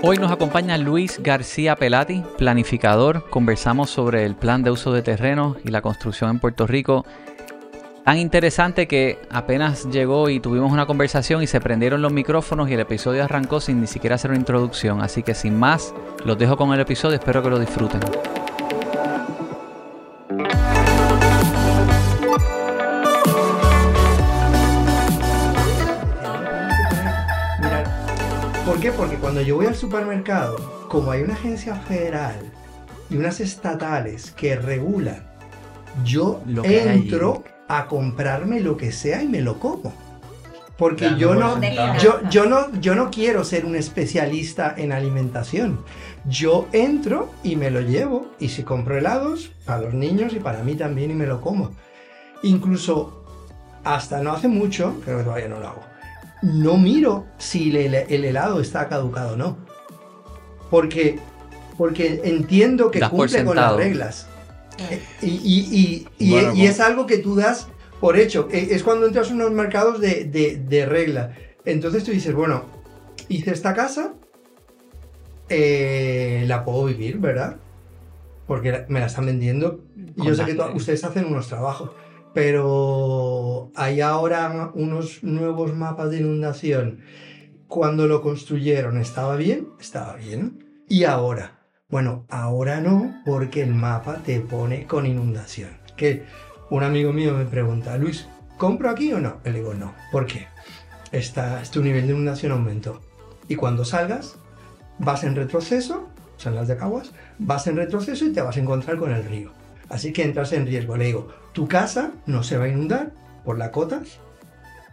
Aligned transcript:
Hoy 0.00 0.16
nos 0.16 0.30
acompaña 0.30 0.78
Luis 0.78 1.20
García 1.20 1.74
Pelati, 1.74 2.22
planificador. 2.36 3.28
Conversamos 3.30 3.90
sobre 3.90 4.24
el 4.24 4.36
plan 4.36 4.62
de 4.62 4.70
uso 4.70 4.92
de 4.92 5.02
terrenos 5.02 5.56
y 5.64 5.70
la 5.70 5.82
construcción 5.82 6.30
en 6.30 6.38
Puerto 6.38 6.68
Rico. 6.68 7.04
Tan 8.04 8.16
interesante 8.18 8.86
que 8.86 9.18
apenas 9.28 9.90
llegó 9.90 10.30
y 10.30 10.38
tuvimos 10.38 10.70
una 10.70 10.86
conversación 10.86 11.42
y 11.42 11.48
se 11.48 11.60
prendieron 11.60 12.00
los 12.00 12.12
micrófonos 12.12 12.70
y 12.70 12.74
el 12.74 12.80
episodio 12.80 13.24
arrancó 13.24 13.60
sin 13.60 13.80
ni 13.80 13.88
siquiera 13.88 14.14
hacer 14.14 14.30
una 14.30 14.38
introducción. 14.38 15.02
Así 15.02 15.24
que 15.24 15.34
sin 15.34 15.58
más, 15.58 15.92
los 16.24 16.38
dejo 16.38 16.56
con 16.56 16.72
el 16.72 16.78
episodio, 16.78 17.16
espero 17.16 17.42
que 17.42 17.50
lo 17.50 17.58
disfruten. 17.58 18.00
Cuando 29.28 29.42
yo 29.42 29.56
voy 29.56 29.66
al 29.66 29.76
supermercado, 29.76 30.56
como 30.88 31.10
hay 31.10 31.20
una 31.20 31.34
agencia 31.34 31.74
federal 31.74 32.50
y 33.10 33.16
unas 33.18 33.40
estatales 33.40 34.30
que 34.30 34.56
regulan, 34.56 35.22
yo 36.02 36.40
entro 36.62 37.44
a 37.68 37.88
comprarme 37.88 38.60
lo 38.60 38.78
que 38.78 38.90
sea 38.90 39.22
y 39.22 39.28
me 39.28 39.42
lo 39.42 39.60
como. 39.60 39.92
Porque 40.78 41.14
yo 41.18 41.34
no, 41.34 41.60
yo, 41.98 42.20
yo, 42.30 42.46
no, 42.46 42.72
yo 42.80 42.94
no 42.94 43.10
quiero 43.10 43.44
ser 43.44 43.66
un 43.66 43.76
especialista 43.76 44.74
en 44.74 44.92
alimentación. 44.92 45.84
Yo 46.24 46.66
entro 46.72 47.30
y 47.42 47.56
me 47.56 47.70
lo 47.70 47.82
llevo. 47.82 48.28
Y 48.38 48.48
si 48.48 48.62
compro 48.62 48.96
helados, 48.96 49.50
para 49.66 49.82
los 49.82 49.92
niños 49.92 50.32
y 50.32 50.40
para 50.40 50.62
mí 50.62 50.74
también 50.74 51.10
y 51.10 51.14
me 51.14 51.26
lo 51.26 51.42
como. 51.42 51.72
Incluso 52.42 53.26
hasta 53.84 54.22
no 54.22 54.32
hace 54.32 54.48
mucho, 54.48 54.98
creo 55.04 55.18
que 55.18 55.24
todavía 55.24 55.48
no 55.48 55.60
lo 55.60 55.68
hago, 55.68 55.82
no 56.42 56.76
miro 56.76 57.26
si 57.38 57.74
el, 57.76 57.94
helado 57.94 58.60
está 58.60 58.88
caducado 58.88 59.34
o 59.34 59.36
no. 59.36 59.58
Porque, 60.70 61.18
porque 61.76 62.20
entiendo 62.24 62.90
que 62.90 63.00
cumple 63.00 63.44
con 63.44 63.56
las 63.56 63.76
reglas. 63.76 64.28
Eh, 64.90 65.02
y, 65.22 66.06
y, 66.18 66.66
es 66.66 66.80
algo 66.80 67.06
que 67.06 67.18
tú 67.18 67.34
das 67.34 67.68
por 68.00 68.18
hecho. 68.18 68.48
E, 68.50 68.74
es 68.74 68.82
cuando 68.82 69.06
entras 69.06 69.30
en 69.30 69.36
unos 69.36 69.52
mercados 69.52 70.00
de, 70.00 70.24
de, 70.24 70.86
regla. 70.86 71.34
Entonces 71.64 72.04
tú 72.04 72.12
dices, 72.12 72.34
bueno, 72.34 72.64
hice 73.28 73.50
esta 73.50 73.74
casa, 73.74 74.14
eh, 75.48 76.44
la 76.46 76.64
puedo 76.64 76.84
vivir, 76.84 77.18
¿verdad? 77.18 77.56
Porque 78.46 78.84
me 78.88 79.00
la 79.00 79.06
están 79.06 79.26
vendiendo. 79.26 79.80
Y 80.16 80.26
yo 80.26 80.34
sé 80.34 80.44
que 80.44 80.60
ustedes 80.74 81.02
hacen 81.04 81.24
unos 81.24 81.48
trabajos 81.48 81.90
pero 82.38 83.72
hay 83.74 84.00
ahora 84.00 84.70
unos 84.74 85.24
nuevos 85.24 85.74
mapas 85.74 86.12
de 86.12 86.18
inundación. 86.18 87.00
Cuando 87.66 88.06
lo 88.06 88.22
construyeron, 88.22 89.00
¿estaba 89.00 89.34
bien? 89.34 89.70
Estaba 89.80 90.14
bien. 90.14 90.64
¿Y 90.88 91.02
ahora? 91.02 91.58
Bueno, 91.88 92.26
ahora 92.28 92.80
no, 92.80 93.12
porque 93.26 93.64
el 93.64 93.74
mapa 93.74 94.18
te 94.24 94.38
pone 94.38 94.86
con 94.86 95.04
inundación. 95.04 95.70
Que 95.96 96.26
un 96.70 96.84
amigo 96.84 97.12
mío 97.12 97.34
me 97.34 97.44
pregunta, 97.44 97.98
Luis, 97.98 98.28
¿compro 98.56 98.88
aquí 98.88 99.12
o 99.12 99.18
no? 99.18 99.38
Le 99.42 99.54
digo, 99.54 99.74
no. 99.74 99.92
¿Por 100.12 100.26
qué? 100.26 100.46
Está, 101.10 101.60
tu 101.64 101.82
nivel 101.82 102.06
de 102.06 102.12
inundación 102.12 102.52
aumentó. 102.52 103.00
Y 103.48 103.56
cuando 103.56 103.84
salgas, 103.84 104.38
vas 105.00 105.24
en 105.24 105.34
retroceso, 105.34 106.06
son 106.36 106.54
las 106.54 106.68
de 106.68 106.76
Caguas, 106.76 107.10
vas 107.40 107.66
en 107.66 107.74
retroceso 107.74 108.26
y 108.26 108.32
te 108.32 108.42
vas 108.42 108.56
a 108.56 108.60
encontrar 108.60 108.96
con 108.96 109.10
el 109.10 109.24
río. 109.24 109.50
Así 109.88 110.12
que 110.12 110.22
entras 110.22 110.52
en 110.52 110.66
riesgo. 110.66 110.96
Le 110.96 111.06
digo, 111.06 111.28
tu 111.52 111.66
casa 111.68 112.12
no 112.26 112.42
se 112.42 112.58
va 112.58 112.64
a 112.64 112.68
inundar 112.68 113.12
por 113.44 113.58
la 113.58 113.70
cota, 113.70 114.02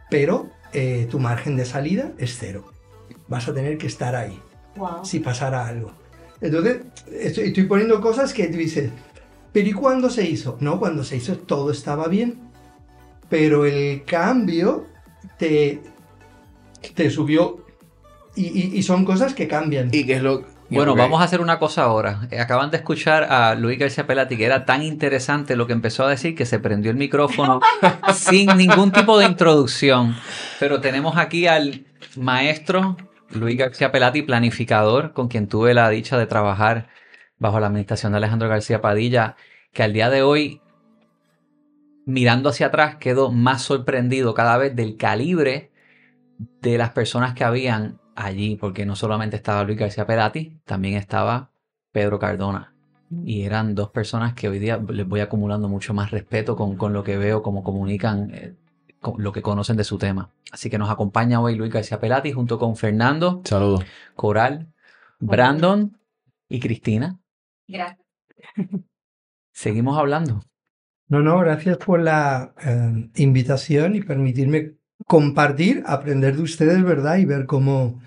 pero 0.10 0.50
eh, 0.74 1.08
tu 1.10 1.20
margen 1.20 1.56
de 1.56 1.66
salida 1.66 2.12
es 2.18 2.38
cero. 2.40 2.72
Vas 3.28 3.48
a 3.48 3.54
tener 3.54 3.78
que 3.78 3.88
estar 3.88 4.16
ahí 4.16 4.40
si 5.04 5.20
pasara 5.20 5.68
algo. 5.68 5.92
Entonces, 6.42 6.82
estoy, 7.12 7.48
estoy, 7.48 7.64
poniendo 7.64 8.02
cosas 8.02 8.34
que 8.34 8.48
tú 8.48 8.58
dices, 8.58 8.92
pero 9.52 9.70
¿y 9.70 9.74
cuándo 9.74 10.10
se 10.10 10.30
hizo? 10.30 10.58
No, 10.60 10.80
cuando 10.80 11.04
se 11.04 11.18
hizo 11.18 11.38
todo 11.38 11.72
estaba 11.72 12.08
bien, 12.08 12.40
pero 13.30 13.66
el 13.66 14.04
cambio 14.04 14.86
te, 15.38 15.82
te 16.94 17.10
subió 17.10 17.66
y, 18.36 18.78
y, 18.78 18.84
son 18.84 19.06
cosas 19.06 19.34
que 19.34 19.48
cambian. 19.48 19.90
¿Y 19.94 20.06
qué 20.06 20.16
es 20.16 20.22
lo, 20.22 20.44
bueno, 20.70 20.96
vamos 20.96 21.22
a 21.22 21.26
hacer 21.26 21.42
una 21.42 21.60
cosa 21.60 21.84
ahora. 21.84 22.28
Eh, 22.32 22.40
acaban 22.40 22.72
de 22.72 22.78
escuchar 22.78 23.24
a 23.24 23.56
Luis 23.56 23.78
García 23.78 24.08
Pelati, 24.08 24.38
que 24.38 24.46
era 24.46 24.66
tan 24.66 24.82
interesante 24.82 25.56
lo 25.56 25.68
que 25.68 25.74
empezó 25.74 26.06
a 26.06 26.10
decir 26.10 26.36
que 26.36 26.46
se 26.46 26.60
prendió 26.60 26.92
el 26.92 26.98
micrófono 26.98 27.60
sin 28.14 28.58
ningún 28.58 28.92
tipo 28.92 29.18
de 29.20 29.26
introducción. 29.26 30.16
Pero 30.60 30.82
tenemos 30.82 31.18
aquí 31.18 31.48
al 31.48 31.86
maestro 32.16 32.98
Luis 33.30 33.58
García 33.58 33.92
Pelati, 33.92 34.22
planificador, 34.22 35.14
con 35.14 35.28
quien 35.28 35.48
tuve 35.48 35.74
la 35.74 35.90
dicha 35.90 36.18
de 36.18 36.26
trabajar 36.26 36.88
bajo 37.38 37.60
la 37.60 37.68
administración 37.68 38.14
de 38.14 38.18
Alejandro 38.18 38.50
García 38.50 38.82
Padilla, 38.82 39.36
que 39.74 39.84
al 39.84 39.94
día 39.94 40.10
de 40.10 40.24
hoy, 40.24 40.62
mirando 42.06 42.50
hacia 42.50 42.68
atrás, 42.68 42.96
quedó 42.96 43.32
más 43.32 43.62
sorprendido 43.62 44.34
cada 44.34 44.58
vez 44.58 44.76
del 44.76 44.98
calibre 44.98 45.72
de 46.38 46.78
las 46.78 46.92
personas 46.92 47.34
que 47.34 47.44
habían 47.44 48.00
allí, 48.16 48.56
porque 48.56 48.86
no 48.86 48.96
solamente 48.96 49.36
estaba 49.36 49.64
Luis 49.64 49.78
García 49.78 50.08
Perati, 50.08 50.58
también 50.66 50.96
estaba 50.96 51.52
Pedro 51.92 52.18
Cardona. 52.20 52.74
Mm. 53.10 53.28
Y 53.28 53.44
eran 53.44 53.76
dos 53.76 53.90
personas 53.90 54.34
que 54.34 54.50
hoy 54.50 54.60
día 54.60 54.78
les 54.78 55.08
voy 55.08 55.20
acumulando 55.20 55.68
mucho 55.68 55.94
más 55.94 56.12
respeto 56.12 56.56
con, 56.56 56.78
con 56.78 56.94
lo 56.94 57.04
que 57.04 57.18
veo, 57.18 57.44
cómo 57.44 57.64
comunican, 57.64 58.32
eh, 58.34 58.56
con 59.00 59.22
lo 59.22 59.32
que 59.32 59.42
conocen 59.42 59.78
de 59.78 59.84
su 59.84 59.98
tema. 59.98 60.30
Así 60.52 60.70
que 60.70 60.78
nos 60.78 60.90
acompaña 60.90 61.42
hoy 61.42 61.56
Luis 61.56 61.72
García 61.72 62.00
Pelati 62.00 62.32
junto 62.32 62.58
con 62.58 62.76
Fernando. 62.76 63.42
Saludos. 63.44 63.86
Coral, 64.16 64.74
Brandon 65.20 65.98
y 66.48 66.60
Cristina. 66.60 67.20
Gracias. 67.68 68.00
Seguimos 69.52 69.98
hablando. 69.98 70.42
No, 71.08 71.22
no, 71.22 71.40
gracias 71.40 71.78
por 71.78 72.02
la 72.02 72.54
eh, 72.66 73.10
invitación 73.16 73.96
y 73.96 74.02
permitirme 74.02 74.74
compartir, 75.06 75.84
aprender 75.86 76.36
de 76.36 76.42
ustedes, 76.42 76.84
¿verdad? 76.84 77.18
Y 77.18 77.26
ver 77.26 77.46
cómo, 77.46 78.02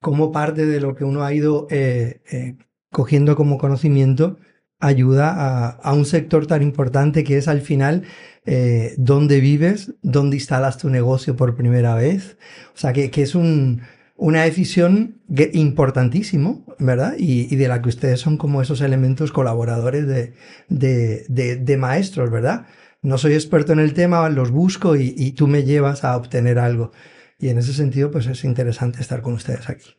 cómo 0.00 0.32
parte 0.32 0.66
de 0.66 0.80
lo 0.80 0.94
que 0.94 1.04
uno 1.04 1.24
ha 1.24 1.32
ido 1.32 1.66
eh, 1.70 2.20
eh, 2.30 2.56
cogiendo 2.90 3.36
como 3.36 3.58
conocimiento 3.58 4.38
ayuda 4.80 5.70
a, 5.70 5.92
un 5.94 6.04
sector 6.04 6.46
tan 6.46 6.62
importante 6.62 7.24
que 7.24 7.38
es 7.38 7.48
al 7.48 7.62
final 7.62 8.02
eh, 8.44 8.94
dónde 8.98 9.40
vives, 9.40 9.94
dónde 10.02 10.36
instalas 10.36 10.76
tu 10.78 10.90
negocio 10.90 11.36
por 11.36 11.56
primera 11.56 11.94
vez. 11.94 12.36
O 12.74 12.78
sea, 12.78 12.92
que, 12.92 13.10
que 13.10 13.22
es 13.22 13.34
un, 13.34 13.82
una 14.16 14.42
decisión 14.42 15.22
importantísimo, 15.54 16.66
¿verdad? 16.78 17.14
Y, 17.18 17.56
de 17.56 17.68
la 17.68 17.80
que 17.80 17.88
ustedes 17.88 18.20
son 18.20 18.36
como 18.36 18.60
esos 18.60 18.80
elementos 18.82 19.32
colaboradores 19.32 20.06
de, 20.06 20.34
de, 20.68 21.56
de 21.56 21.76
maestros, 21.78 22.30
¿verdad? 22.30 22.66
No 23.04 23.18
soy 23.18 23.34
experto 23.34 23.74
en 23.74 23.80
el 23.80 23.92
tema, 23.92 24.26
los 24.30 24.50
busco 24.50 24.96
y, 24.96 25.32
tú 25.32 25.46
me 25.46 25.62
llevas 25.62 26.04
a 26.04 26.16
obtener 26.16 26.58
algo. 26.58 26.90
Y 27.38 27.50
en 27.50 27.58
ese 27.58 27.74
sentido, 27.74 28.10
pues 28.10 28.26
es 28.26 28.44
interesante 28.44 29.02
estar 29.02 29.20
con 29.20 29.34
ustedes 29.34 29.68
aquí. 29.68 29.90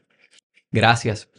Gracias. 0.72 1.30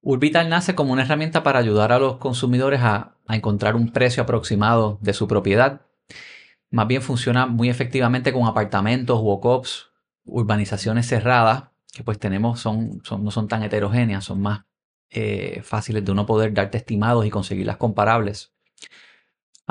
Urbital 0.00 0.48
nace 0.48 0.74
como 0.74 0.92
una 0.92 1.02
herramienta 1.02 1.44
para 1.44 1.60
ayudar 1.60 1.92
a 1.92 2.00
los 2.00 2.16
consumidores 2.16 2.80
a, 2.82 3.14
encontrar 3.28 3.76
un 3.76 3.92
precio 3.92 4.24
aproximado 4.24 4.98
de 5.00 5.14
su 5.14 5.28
propiedad. 5.28 5.82
Más 6.70 6.88
bien 6.88 7.02
funciona 7.02 7.46
muy 7.46 7.70
efectivamente 7.70 8.32
con 8.32 8.46
apartamentos, 8.46 9.20
walk-ups, 9.22 9.92
urbanizaciones 10.24 11.06
cerradas, 11.06 11.68
que 11.92 12.02
pues 12.02 12.18
tenemos, 12.18 12.58
son, 12.58 13.00
no 13.20 13.30
son 13.30 13.46
tan 13.46 13.62
heterogéneas, 13.62 14.24
son 14.24 14.42
más 14.42 14.64
eh, 15.08 15.60
fáciles 15.62 16.04
de 16.04 16.10
uno 16.10 16.26
poder 16.26 16.52
darte 16.52 16.78
estimados 16.78 17.24
y 17.24 17.30
conseguirlas 17.30 17.76
comparables. 17.76 18.51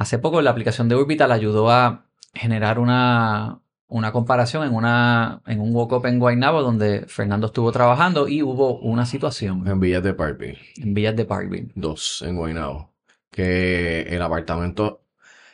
Hace 0.02 0.18
poco 0.18 0.42
la 0.42 0.50
aplicación 0.50 0.90
de 0.90 0.96
Orbital 0.96 1.32
ayudó 1.32 1.70
a 1.70 2.08
generar 2.34 2.80
una, 2.80 3.60
una 3.88 4.12
comparación 4.12 4.64
en, 4.64 4.74
una, 4.74 5.44
en 5.46 5.62
un 5.62 5.76
walk-up 5.76 6.08
en 6.08 6.18
Guaynabo 6.18 6.64
donde 6.64 7.06
Fernando 7.06 7.46
estuvo 7.46 7.72
trabajando 7.72 8.28
y 8.28 8.42
hubo 8.42 8.80
una 8.80 9.06
situación. 9.06 9.68
En 9.68 9.80
Villas 9.80 10.02
de 10.02 10.16
Parkville. 10.16 10.58
En 10.78 10.96
Villas 10.96 11.16
de 11.16 11.26
Parkville. 11.26 11.72
Dos, 11.76 12.24
en 12.26 12.36
Guaynabo. 12.36 12.90
Que 13.30 14.08
el 14.10 14.24
apartamento 14.24 15.04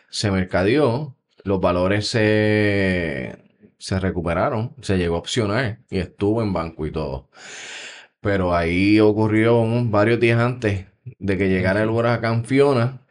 se 0.09 0.31
mercadeó, 0.31 1.17
los 1.43 1.59
valores 1.59 2.07
se, 2.07 3.37
se 3.77 3.99
recuperaron, 3.99 4.75
se 4.79 4.97
llegó 4.97 5.17
a 5.17 5.19
opcionar 5.19 5.79
y 5.89 5.97
estuvo 5.97 6.41
en 6.41 6.53
banco 6.53 6.85
y 6.85 6.91
todo. 6.91 7.27
Pero 8.21 8.55
ahí 8.55 9.01
ocurrió 9.01 9.61
varios 9.89 10.21
días 10.21 10.39
antes 10.39 10.85
de 11.19 11.37
que 11.37 11.49
llegara 11.49 11.83
el 11.83 11.89
huracán 11.89 12.45
Fiona 12.45 13.01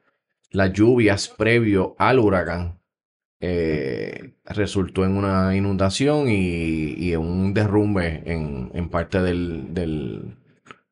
las 0.56 0.72
lluvias 0.72 1.28
previo 1.28 1.94
al 1.98 2.18
huracán 2.18 2.80
eh, 3.40 4.36
resultó 4.46 5.04
en 5.04 5.14
una 5.14 5.54
inundación 5.54 6.30
y, 6.30 7.12
en 7.12 7.20
un 7.20 7.52
derrumbe 7.52 8.22
en, 8.24 8.88
parte 8.88 9.20
del, 9.20 10.34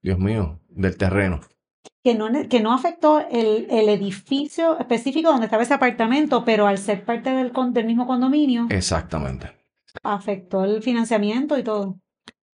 Dios 0.03 0.19
mío, 0.19 0.61
del 0.69 0.99
terreno. 0.99 1.41
Que 2.05 2.15
no, 2.15 2.29
que 2.51 2.61
no 2.61 2.75
afectó 2.75 3.27
el, 3.31 3.67
edificio 3.89 4.79
específico 4.79 5.31
donde 5.31 5.47
estaba 5.47 5.63
ese 5.63 5.73
apartamento, 5.73 6.45
pero 6.45 6.67
al 6.67 6.77
ser 6.77 7.03
parte 7.07 7.31
del, 7.31 7.51
del 7.73 7.87
mismo 7.87 8.07
condominio. 8.07 8.67
Exactamente. 8.69 9.51
Afectó 10.03 10.65
el 10.65 10.83
financiamiento 10.83 11.59
y 11.59 11.63
todo. 11.63 11.99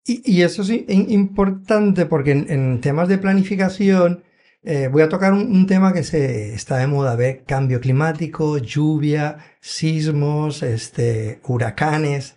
Y, 0.07 0.43
eso 0.43 0.62
es 0.62 0.71
importante 0.89 2.07
porque 2.07 2.31
en, 2.31 2.81
temas 2.81 3.09
de 3.09 3.19
planificación 3.19 4.23
eh, 4.62 4.89
voy 4.89 5.03
a 5.03 5.09
tocar 5.09 5.33
un, 5.33 5.67
tema 5.67 5.93
que 5.93 6.05
se 6.05 6.55
está 6.55 6.79
de 6.79 6.87
moda, 6.87 7.17
ver 7.17 7.45
cambio 7.45 7.81
climático, 7.81 8.59
lluvia, 8.59 9.39
sismos, 9.61 10.62
este, 10.62 11.41
huracanes, 11.45 12.35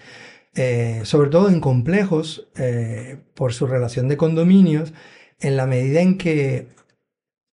eh, 0.55 1.01
sobre 1.03 1.29
todo 1.29 1.49
en 1.49 1.59
complejos 1.59 2.47
eh, 2.55 3.17
por 3.35 3.53
su 3.53 3.67
relación 3.67 4.07
de 4.07 4.17
condominios, 4.17 4.93
en 5.39 5.57
la 5.57 5.65
medida 5.67 6.01
en 6.01 6.17
que 6.17 6.69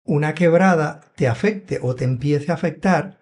una 0.05 0.35
quebrada 0.35 1.01
te 1.17 1.29
afecte 1.29 1.81
o 1.83 1.95
te 1.95 2.05
empiece 2.05 2.53
a 2.53 2.55
afectar, 2.55 3.21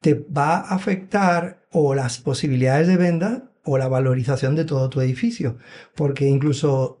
te 0.00 0.14
va 0.14 0.56
a 0.56 0.74
afectar 0.74 1.66
o 1.70 1.94
las 1.94 2.18
posibilidades 2.18 2.88
de 2.88 2.96
venta 2.96 3.52
o 3.64 3.78
la 3.78 3.88
valorización 3.88 4.56
de 4.56 4.64
todo 4.64 4.90
tu 4.90 5.00
edificio. 5.00 5.58
Porque 5.94 6.26
incluso, 6.26 6.99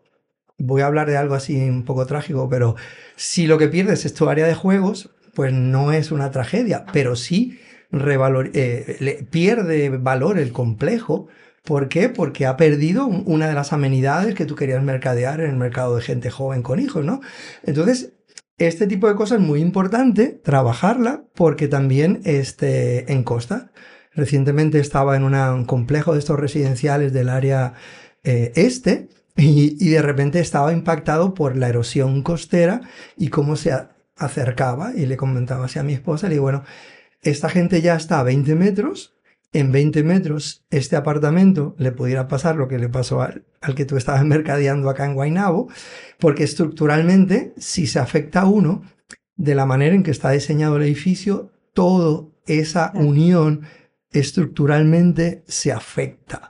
voy 0.60 0.82
a 0.82 0.86
hablar 0.86 1.08
de 1.08 1.16
algo 1.16 1.34
así 1.34 1.56
un 1.68 1.84
poco 1.84 2.06
trágico, 2.06 2.48
pero 2.48 2.76
si 3.16 3.46
lo 3.46 3.58
que 3.58 3.68
pierdes 3.68 4.04
es 4.04 4.14
tu 4.14 4.28
área 4.28 4.46
de 4.46 4.54
juegos, 4.54 5.10
pues 5.34 5.52
no 5.52 5.92
es 5.92 6.12
una 6.12 6.30
tragedia, 6.30 6.84
pero 6.92 7.16
sí 7.16 7.58
eh, 7.92 9.26
pierde 9.30 9.88
valor 9.90 10.38
el 10.38 10.52
complejo. 10.52 11.28
¿Por 11.64 11.88
qué? 11.88 12.08
Porque 12.08 12.46
ha 12.46 12.56
perdido 12.56 13.06
una 13.06 13.48
de 13.48 13.54
las 13.54 13.72
amenidades 13.72 14.34
que 14.34 14.46
tú 14.46 14.54
querías 14.54 14.82
mercadear 14.82 15.40
en 15.40 15.50
el 15.50 15.56
mercado 15.56 15.96
de 15.96 16.02
gente 16.02 16.30
joven 16.30 16.62
con 16.62 16.78
hijos, 16.78 17.04
¿no? 17.04 17.20
Entonces, 17.64 18.12
este 18.58 18.86
tipo 18.86 19.08
de 19.08 19.14
cosas 19.14 19.40
es 19.40 19.46
muy 19.46 19.60
importante 19.60 20.28
trabajarla 20.28 21.24
porque 21.34 21.68
también 21.68 22.20
este, 22.24 23.10
en 23.12 23.24
costa. 23.24 23.72
Recientemente 24.12 24.80
estaba 24.80 25.16
en 25.16 25.24
un 25.24 25.64
complejo 25.64 26.12
de 26.12 26.18
estos 26.18 26.38
residenciales 26.38 27.12
del 27.12 27.28
área 27.28 27.74
eh, 28.22 28.52
este 28.56 29.08
y, 29.36 29.88
de 29.88 30.02
repente 30.02 30.40
estaba 30.40 30.72
impactado 30.72 31.34
por 31.34 31.56
la 31.56 31.68
erosión 31.68 32.22
costera 32.22 32.80
y 33.16 33.28
cómo 33.28 33.56
se 33.56 33.72
acercaba 34.16 34.92
y 34.94 35.06
le 35.06 35.16
comentaba 35.16 35.64
así 35.64 35.78
a 35.78 35.82
mi 35.82 35.94
esposa, 35.94 36.28
le 36.28 36.34
digo, 36.34 36.44
bueno, 36.44 36.64
esta 37.22 37.48
gente 37.48 37.80
ya 37.80 37.96
está 37.96 38.20
a 38.20 38.24
20 38.24 38.54
metros, 38.54 39.14
en 39.52 39.72
20 39.72 40.02
metros 40.04 40.64
este 40.70 40.96
apartamento 40.96 41.74
le 41.78 41.90
pudiera 41.90 42.28
pasar 42.28 42.56
lo 42.56 42.68
que 42.68 42.78
le 42.78 42.88
pasó 42.88 43.20
al, 43.20 43.44
al 43.60 43.74
que 43.74 43.84
tú 43.84 43.96
estabas 43.96 44.24
mercadeando 44.26 44.90
acá 44.90 45.06
en 45.06 45.14
Guaynabo, 45.14 45.68
porque 46.18 46.44
estructuralmente 46.44 47.54
si 47.56 47.86
se 47.86 47.98
afecta 47.98 48.42
a 48.42 48.46
uno, 48.46 48.82
de 49.36 49.54
la 49.54 49.64
manera 49.64 49.94
en 49.94 50.02
que 50.02 50.10
está 50.10 50.30
diseñado 50.30 50.76
el 50.76 50.82
edificio, 50.82 51.50
toda 51.72 52.26
esa 52.46 52.92
unión 52.94 53.62
estructuralmente 54.12 55.44
se 55.46 55.72
afecta. 55.72 56.49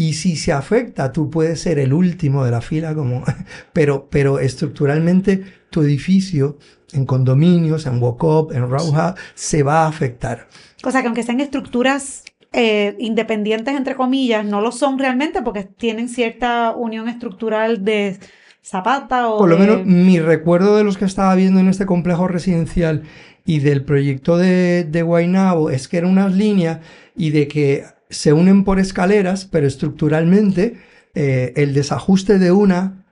Y 0.00 0.14
si 0.14 0.34
se 0.36 0.50
afecta, 0.50 1.12
tú 1.12 1.28
puedes 1.28 1.60
ser 1.60 1.78
el 1.78 1.92
último 1.92 2.42
de 2.42 2.50
la 2.50 2.62
fila, 2.62 2.94
como, 2.94 3.22
pero, 3.74 4.08
pero 4.10 4.38
estructuralmente 4.38 5.44
tu 5.68 5.82
edificio 5.82 6.56
en 6.94 7.04
condominios, 7.04 7.84
en 7.84 8.02
walk-up, 8.02 8.50
en 8.54 8.70
row 8.70 8.94
se 9.34 9.62
va 9.62 9.84
a 9.84 9.88
afectar. 9.88 10.48
O 10.84 10.90
sea 10.90 11.02
que 11.02 11.08
aunque 11.08 11.22
sean 11.22 11.38
estructuras 11.40 12.24
eh, 12.54 12.96
independientes, 12.98 13.76
entre 13.76 13.94
comillas, 13.94 14.46
no 14.46 14.62
lo 14.62 14.72
son 14.72 14.98
realmente 14.98 15.42
porque 15.42 15.64
tienen 15.64 16.08
cierta 16.08 16.70
unión 16.74 17.06
estructural 17.06 17.84
de 17.84 18.18
zapata 18.62 19.28
o... 19.28 19.36
Por 19.36 19.50
lo 19.50 19.58
menos 19.58 19.84
mi 19.84 20.18
recuerdo 20.18 20.78
de 20.78 20.84
los 20.84 20.96
que 20.96 21.04
estaba 21.04 21.34
viendo 21.34 21.60
en 21.60 21.68
este 21.68 21.84
complejo 21.84 22.26
residencial 22.26 23.02
y 23.44 23.58
del 23.58 23.84
proyecto 23.84 24.38
de, 24.38 24.84
de 24.84 25.02
Guaynabo 25.02 25.68
es 25.68 25.88
que 25.88 25.98
eran 25.98 26.12
unas 26.12 26.34
líneas 26.34 26.78
y 27.14 27.32
de 27.32 27.48
que 27.48 27.84
se 28.10 28.32
unen 28.32 28.64
por 28.64 28.78
escaleras, 28.78 29.46
pero 29.46 29.66
estructuralmente 29.66 30.78
eh, 31.14 31.52
el 31.56 31.74
desajuste 31.74 32.38
de 32.38 32.52
una 32.52 33.06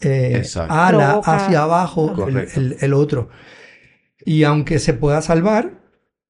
eh, 0.00 0.42
ala 0.68 1.20
hacia 1.24 1.62
abajo, 1.62 2.26
el, 2.26 2.94
otro. 2.94 3.28
Y 4.24 4.44
aunque 4.44 4.78
se 4.78 4.94
pueda 4.94 5.22
salvar, 5.22 5.80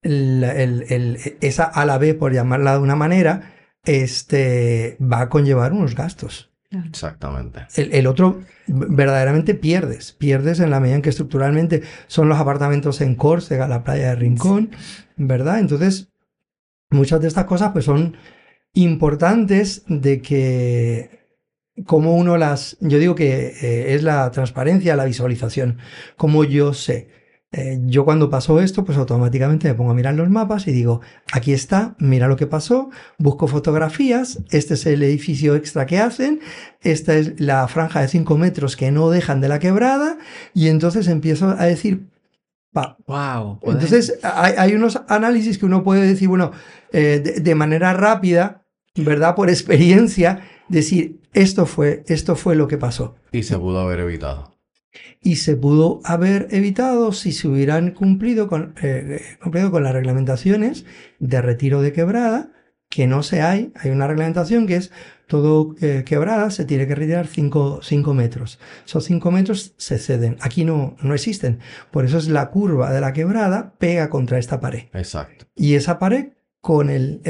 esa 0.03 1.63
ala 1.63 1.97
B, 1.97 2.13
por 2.13 2.33
llamarla 2.33 2.73
de 2.73 2.79
una 2.79 2.95
manera, 2.95 3.53
este, 3.83 4.97
va 5.01 5.21
a 5.21 5.29
conllevar 5.29 5.73
unos 5.73 5.95
gastos. 5.95 6.51
Exactamente. 6.87 7.67
El, 7.75 8.07
otro 8.07 8.41
verdaderamente 8.67 9.55
pierdes, 9.55 10.13
pierdes 10.13 10.61
en 10.61 10.69
la 10.69 10.79
medida 10.79 10.95
en 10.95 11.01
que 11.01 11.09
estructuralmente 11.09 11.81
son 12.07 12.29
los 12.29 12.39
apartamentos 12.39 13.01
en 13.01 13.15
Córcega, 13.15 13.67
la 13.67 13.83
playa 13.83 14.09
de 14.09 14.15
Rincón, 14.15 14.71
¿verdad? 15.17 15.59
Entonces, 15.59 16.09
muchas 16.91 17.21
de 17.21 17.27
estas 17.27 17.45
cosas 17.45 17.71
pues 17.71 17.85
son 17.85 18.15
importantes 18.73 19.83
de 19.87 20.21
que 20.21 21.21
como 21.85 22.15
uno 22.15 22.37
las, 22.37 22.77
yo 22.79 22.99
digo 22.99 23.15
que 23.15 23.47
eh, 23.61 23.95
es 23.95 24.03
la 24.03 24.29
transparencia, 24.31 24.95
la 24.95 25.05
visualización, 25.05 25.79
como 26.15 26.43
yo 26.43 26.73
sé 26.73 27.21
eh, 27.53 27.79
yo 27.83 28.05
cuando 28.05 28.29
pasó 28.29 28.61
esto, 28.61 28.85
pues 28.85 28.97
automáticamente 28.97 29.67
me 29.67 29.73
pongo 29.73 29.91
a 29.91 29.93
mirar 29.93 30.13
los 30.13 30.29
mapas 30.29 30.67
y 30.67 30.71
digo, 30.71 31.01
aquí 31.33 31.51
está, 31.51 31.95
mira 31.99 32.29
lo 32.29 32.37
que 32.37 32.47
pasó, 32.47 32.91
busco 33.17 33.45
fotografías, 33.47 34.39
este 34.51 34.75
es 34.75 34.85
el 34.85 35.03
edificio 35.03 35.55
extra 35.55 35.85
que 35.85 35.99
hacen, 35.99 36.39
esta 36.79 37.13
es 37.15 37.41
la 37.41 37.67
franja 37.67 37.99
de 37.99 38.07
5 38.07 38.37
metros 38.37 38.77
que 38.77 38.91
no 38.91 39.09
dejan 39.09 39.41
de 39.41 39.49
la 39.49 39.59
quebrada, 39.59 40.17
y 40.53 40.69
entonces 40.69 41.09
empiezo 41.09 41.49
a 41.49 41.65
decir, 41.65 42.07
Wow. 42.73 43.59
Entonces 43.63 44.19
hay, 44.23 44.73
unos 44.73 45.01
análisis 45.07 45.57
que 45.57 45.65
uno 45.65 45.83
puede 45.83 46.07
decir, 46.07 46.27
bueno, 46.27 46.51
eh, 46.93 47.19
de, 47.19 47.55
manera 47.55 47.93
rápida, 47.93 48.65
¿verdad? 48.95 49.35
Por 49.35 49.49
experiencia, 49.49 50.41
decir, 50.69 51.19
esto 51.33 51.65
fue, 51.65 52.03
esto 52.07 52.35
fue 52.35 52.55
lo 52.55 52.67
que 52.67 52.77
pasó. 52.77 53.15
Y 53.31 53.43
se 53.43 53.57
pudo 53.57 53.79
haber 53.79 53.99
evitado 53.99 54.51
y 55.21 55.37
se 55.37 55.55
pudo 55.55 56.01
haber 56.03 56.47
evitado 56.51 57.11
si 57.11 57.31
se 57.31 57.47
hubieran 57.47 57.91
cumplido 57.91 58.47
con, 58.47 58.73
eh, 58.81 59.21
cumplido 59.41 59.71
con 59.71 59.83
las 59.83 59.93
reglamentaciones 59.93 60.85
de 61.19 61.41
retiro 61.41 61.81
de 61.81 61.93
quebrada, 61.93 62.51
que 62.91 63.07
no 63.07 63.23
se 63.23 63.41
hay, 63.41 63.71
hay 63.79 63.89
una 63.89 64.05
reglamentación 64.05 64.67
que 64.67 64.75
es 64.75 64.91
todo 65.25 65.75
eh, 65.81 66.03
quebrada 66.05 66.51
se 66.51 66.65
tiene 66.65 66.85
que 66.87 66.93
retirar 66.93 67.25
5 67.25 67.79
metros. 68.13 68.59
Esos 68.85 69.05
5 69.05 69.31
metros 69.31 69.73
se 69.77 69.97
ceden. 69.97 70.35
Aquí 70.41 70.65
no, 70.65 70.97
no 71.01 71.13
existen. 71.13 71.59
Por 71.89 72.03
eso 72.03 72.17
es 72.17 72.27
la 72.27 72.49
curva 72.49 72.91
de 72.91 72.99
la 72.99 73.13
quebrada 73.13 73.73
pega 73.77 74.09
contra 74.09 74.39
esta 74.39 74.59
pared. 74.59 74.89
Exacto. 74.93 75.45
Y 75.55 75.75
esa 75.75 75.99
pared 75.99 76.33
con 76.59 76.89
el, 76.89 77.21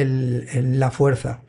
la 0.80 0.90
fuerza. 0.90 1.44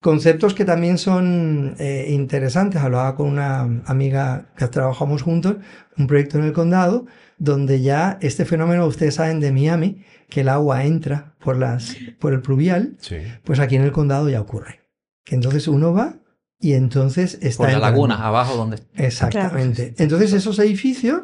Conceptos 0.00 0.54
que 0.54 0.64
también 0.64 0.96
son 0.96 1.76
eh, 1.78 2.06
interesantes. 2.08 2.80
Hablaba 2.80 3.14
con 3.14 3.28
una 3.28 3.82
amiga 3.84 4.46
que 4.56 4.68
trabajamos 4.68 5.20
juntos, 5.20 5.56
un 5.98 6.06
proyecto 6.06 6.38
en 6.38 6.44
el 6.44 6.54
condado, 6.54 7.04
donde 7.38 7.80
ya 7.80 8.18
este 8.20 8.44
fenómeno, 8.44 8.86
ustedes 8.86 9.14
saben 9.14 9.40
de 9.40 9.52
Miami, 9.52 10.04
que 10.28 10.42
el 10.42 10.48
agua 10.48 10.84
entra 10.84 11.36
por, 11.38 11.56
las, 11.56 11.96
por 12.18 12.32
el 12.32 12.42
pluvial, 12.42 12.96
pues 13.44 13.60
aquí 13.60 13.76
en 13.76 13.82
el 13.82 13.92
condado 13.92 14.28
ya 14.28 14.40
ocurre. 14.40 14.80
Que 15.24 15.34
entonces 15.34 15.68
uno 15.68 15.92
va 15.92 16.16
y 16.58 16.72
entonces 16.72 17.38
está... 17.40 17.64
Por 17.64 17.72
la 17.72 17.78
laguna, 17.78 18.26
abajo 18.26 18.56
donde... 18.56 18.78
Exactamente. 18.94 19.94
Entonces 19.98 20.32
esos 20.32 20.58
edificios 20.58 21.22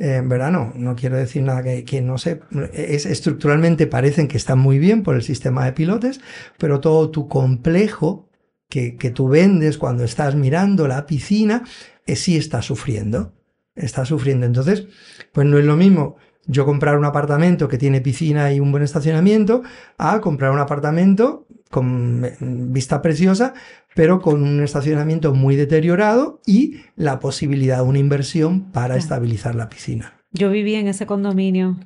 en 0.00 0.28
verano, 0.30 0.72
no 0.76 0.96
quiero 0.96 1.18
decir 1.18 1.42
nada 1.42 1.62
que, 1.62 2.00
no 2.00 2.16
sé, 2.16 2.40
es, 2.72 3.04
estructuralmente 3.04 3.86
parecen 3.86 4.28
que 4.28 4.38
están 4.38 4.58
muy 4.58 4.78
bien 4.78 5.02
por 5.02 5.14
el 5.14 5.22
sistema 5.22 5.66
de 5.66 5.72
pilotes, 5.72 6.20
pero 6.56 6.80
todo 6.80 7.10
tu 7.10 7.28
complejo 7.28 8.30
que, 8.70 8.96
que 8.96 9.10
tú 9.10 9.28
vendes 9.28 9.76
cuando 9.76 10.04
estás 10.04 10.36
mirando 10.36 10.88
la 10.88 11.04
piscina, 11.04 11.64
eh, 12.06 12.16
sí 12.16 12.38
está 12.38 12.62
sufriendo, 12.62 13.34
está 13.74 14.04
sufriendo. 14.04 14.46
Entonces, 14.46 14.86
pues 15.32 15.46
no 15.46 15.58
es 15.58 15.64
lo 15.64 15.76
mismo 15.76 16.16
yo 16.46 16.64
comprar 16.64 16.98
un 16.98 17.04
apartamento 17.04 17.68
que 17.68 17.78
tiene 17.78 18.00
piscina 18.00 18.52
y 18.52 18.60
un 18.60 18.72
buen 18.72 18.82
estacionamiento 18.82 19.62
a 19.98 20.20
comprar 20.20 20.50
un 20.50 20.58
apartamento 20.58 21.46
con 21.70 22.24
eh, 22.24 22.36
vista 22.40 23.00
preciosa, 23.02 23.54
pero 23.94 24.20
con 24.20 24.42
un 24.42 24.62
estacionamiento 24.62 25.32
muy 25.34 25.54
deteriorado 25.54 26.40
y 26.46 26.80
la 26.96 27.20
posibilidad 27.20 27.76
de 27.76 27.82
una 27.82 27.98
inversión 27.98 28.72
para 28.72 28.96
estabilizar 28.96 29.54
la 29.54 29.68
piscina. 29.68 30.14
Yo 30.32 30.50
viví 30.50 30.74
en 30.74 30.88
ese 30.88 31.06
condominio 31.06 31.76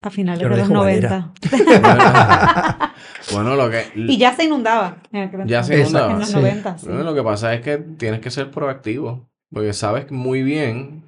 a 0.00 0.10
finales 0.10 0.48
de 0.48 0.56
los 0.56 0.70
90. 0.70 1.32
bueno, 3.32 3.56
lo 3.56 3.70
que... 3.70 3.84
Y 3.94 4.16
ya 4.16 4.34
se 4.34 4.44
inundaba. 4.44 4.98
Ya 5.46 5.62
se 5.62 5.80
inundaba. 5.80 6.12
En 6.12 6.20
los 6.20 6.32
90. 6.32 6.76
lo 6.86 7.14
que 7.14 7.22
pasa 7.22 7.52
es 7.54 7.60
que 7.60 7.78
tienes 7.78 8.20
que 8.20 8.30
ser 8.30 8.50
proactivo, 8.50 9.28
porque 9.50 9.72
sabes 9.72 10.10
muy 10.10 10.42
bien 10.42 11.05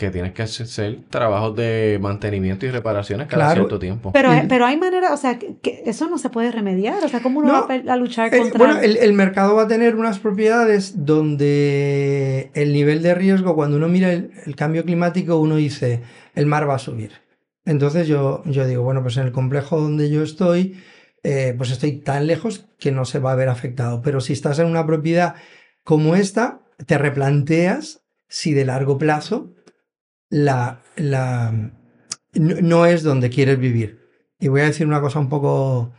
que 0.00 0.10
tienes 0.10 0.32
que 0.32 0.42
hacer 0.42 1.00
trabajos 1.10 1.54
de 1.54 1.98
mantenimiento 2.00 2.64
y 2.64 2.70
reparaciones 2.70 3.28
cada 3.28 3.52
cierto 3.52 3.78
tiempo. 3.78 4.12
Pero, 4.12 4.30
pero 4.48 4.64
hay 4.64 4.78
manera, 4.78 5.12
o 5.12 5.16
sea, 5.18 5.38
que, 5.38 5.82
eso 5.84 6.08
no 6.08 6.16
se 6.16 6.30
puede 6.30 6.50
remediar. 6.50 7.04
O 7.04 7.08
sea, 7.08 7.20
¿cómo 7.20 7.40
uno 7.40 7.68
va 7.68 7.92
a, 7.92 7.96
luchar 7.96 8.34
contra...? 8.34 8.58
bueno, 8.58 8.80
el, 8.80 9.12
mercado 9.12 9.54
va 9.54 9.64
a 9.64 9.68
tener 9.68 9.96
unas 9.96 10.18
propiedades 10.18 11.04
donde 11.04 12.50
el 12.54 12.72
nivel 12.72 13.02
de 13.02 13.14
riesgo, 13.14 13.54
cuando 13.54 13.76
uno 13.76 13.88
mira 13.88 14.10
el, 14.10 14.56
cambio 14.56 14.86
climático, 14.86 15.36
uno 15.36 15.56
dice, 15.56 16.02
el 16.34 16.46
mar 16.46 16.66
va 16.66 16.76
a 16.76 16.78
subir. 16.78 17.12
Entonces 17.66 18.08
yo, 18.08 18.42
yo 18.46 18.66
digo, 18.66 18.82
bueno, 18.82 19.02
pues 19.02 19.18
en 19.18 19.24
el 19.24 19.32
complejo 19.32 19.78
donde 19.78 20.08
yo 20.08 20.22
estoy, 20.22 20.80
eh, 21.22 21.54
pues 21.58 21.70
estoy 21.70 21.98
tan 21.98 22.26
lejos 22.26 22.64
que 22.78 22.90
no 22.90 23.04
se 23.04 23.18
va 23.18 23.32
a 23.32 23.36
ver 23.36 23.50
afectado. 23.50 24.00
Pero 24.00 24.22
si 24.22 24.32
estás 24.32 24.58
en 24.60 24.66
una 24.66 24.86
propiedad 24.86 25.34
como 25.84 26.16
esta, 26.16 26.62
te 26.86 26.96
replanteas 26.96 28.00
si 28.28 28.54
de 28.54 28.64
largo 28.64 28.96
plazo 28.96 29.52
la, 30.30 30.80
la, 30.96 31.72
no 32.32 32.86
es 32.86 33.02
donde 33.02 33.28
quieres 33.28 33.58
vivir. 33.58 34.00
Y 34.38 34.48
voy 34.48 34.62
a 34.62 34.66
decir 34.66 34.86
una 34.86 35.02
cosa 35.02 35.18
un 35.18 35.28
poco 35.28 35.92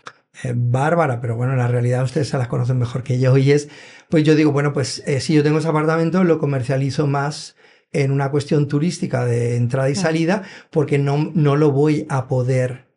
eh, 0.44 0.54
bárbara, 0.56 1.22
pero 1.22 1.36
bueno, 1.36 1.56
la 1.56 1.68
realidad 1.68 2.04
ustedes 2.04 2.30
se 2.30 2.38
las 2.38 2.48
conocen 2.48 2.80
mejor 2.80 3.04
que 3.04 3.20
yo. 3.20 3.38
Y 3.38 3.52
es, 3.52 3.70
pues 4.10 4.24
yo 4.24 4.36
digo, 4.36 4.52
bueno, 4.52 4.74
pues 4.74 5.04
eh, 5.06 5.20
si 5.20 5.34
yo 5.34 5.44
tengo 5.44 5.60
ese 5.60 5.68
apartamento, 5.68 6.24
lo 6.24 6.40
comercializo 6.40 7.06
más 7.06 7.56
en 7.92 8.12
una 8.12 8.32
cuestión 8.32 8.68
turística 8.68 9.26
de 9.26 9.58
entrada 9.58 9.90
y 9.90 9.96
salida, 9.96 10.44
porque 10.72 10.98
no, 10.98 11.32
no 11.36 11.58
lo 11.58 11.72
voy 11.72 12.08
a 12.10 12.28
poder 12.30 12.88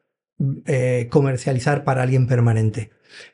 eh, 0.66 1.08
comercializar 1.10 1.84
para 1.84 2.02
alguien 2.02 2.26
permanente. 2.28 2.90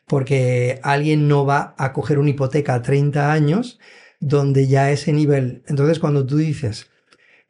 Porque 0.06 0.80
alguien 0.82 1.28
no 1.28 1.44
va 1.44 1.74
a 1.78 1.92
coger 1.92 2.18
una 2.18 2.30
hipoteca 2.30 2.74
a 2.74 2.82
30 2.82 3.30
años 3.30 3.78
donde 4.20 4.66
ya 4.66 4.90
ese 4.90 5.12
nivel. 5.12 5.62
Entonces, 5.66 5.98
cuando 5.98 6.26
tú 6.26 6.36
dices, 6.38 6.90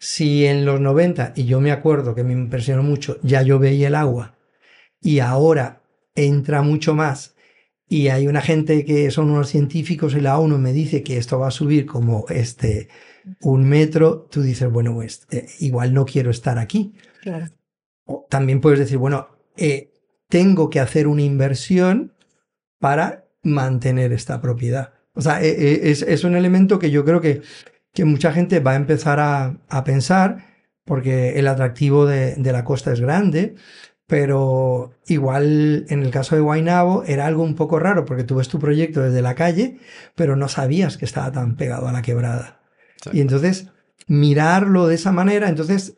si 0.00 0.46
en 0.46 0.64
los 0.64 0.80
90, 0.80 1.34
y 1.36 1.44
yo 1.44 1.60
me 1.60 1.70
acuerdo 1.70 2.14
que 2.14 2.24
me 2.24 2.32
impresionó 2.32 2.82
mucho, 2.82 3.18
ya 3.22 3.42
yo 3.42 3.58
veía 3.58 3.88
el 3.88 3.94
agua 3.94 4.34
y 5.00 5.20
ahora 5.20 5.82
entra 6.14 6.62
mucho 6.62 6.94
más 6.94 7.36
y 7.86 8.08
hay 8.08 8.26
una 8.26 8.40
gente 8.40 8.84
que 8.86 9.10
son 9.10 9.30
unos 9.30 9.50
científicos 9.50 10.14
y 10.14 10.20
la 10.20 10.38
ONU 10.38 10.56
me 10.58 10.72
dice 10.72 11.02
que 11.02 11.18
esto 11.18 11.38
va 11.38 11.48
a 11.48 11.52
subir 11.52 11.84
como 11.84 12.24
este 12.30 12.88
un 13.42 13.68
metro, 13.68 14.26
tú 14.30 14.40
dices, 14.40 14.70
bueno, 14.70 14.94
pues 14.94 15.26
eh, 15.30 15.46
igual 15.58 15.92
no 15.92 16.06
quiero 16.06 16.30
estar 16.30 16.58
aquí. 16.58 16.94
también 18.30 18.62
puedes 18.62 18.78
decir, 18.78 18.96
bueno, 18.96 19.28
eh, 19.56 19.92
tengo 20.28 20.70
que 20.70 20.80
hacer 20.80 21.06
una 21.08 21.22
inversión 21.22 22.14
para 22.78 23.26
mantener 23.42 24.12
esta 24.14 24.40
propiedad. 24.40 24.94
O 25.12 25.20
sea, 25.20 25.42
eh, 25.42 25.90
es, 25.90 26.00
es, 26.00 26.24
un 26.24 26.36
elemento 26.36 26.78
que 26.78 26.90
yo 26.90 27.04
creo 27.04 27.20
que, 27.20 27.42
que 27.92 28.04
mucha 28.04 28.32
gente 28.32 28.60
va 28.60 28.72
a 28.72 28.76
empezar 28.76 29.20
a, 29.20 29.56
a 29.68 29.84
pensar 29.84 30.46
porque 30.84 31.38
el 31.38 31.46
atractivo 31.48 32.06
de, 32.06 32.34
de, 32.34 32.52
la 32.52 32.64
costa 32.64 32.92
es 32.92 33.00
grande, 33.00 33.54
pero 34.06 34.92
igual 35.06 35.86
en 35.88 36.02
el 36.02 36.10
caso 36.10 36.34
de 36.34 36.40
Guainabo 36.40 37.04
era 37.04 37.26
algo 37.26 37.42
un 37.42 37.54
poco 37.54 37.78
raro 37.78 38.04
porque 38.04 38.24
tú 38.24 38.36
ves 38.36 38.48
tu 38.48 38.58
proyecto 38.58 39.00
desde 39.00 39.22
la 39.22 39.34
calle, 39.34 39.78
pero 40.16 40.34
no 40.36 40.48
sabías 40.48 40.96
que 40.96 41.04
estaba 41.04 41.30
tan 41.30 41.56
pegado 41.56 41.86
a 41.86 41.92
la 41.92 42.02
quebrada. 42.02 42.60
Y 43.12 43.20
entonces 43.20 43.68
mirarlo 44.08 44.88
de 44.88 44.96
esa 44.96 45.12
manera, 45.12 45.48
entonces 45.48 45.96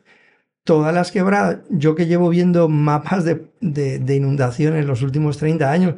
todas 0.63 0.93
las 0.93 1.11
quebradas, 1.11 1.59
yo 1.69 1.95
que 1.95 2.05
llevo 2.05 2.29
viendo 2.29 2.69
mapas 2.69 3.25
de, 3.25 3.47
de, 3.59 3.99
de 3.99 4.15
inundaciones 4.15 4.85
los 4.85 5.01
últimos 5.01 5.37
30 5.37 5.71
años, 5.71 5.95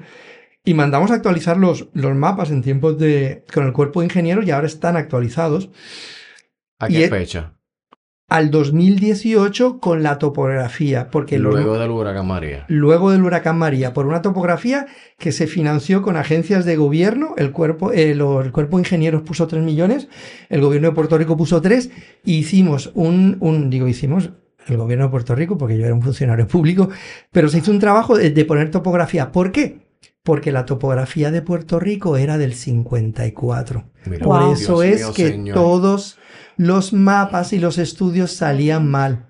y 0.65 0.74
mandamos 0.74 1.12
a 1.12 1.13
actualizar 1.13 1.57
los, 1.57 1.88
los 1.93 2.15
mapas 2.15 2.50
en 2.50 2.63
tiempos 2.63 2.98
de. 2.98 3.45
con 3.53 3.65
el 3.65 3.74
cuerpo 3.74 4.01
de 4.01 4.07
ingenieros 4.07 4.45
y 4.45 4.51
ahora 4.51 4.67
están 4.67 4.98
actualizados. 4.98 5.69
¿A 6.79 6.88
qué 6.88 7.07
fecha? 7.07 7.53
Al 8.27 8.50
2018 8.50 9.79
con 9.79 10.01
la 10.01 10.17
topografía. 10.17 11.12
Porque 11.12 11.38
luego 11.38 11.77
del 11.77 11.91
huracán 11.91 12.27
María. 12.27 12.65
Luego 12.67 13.12
del 13.12 13.22
huracán 13.22 13.60
María, 13.60 13.93
por 13.93 14.07
una 14.07 14.24
topografía 14.24 14.88
que 15.19 15.31
se 15.31 15.45
financió 15.45 16.01
con 16.01 16.17
agencias 16.17 16.65
de 16.65 16.75
gobierno. 16.75 17.36
El 17.38 17.51
cuerpo, 17.51 17.91
eh, 17.91 18.12
el 18.12 18.51
cuerpo 18.51 18.77
de 18.77 18.81
ingenieros 18.81 19.22
puso 19.22 19.45
3 19.45 19.62
millones, 19.62 20.07
el 20.50 20.62
gobierno 20.62 20.89
de 20.89 20.95
Puerto 20.95 21.19
Rico 21.19 21.38
puso 21.38 21.62
3. 21.62 21.91
Y 22.24 22.38
hicimos 22.39 22.91
un, 22.95 23.38
un. 23.39 23.69
Digo, 23.69 23.88
hicimos 23.88 24.31
el 24.65 24.77
gobierno 24.77 25.05
de 25.05 25.12
Puerto 25.12 25.36
Rico, 25.36 25.60
porque 25.60 25.77
yo 25.77 25.86
era 25.86 25.93
un 25.93 26.01
funcionario 26.01 26.48
público, 26.48 26.89
pero 27.31 27.48
se 27.50 27.60
hizo 27.60 27.69
un 27.69 27.77
trabajo 27.77 28.17
de, 28.17 28.31
de 28.31 28.45
poner 28.45 28.72
topografía. 28.72 29.31
¿Por 29.31 29.51
qué? 29.51 29.85
Porque 30.25 30.51
la 30.51 30.65
topografía 30.65 31.29
de 31.29 31.44
Puerto 31.44 31.79
Rico 31.79 32.17
era 32.17 32.39
del 32.39 32.55
54. 32.55 33.91
Por 34.24 34.51
eso 34.51 34.82
es 34.82 35.05
que 35.12 35.51
todos 35.53 36.17
los 36.58 36.94
mapas 36.94 37.53
y 37.53 37.60
los 37.60 37.77
estudios 37.77 38.32
salían 38.32 38.89
mal. 38.89 39.27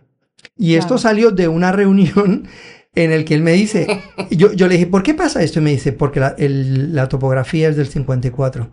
Y 0.57 0.75
esto 0.75 0.97
salió 0.97 1.31
de 1.31 1.49
una 1.49 1.73
reunión 1.73 2.47
en 2.95 3.11
el 3.11 3.25
que 3.25 3.33
él 3.33 3.41
me 3.41 3.51
dice, 3.51 4.03
yo, 4.31 4.53
yo 4.53 4.69
le 4.69 4.75
dije, 4.75 4.87
¿por 4.87 5.03
qué 5.03 5.13
pasa 5.13 5.43
esto? 5.43 5.59
Y 5.59 5.63
me 5.63 5.71
dice, 5.71 5.91
porque 5.91 6.21
la, 6.21 6.33
la 6.37 7.09
topografía 7.09 7.67
es 7.67 7.75
del 7.75 7.87
54. 7.87 8.71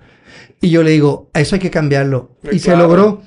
Y 0.60 0.70
yo 0.70 0.84
le 0.84 0.92
digo, 0.92 1.28
eso 1.34 1.56
hay 1.56 1.60
que 1.60 1.72
cambiarlo. 1.72 2.38
Y 2.52 2.60
se 2.60 2.76
logró. 2.76 3.22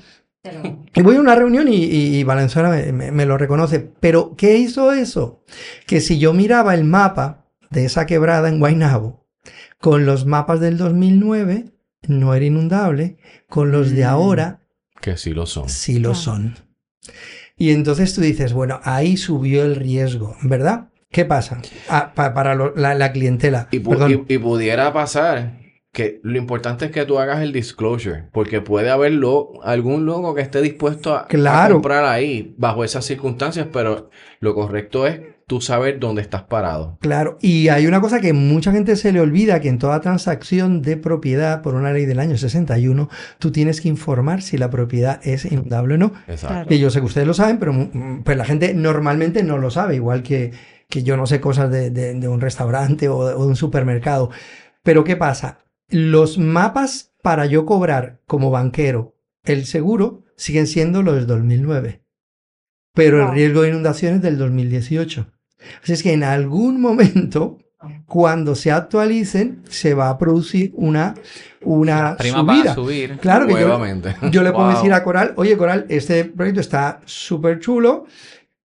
Y 0.94 1.02
voy 1.02 1.16
a 1.16 1.20
una 1.20 1.34
reunión 1.34 1.68
y, 1.68 1.84
y, 1.84 2.24
Valenzuela 2.24 2.70
me, 2.70 3.12
me, 3.12 3.26
lo 3.26 3.36
reconoce. 3.36 3.80
Pero, 4.00 4.34
¿qué 4.38 4.56
hizo 4.56 4.92
eso? 4.92 5.42
Que 5.86 6.00
si 6.00 6.18
yo 6.18 6.32
miraba 6.32 6.72
el 6.72 6.84
mapa 6.84 7.45
de 7.76 7.84
esa 7.84 8.06
quebrada 8.06 8.48
en 8.48 8.58
Guaynabo, 8.58 9.26
con 9.78 10.06
los 10.06 10.24
mapas 10.24 10.60
del 10.60 10.78
2009, 10.78 11.66
no 12.08 12.34
era 12.34 12.44
inundable, 12.46 13.18
con 13.48 13.70
los 13.70 13.90
de 13.90 14.02
mm. 14.04 14.08
ahora... 14.08 14.60
Que 15.00 15.18
sí 15.18 15.34
lo 15.34 15.44
son. 15.44 15.68
Sí 15.68 15.98
lo 15.98 16.14
son. 16.14 16.56
Y 17.54 17.70
entonces 17.72 18.14
tú 18.14 18.22
dices, 18.22 18.54
bueno, 18.54 18.80
ahí 18.82 19.18
subió 19.18 19.62
el 19.62 19.76
riesgo, 19.76 20.36
¿verdad? 20.42 20.88
¿Qué 21.10 21.26
pasa 21.26 21.60
ah, 21.90 22.12
para 22.14 22.54
la, 22.54 23.12
clientela? 23.12 23.68
Y, 23.70 23.76
y, 23.76 24.38
pudiera 24.38 24.92
pasar 24.94 25.58
que 25.92 26.20
lo 26.22 26.38
importante 26.38 26.86
es 26.86 26.90
que 26.90 27.04
tú 27.04 27.18
hagas 27.18 27.42
el 27.42 27.52
disclosure, 27.52 28.24
porque 28.32 28.62
puede 28.62 28.88
haber 28.88 29.12
algún 29.62 30.06
loco 30.06 30.34
que 30.34 30.40
esté 30.40 30.62
dispuesto 30.62 31.14
a, 31.14 31.26
a, 31.28 31.68
comprar 31.70 32.06
ahí 32.06 32.54
bajo 32.56 32.84
esas 32.84 33.04
circunstancias, 33.04 33.68
pero 33.70 34.10
lo 34.40 34.54
correcto 34.54 35.06
es 35.06 35.35
tú 35.46 35.60
saber 35.60 36.00
dónde 36.00 36.22
estás 36.22 36.42
parado. 36.42 36.98
Claro, 37.00 37.38
y 37.40 37.68
hay 37.68 37.86
una 37.86 38.00
cosa 38.00 38.20
que 38.20 38.32
mucha 38.32 38.72
gente 38.72 38.96
se 38.96 39.12
le 39.12 39.20
olvida, 39.20 39.60
que 39.60 39.68
en 39.68 39.78
toda 39.78 40.00
transacción 40.00 40.82
de 40.82 40.96
propiedad 40.96 41.62
por 41.62 41.74
una 41.74 41.92
ley 41.92 42.04
del 42.04 42.18
año 42.18 42.36
61, 42.36 43.08
tú 43.38 43.52
tienes 43.52 43.80
que 43.80 43.88
informar 43.88 44.42
si 44.42 44.58
la 44.58 44.70
propiedad 44.70 45.20
es 45.22 45.44
inundable 45.44 45.94
o 45.94 45.98
no. 45.98 46.12
Exacto. 46.26 46.74
Y 46.74 46.78
yo 46.80 46.90
sé 46.90 46.98
que 46.98 47.06
ustedes 47.06 47.28
lo 47.28 47.34
saben, 47.34 47.58
pero 47.58 47.72
pues 48.24 48.36
la 48.36 48.44
gente 48.44 48.74
normalmente 48.74 49.44
no 49.44 49.58
lo 49.58 49.70
sabe, 49.70 49.94
igual 49.94 50.24
que, 50.24 50.52
que 50.88 51.04
yo 51.04 51.16
no 51.16 51.26
sé 51.26 51.40
cosas 51.40 51.70
de, 51.70 51.90
de, 51.90 52.28
un 52.28 52.40
restaurante 52.40 53.08
o 53.08 53.28
de, 53.28 53.34
o 53.34 53.42
de 53.42 53.48
un 53.48 53.56
supermercado. 53.56 54.30
Pero 54.82 55.04
¿qué 55.04 55.16
pasa? 55.16 55.60
Los 55.88 56.38
mapas 56.38 57.12
para 57.22 57.46
yo 57.46 57.66
cobrar 57.66 58.20
como 58.26 58.50
banquero 58.50 59.14
el 59.44 59.64
seguro 59.64 60.24
siguen 60.36 60.66
siendo 60.66 61.02
los 61.02 61.14
del 61.14 61.28
2009, 61.28 62.02
pero 62.94 63.22
el 63.22 63.32
riesgo 63.32 63.62
de 63.62 63.68
inundación 63.68 64.16
es 64.16 64.22
del 64.22 64.38
2018. 64.38 65.35
Así 65.82 65.92
es 65.92 66.02
que 66.02 66.12
en 66.12 66.22
algún 66.22 66.80
momento, 66.80 67.58
cuando 68.06 68.54
se 68.54 68.70
actualicen, 68.70 69.62
se 69.68 69.94
va 69.94 70.10
a 70.10 70.18
producir 70.18 70.72
una, 70.74 71.14
una 71.62 72.16
subida. 72.18 72.74
subir. 72.74 73.18
Claro 73.18 73.46
que 73.46 73.54
yo, 74.30 74.42
le 74.42 74.52
puedo 74.52 74.70
decir 74.70 74.92
a 74.92 75.02
Coral, 75.02 75.32
oye 75.36 75.56
Coral, 75.56 75.86
este 75.88 76.24
proyecto 76.24 76.60
está 76.60 77.00
súper 77.04 77.60
chulo, 77.60 78.06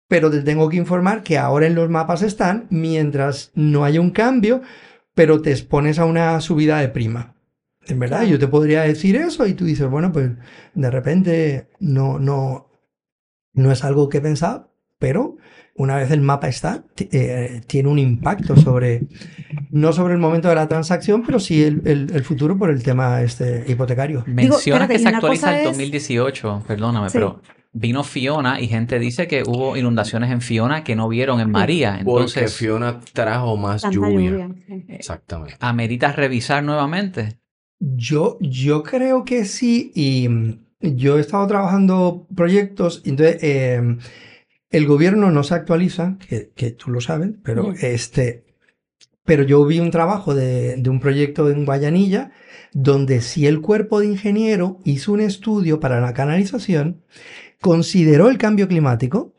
pero 0.09 0.31
te 0.31 0.43
tengo 0.43 0.69
que 0.69 0.77
informar 0.77 1.23
que 1.23 1.39
ahora 1.39 1.67
en 1.67 1.75
los 1.75 1.89
mapas 1.89 2.23
están, 2.23 2.67
mientras 2.71 3.53
no 3.55 3.85
haya 3.85 4.01
un 4.01 4.11
cambio, 4.11 4.63
pero 5.15 5.41
te 5.43 5.51
expones 5.51 5.99
a 5.99 6.05
una 6.05 6.41
subida 6.41 6.79
de 6.79 6.89
prima. 6.89 7.35
En 7.87 7.99
verdad, 7.99 8.25
yo 8.25 8.39
te 8.39 8.49
podría 8.49 8.83
decir 8.83 9.17
eso 9.17 9.47
y 9.47 9.55
tú 9.55 9.65
dices, 9.65 9.89
bueno, 9.89 10.13
pues 10.13 10.31
de 10.75 10.91
repente 10.91 11.69
no, 11.81 12.19
no, 12.19 12.71
no 13.53 13.73
es 13.73 13.85
algo 13.85 14.09
que 14.09 14.19
he 14.19 14.21
pensado, 14.21 14.73
pero 14.99 15.37
una 15.77 15.97
vez 15.97 16.11
el 16.11 16.21
mapa 16.21 16.49
está, 16.49 16.85
eh, 16.99 17.63
tiene 17.67 17.89
un 17.89 17.99
impacto 17.99 18.57
sobre, 18.57 19.03
no 19.71 19.93
sobre 19.93 20.15
el 20.15 20.21
momento 20.21 20.49
de 20.49 20.55
la 20.55 20.69
transacción, 20.69 21.23
pero 21.25 21.41
sí 21.41 21.63
el, 21.63 21.83
el, 21.87 22.25
futuro 22.25 22.59
por 22.59 22.71
el 22.71 22.83
tema 22.83 23.23
este 23.23 23.65
hipotecario. 23.67 24.25
Menciona 24.27 24.87
que 24.87 24.99
se 24.99 25.09
actualiza 25.09 25.59
el 25.59 25.65
2018, 25.65 26.65
perdóname, 26.67 27.09
pero 27.13 27.41
vino 27.73 28.03
Fiona 28.03 28.61
y 28.61 28.67
gente 28.67 28.99
dice 28.99 29.29
que 29.29 29.43
hubo 29.43 29.77
inundaciones 29.77 30.31
en 30.31 30.41
Fiona 30.41 30.85
que 30.85 30.97
no 30.97 31.09
vieron 31.09 31.41
en 31.41 31.51
María. 31.51 31.99
Entonces, 32.01 32.43
Porque 32.43 32.49
Fiona 32.49 33.01
trajo 33.13 33.57
más 33.57 33.83
lluvia. 33.91 34.51
Exactamente. 34.89 35.57
¿Amerita 35.61 36.13
revisar 36.13 36.63
nuevamente? 36.63 37.39
Yo, 37.79 38.37
yo 38.41 38.83
creo 38.83 39.25
que 39.25 39.47
sí, 39.47 39.93
y 39.95 40.29
yo 40.81 41.17
he 41.17 41.21
estado 41.21 41.47
trabajando 41.47 42.27
proyectos, 42.35 43.03
entonces... 43.05 43.43
Eh, 43.43 43.97
el 44.71 44.87
gobierno 44.87 45.31
no 45.31 45.43
se 45.43 45.55
actualiza, 45.55 46.17
que, 46.29 46.51
que 46.55 46.71
tú 46.71 46.91
lo 46.91 47.01
sabes, 47.01 47.31
pero 47.43 47.73
este, 47.81 48.45
pero 49.25 49.43
yo 49.43 49.65
vi 49.67 49.81
un 49.81 49.91
trabajo 49.91 50.35
de, 50.35 50.77
de, 50.77 50.91
un 50.91 51.01
proyecto 51.01 51.51
en 51.51 51.65
Guayanilla 51.65 52.33
donde 52.73 53.21
si 53.21 53.47
el 53.47 53.61
cuerpo 53.61 54.01
de 54.01 54.07
ingeniero 54.07 54.79
hizo 54.85 55.13
un 55.13 55.21
estudio 55.21 55.81
para 55.81 56.01
la 56.01 56.15
canalización, 56.15 57.03
consideró 57.61 58.29
el 58.29 58.39
cambio 58.39 58.69
climático 58.69 59.35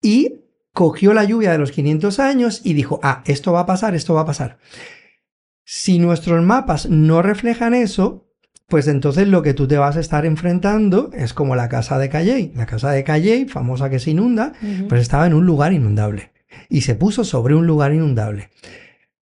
y 0.00 0.40
cogió 0.72 1.14
la 1.14 1.24
lluvia 1.24 1.52
de 1.52 1.58
los 1.58 1.72
500 1.72 2.20
años 2.20 2.60
y 2.62 2.74
dijo, 2.74 3.00
ah, 3.02 3.22
esto 3.26 3.52
va 3.52 3.60
a 3.60 3.66
pasar, 3.66 3.94
esto 3.94 4.14
va 4.14 4.20
a 4.20 4.26
pasar. 4.26 4.58
Si 5.64 5.98
nuestros 5.98 6.44
mapas 6.44 6.88
no 6.88 7.22
reflejan 7.22 7.74
eso, 7.74 8.25
pues 8.68 8.88
entonces 8.88 9.28
lo 9.28 9.42
que 9.42 9.54
tú 9.54 9.68
te 9.68 9.78
vas 9.78 9.96
a 9.96 10.00
estar 10.00 10.26
enfrentando 10.26 11.10
es 11.12 11.32
como 11.32 11.54
la 11.54 11.68
casa 11.68 11.98
de 11.98 12.08
Calley. 12.08 12.52
La 12.56 12.66
casa 12.66 12.90
de 12.90 13.04
Calley, 13.04 13.46
famosa 13.46 13.90
que 13.90 14.00
se 14.00 14.10
inunda, 14.10 14.54
pues 14.88 15.00
estaba 15.00 15.26
en 15.26 15.34
un 15.34 15.46
lugar 15.46 15.72
inundable. 15.72 16.32
Y 16.68 16.80
se 16.80 16.96
puso 16.96 17.24
sobre 17.24 17.54
un 17.54 17.66
lugar 17.66 17.92
inundable. 17.92 18.50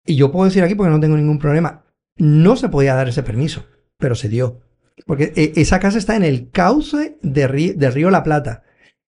Y 0.05 0.15
yo 0.15 0.31
puedo 0.31 0.45
decir 0.45 0.63
aquí, 0.63 0.73
porque 0.73 0.89
no 0.89 0.99
tengo 0.99 1.17
ningún 1.17 1.37
problema, 1.37 1.85
no 2.15 2.55
se 2.55 2.69
podía 2.69 2.95
dar 2.95 3.09
ese 3.09 3.23
permiso. 3.23 3.65
pero 3.97 4.15
se 4.15 4.29
dio. 4.29 4.61
Porque 5.05 5.33
eh, 5.35 5.53
esa 5.55 5.79
casa 5.79 5.97
está 5.97 6.15
en 6.15 6.23
el 6.23 6.49
cauce 6.49 7.17
de 7.21 7.73
del 7.75 7.93
río 7.93 8.09
La 8.09 8.23
Plata. 8.23 8.63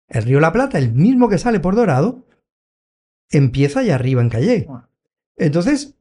El 0.09 0.25
río 0.25 0.41
La 0.41 0.53
Plata, 0.53 0.79
el 0.79 0.93
mismo 0.93 1.29
que 1.29 1.39
sale 1.39 1.61
por 1.61 1.75
Dorado, 1.75 2.27
empieza 3.31 3.81
allá 3.81 3.95
arriba 3.95 4.23
en 4.23 4.29
Calle. 4.29 4.69
Entonces, 5.37 5.98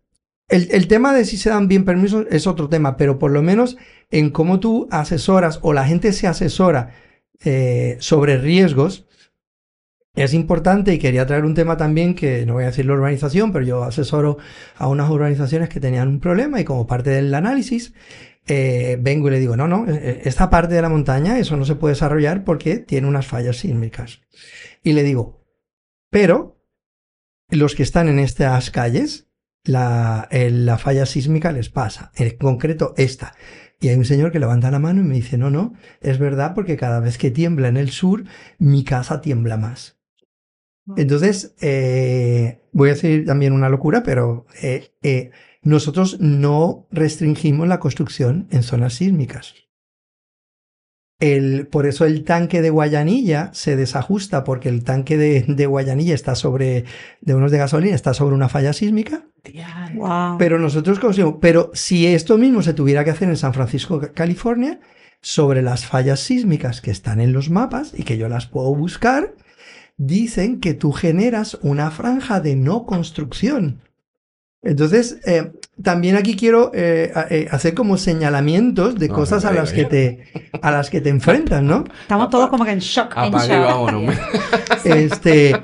el, 0.49 0.69
el 0.71 0.87
tema 0.87 1.13
de 1.13 1.25
si 1.25 1.37
se 1.37 1.49
dan 1.49 1.67
bien 1.67 1.85
permisos 1.85 2.25
es 2.29 2.47
otro 2.47 2.69
tema, 2.69 2.97
pero 2.97 3.19
por 3.19 3.31
lo 3.31 3.41
menos 3.41 3.77
en 4.11 4.29
cómo 4.29 4.59
tú 4.59 4.87
asesoras 4.91 5.59
o 5.61 5.73
la 5.73 5.85
gente 5.85 6.13
se 6.13 6.27
asesora 6.27 6.93
eh, 7.43 7.97
sobre 7.99 8.37
riesgos, 8.37 9.05
es 10.15 10.33
importante 10.33 10.93
y 10.93 10.97
quería 10.97 11.27
traer 11.27 11.45
un 11.45 11.53
tema 11.53 11.77
también 11.77 12.15
que 12.15 12.43
no 12.45 12.53
voy 12.53 12.63
a 12.63 12.67
decir 12.67 12.87
la 12.87 12.93
urbanización, 12.93 13.51
pero 13.51 13.63
yo 13.63 13.83
asesoro 13.83 14.37
a 14.75 14.87
unas 14.87 15.09
urbanizaciones 15.11 15.69
que 15.69 15.79
tenían 15.79 16.07
un 16.07 16.19
problema 16.19 16.59
y 16.59 16.63
como 16.63 16.87
parte 16.87 17.11
del 17.11 17.33
análisis 17.35 17.93
eh, 18.47 18.97
vengo 18.99 19.27
y 19.27 19.31
le 19.31 19.39
digo, 19.39 19.55
no, 19.55 19.67
no, 19.67 19.85
eh, 19.87 20.21
esta 20.23 20.49
parte 20.49 20.73
de 20.73 20.81
la 20.81 20.89
montaña, 20.89 21.37
eso 21.37 21.55
no 21.57 21.65
se 21.65 21.75
puede 21.75 21.93
desarrollar 21.93 22.43
porque 22.45 22.77
tiene 22.77 23.07
unas 23.07 23.27
fallas 23.27 23.57
sísmicas. 23.57 24.21
Y 24.81 24.93
le 24.93 25.03
digo, 25.03 25.45
pero 26.09 26.59
los 27.49 27.75
que 27.75 27.83
están 27.83 28.07
en 28.07 28.17
estas 28.17 28.71
calles, 28.71 29.26
la, 29.67 30.27
la 30.31 30.77
falla 30.77 31.05
sísmica 31.05 31.51
les 31.51 31.69
pasa, 31.69 32.11
en 32.15 32.37
concreto 32.37 32.93
esta. 32.97 33.33
Y 33.79 33.89
hay 33.89 33.95
un 33.95 34.05
señor 34.05 34.31
que 34.31 34.39
levanta 34.39 34.71
la 34.71 34.79
mano 34.79 35.01
y 35.01 35.03
me 35.03 35.15
dice, 35.15 35.37
no, 35.37 35.49
no, 35.51 35.73
es 36.01 36.17
verdad 36.17 36.53
porque 36.55 36.77
cada 36.77 36.99
vez 36.99 37.17
que 37.17 37.29
tiembla 37.29 37.67
en 37.67 37.77
el 37.77 37.91
sur, 37.91 38.23
mi 38.57 38.83
casa 38.83 39.21
tiembla 39.21 39.57
más. 39.57 39.97
Entonces, 40.95 41.53
eh, 41.61 42.61
voy 42.71 42.89
a 42.89 42.93
decir 42.93 43.25
también 43.25 43.53
una 43.53 43.69
locura, 43.69 44.03
pero 44.03 44.45
eh, 44.61 44.91
eh, 45.03 45.31
nosotros 45.61 46.19
no 46.21 46.87
restringimos 46.91 47.67
la 47.67 47.79
construcción 47.79 48.47
en 48.51 48.63
zonas 48.63 48.93
sísmicas. 48.93 49.66
El, 51.19 51.67
por 51.67 51.87
eso 51.87 52.05
el 52.05 52.23
tanque 52.23 52.61
de 52.61 52.69
Guayanilla 52.69 53.49
se 53.53 53.75
desajusta, 53.75 54.43
porque 54.43 54.69
el 54.69 54.83
tanque 54.83 55.17
de, 55.17 55.45
de 55.47 55.65
Guayanilla 55.65 56.13
está 56.13 56.35
sobre, 56.35 56.85
de 57.21 57.33
unos 57.33 57.51
de 57.51 57.57
gasolina, 57.57 57.95
está 57.95 58.13
sobre 58.13 58.35
una 58.35 58.49
falla 58.49 58.73
sísmica. 58.73 59.25
Wow. 59.95 60.37
Pero 60.37 60.59
nosotros 60.59 60.99
conseguimos, 60.99 61.37
pero 61.41 61.71
si 61.73 62.05
esto 62.05 62.37
mismo 62.37 62.61
se 62.61 62.73
tuviera 62.73 63.03
que 63.03 63.11
hacer 63.11 63.29
en 63.29 63.37
San 63.37 63.53
Francisco, 63.53 64.01
California, 64.13 64.79
sobre 65.21 65.61
las 65.61 65.85
fallas 65.85 66.19
sísmicas 66.19 66.81
que 66.81 66.91
están 66.91 67.19
en 67.19 67.33
los 67.33 67.49
mapas 67.49 67.93
y 67.97 68.03
que 68.03 68.17
yo 68.17 68.29
las 68.29 68.45
puedo 68.45 68.75
buscar, 68.75 69.33
dicen 69.97 70.59
que 70.59 70.73
tú 70.73 70.91
generas 70.91 71.57
una 71.61 71.89
franja 71.91 72.39
de 72.39 72.55
no 72.55 72.85
construcción. 72.85 73.81
Entonces, 74.63 75.19
eh, 75.25 75.51
también 75.83 76.15
aquí 76.15 76.35
quiero 76.35 76.71
eh, 76.73 77.11
eh, 77.29 77.47
hacer 77.51 77.73
como 77.73 77.97
señalamientos 77.97 78.95
de 78.95 79.07
No, 79.07 79.15
cosas 79.15 79.45
a 79.45 79.51
las 79.53 79.71
que 79.71 79.85
te 79.85 80.23
a 80.61 80.71
las 80.71 80.89
que 80.89 80.99
te 80.99 81.09
enfrentas, 81.09 81.61
¿no? 81.61 81.83
Estamos 82.01 82.29
todos 82.29 82.49
como 82.49 82.65
que 82.65 82.71
en 82.71 82.79
shock. 82.79 83.11
en 83.15 83.19
Apaga 83.25 83.45
y 83.45 83.49
shock. 83.49 83.65
vámonos. 83.65 84.15
Este, 84.83 85.55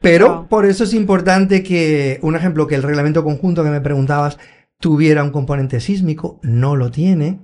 pero 0.00 0.34
Wow. 0.34 0.48
por 0.48 0.64
eso 0.66 0.84
es 0.84 0.94
importante 0.94 1.62
que, 1.62 2.18
un 2.22 2.36
ejemplo, 2.36 2.66
que 2.66 2.74
el 2.76 2.82
reglamento 2.82 3.24
conjunto 3.24 3.64
que 3.64 3.70
me 3.70 3.80
preguntabas 3.80 4.38
tuviera 4.78 5.22
un 5.24 5.30
componente 5.30 5.80
sísmico, 5.80 6.38
no 6.42 6.76
lo 6.76 6.90
tiene. 6.90 7.40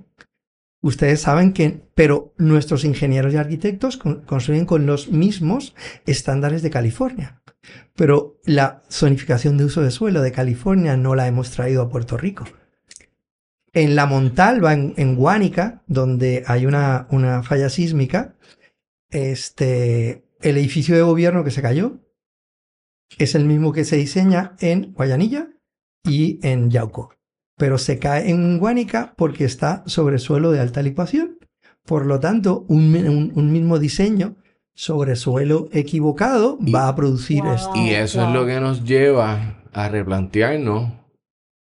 Ustedes 0.81 1.21
saben 1.21 1.53
que, 1.53 1.81
pero 1.95 2.33
nuestros 2.37 2.83
ingenieros 2.85 3.33
y 3.33 3.37
arquitectos 3.37 3.97
con- 3.97 4.21
construyen 4.25 4.65
con 4.65 4.85
los 4.85 5.09
mismos 5.11 5.75
estándares 6.05 6.61
de 6.61 6.69
California. 6.69 7.41
Pero 7.95 8.39
la 8.45 8.83
zonificación 8.89 9.57
de 9.57 9.65
uso 9.65 9.81
de 9.81 9.91
suelo 9.91 10.21
de 10.21 10.31
California 10.31 10.97
no 10.97 11.15
la 11.15 11.27
hemos 11.27 11.51
traído 11.51 11.81
a 11.81 11.89
Puerto 11.89 12.17
Rico. 12.17 12.45
En 13.73 13.95
la 13.95 14.05
Montalva, 14.05 14.73
en, 14.73 14.93
en 14.97 15.15
Guánica, 15.15 15.83
donde 15.87 16.43
hay 16.47 16.65
una, 16.65 17.07
una 17.11 17.43
falla 17.43 17.69
sísmica, 17.69 18.35
este, 19.09 20.25
el 20.41 20.57
edificio 20.57 20.95
de 20.95 21.01
gobierno 21.01 21.43
que 21.43 21.51
se 21.51 21.61
cayó 21.61 21.99
es 23.17 23.35
el 23.35 23.45
mismo 23.45 23.71
que 23.71 23.85
se 23.85 23.95
diseña 23.95 24.55
en 24.59 24.93
Guayanilla 24.93 25.49
y 26.03 26.39
en 26.47 26.69
Yauco. 26.69 27.15
Pero 27.55 27.77
se 27.77 27.97
cae 27.97 28.29
en 28.29 28.59
Guánica 28.59 29.13
porque 29.17 29.45
está 29.45 29.83
sobre 29.87 30.19
suelo 30.19 30.51
de 30.51 30.59
alta 30.59 30.81
licuación. 30.81 31.39
Por 31.83 32.05
lo 32.05 32.19
tanto, 32.19 32.65
un, 32.67 33.31
un 33.33 33.51
mismo 33.51 33.79
diseño 33.79 34.35
sobre 34.79 35.15
suelo 35.15 35.69
equivocado 35.71 36.59
Y- 36.61 36.71
va 36.71 36.87
a 36.87 36.95
producir 36.95 37.41
Wow. 37.41 37.53
esto. 37.53 37.71
Y 37.75 37.89
eso 37.89 38.27
es 38.27 38.31
lo 38.31 38.45
que 38.45 38.59
nos 38.59 38.83
lleva 38.83 39.63
a 39.73 39.89
replantearnos 39.89 40.91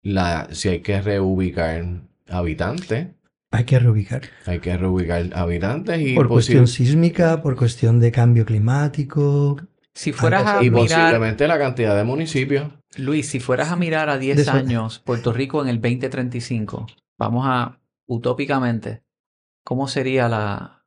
la, 0.02 0.48
si 0.52 0.70
hay 0.70 0.80
que 0.80 1.02
reubicar 1.02 1.84
habitantes. 2.30 3.08
Hay 3.52 3.66
que 3.66 3.80
reubicar. 3.80 4.22
Hay 4.46 4.60
que 4.60 4.78
reubicar 4.78 5.30
habitantes 5.34 6.00
y, 6.00 6.16
Por 6.16 6.30
cuestión 6.30 6.68
sísmica, 6.68 7.42
por 7.42 7.58
cuestión 7.58 8.00
de 8.00 8.14
cambio 8.14 8.46
climático. 8.46 9.58
Si 9.94 10.14
fueras 10.14 10.46
a 10.48 10.64
y 10.64 10.70
mirar, 10.70 10.88
posiblemente 10.88 11.48
la 11.50 11.60
cantidad 11.60 11.98
de 11.98 12.06
municipios. 12.06 12.72
Luis, 12.96 13.28
si 13.28 13.42
fueras 13.42 13.72
a 13.72 13.76
mirar 13.76 14.10
a 14.10 14.18
10 14.18 14.38
De 14.38 14.42
eso- 14.44 14.52
años 14.54 15.00
Puerto 15.00 15.34
Rico 15.34 15.62
en 15.62 15.68
el 15.68 15.82
2035, 15.82 16.88
vamos 17.20 17.44
a, 17.46 17.78
utópicamente, 18.08 19.04
¿cómo 19.66 19.90
sería 19.90 20.30
la... 20.30 20.86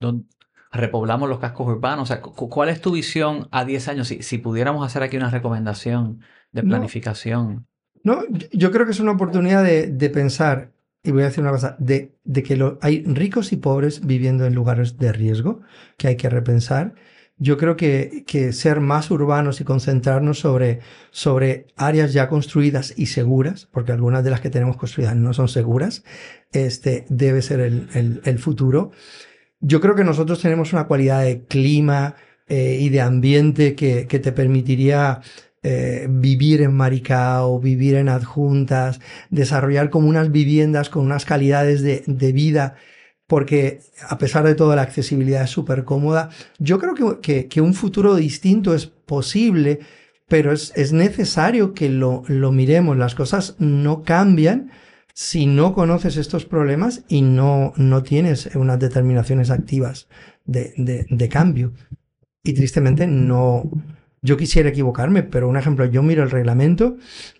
don- 0.00 0.26
repoblamos 0.72 1.28
los 1.28 1.38
cascos 1.38 1.66
urbanos? 1.68 2.04
O 2.04 2.06
sea, 2.06 2.20
cu- 2.20 2.48
¿cuál 2.48 2.68
es 2.68 2.80
tu 2.80 2.92
visión 2.92 3.48
a 3.50 3.64
10 3.64 3.88
años? 3.88 4.08
Si, 4.08 4.22
si 4.22 4.38
pudiéramos 4.38 4.84
hacer 4.86 5.02
aquí 5.02 5.16
una 5.16 5.30
recomendación 5.30 6.20
de 6.52 6.62
planificación. 6.62 7.66
No, 8.04 8.22
yo- 8.30 8.46
yo 8.52 8.70
creo 8.72 8.86
que 8.86 8.92
es 8.92 9.00
una 9.00 9.12
oportunidad 9.12 9.62
de, 9.64 9.88
de 9.88 10.10
pensar, 10.10 10.72
y 11.02 11.10
voy 11.10 11.22
a 11.22 11.26
decir 11.26 11.42
una 11.42 11.52
cosa, 11.52 11.76
de, 11.78 12.14
de 12.24 12.42
que 12.42 12.56
lo- 12.56 12.78
hay 12.82 13.02
ricos 13.04 13.52
y 13.52 13.56
pobres 13.56 14.06
viviendo 14.06 14.46
en 14.46 14.54
lugares 14.54 14.98
de 14.98 15.12
riesgo 15.12 15.60
que 15.96 16.08
hay 16.08 16.16
que 16.16 16.28
repensar. 16.28 16.94
Yo 17.40 17.56
creo 17.56 17.76
que, 17.76 18.24
que 18.26 18.52
ser 18.52 18.80
más 18.80 19.12
urbanos 19.12 19.60
y 19.60 19.64
concentrarnos 19.64 20.40
sobre, 20.40 20.80
sobre 21.12 21.68
áreas 21.76 22.12
ya 22.12 22.28
construidas 22.28 22.94
y 22.96 23.06
seguras, 23.06 23.66
porque 23.70 23.92
algunas 23.92 24.24
de 24.24 24.30
las 24.30 24.40
que 24.40 24.50
tenemos 24.50 24.76
construidas 24.76 25.14
no 25.14 25.32
son 25.32 25.46
seguras, 25.46 26.02
este, 26.52 27.06
debe 27.08 27.40
ser 27.42 27.60
el, 27.60 27.88
el- 27.94 28.20
el 28.24 28.38
futuro. 28.40 28.90
Yo 29.60 29.80
creo 29.80 29.94
que 29.94 30.04
nosotros 30.04 30.40
tenemos 30.40 30.72
una 30.72 30.86
cualidad 30.86 31.24
de 31.24 31.44
clima 31.44 32.14
eh, 32.46 32.78
y 32.80 32.88
de 32.90 33.00
ambiente 33.00 33.74
que, 33.74 34.04
te 34.06 34.32
permitiría 34.32 35.20
eh, 35.62 36.06
vivir 36.08 36.62
en 36.62 36.74
Maricao, 36.74 37.58
vivir 37.58 37.96
en 37.96 38.08
adjuntas, 38.08 39.00
desarrollar 39.30 39.90
como 39.90 40.08
unas 40.08 40.30
viviendas 40.30 40.88
con 40.90 41.04
unas 41.04 41.24
calidades 41.24 41.82
de, 41.82 42.32
vida, 42.32 42.76
porque 43.26 43.80
a 44.08 44.16
pesar 44.18 44.46
de 44.46 44.54
todo 44.54 44.76
la 44.76 44.82
accesibilidad 44.82 45.42
es 45.42 45.50
súper 45.50 45.84
cómoda. 45.84 46.30
Yo 46.58 46.78
creo 46.78 47.20
que, 47.20 47.60
un 47.60 47.74
futuro 47.74 48.14
distinto 48.14 48.74
es 48.74 48.86
posible, 48.86 49.80
pero 50.28 50.52
es, 50.52 50.72
es 50.76 50.92
necesario 50.92 51.74
que 51.74 51.88
lo 51.88 52.52
miremos. 52.52 52.96
Las 52.96 53.16
cosas 53.16 53.56
no 53.58 54.02
cambian 54.04 54.70
si 55.20 55.46
no 55.46 55.74
conoces 55.74 56.16
estos 56.16 56.44
problemas 56.46 57.02
y 57.08 57.22
no, 57.22 57.72
no 57.76 58.04
tienes 58.04 58.54
unas 58.54 58.78
determinaciones 58.78 59.50
activas 59.50 60.08
de, 60.44 60.72
de- 60.76 61.06
de 61.10 61.28
cambio. 61.28 61.72
Y 62.44 62.54
tristemente 62.54 63.06
no, 63.06 63.70
yo 64.22 64.36
quisiera 64.36 64.68
equivocarme, 64.70 65.22
pero 65.22 65.48
un 65.48 65.56
ejemplo, 65.56 65.84
yo 65.84 66.02
miro 66.02 66.22
el 66.24 66.30
reglamento, 66.30 66.96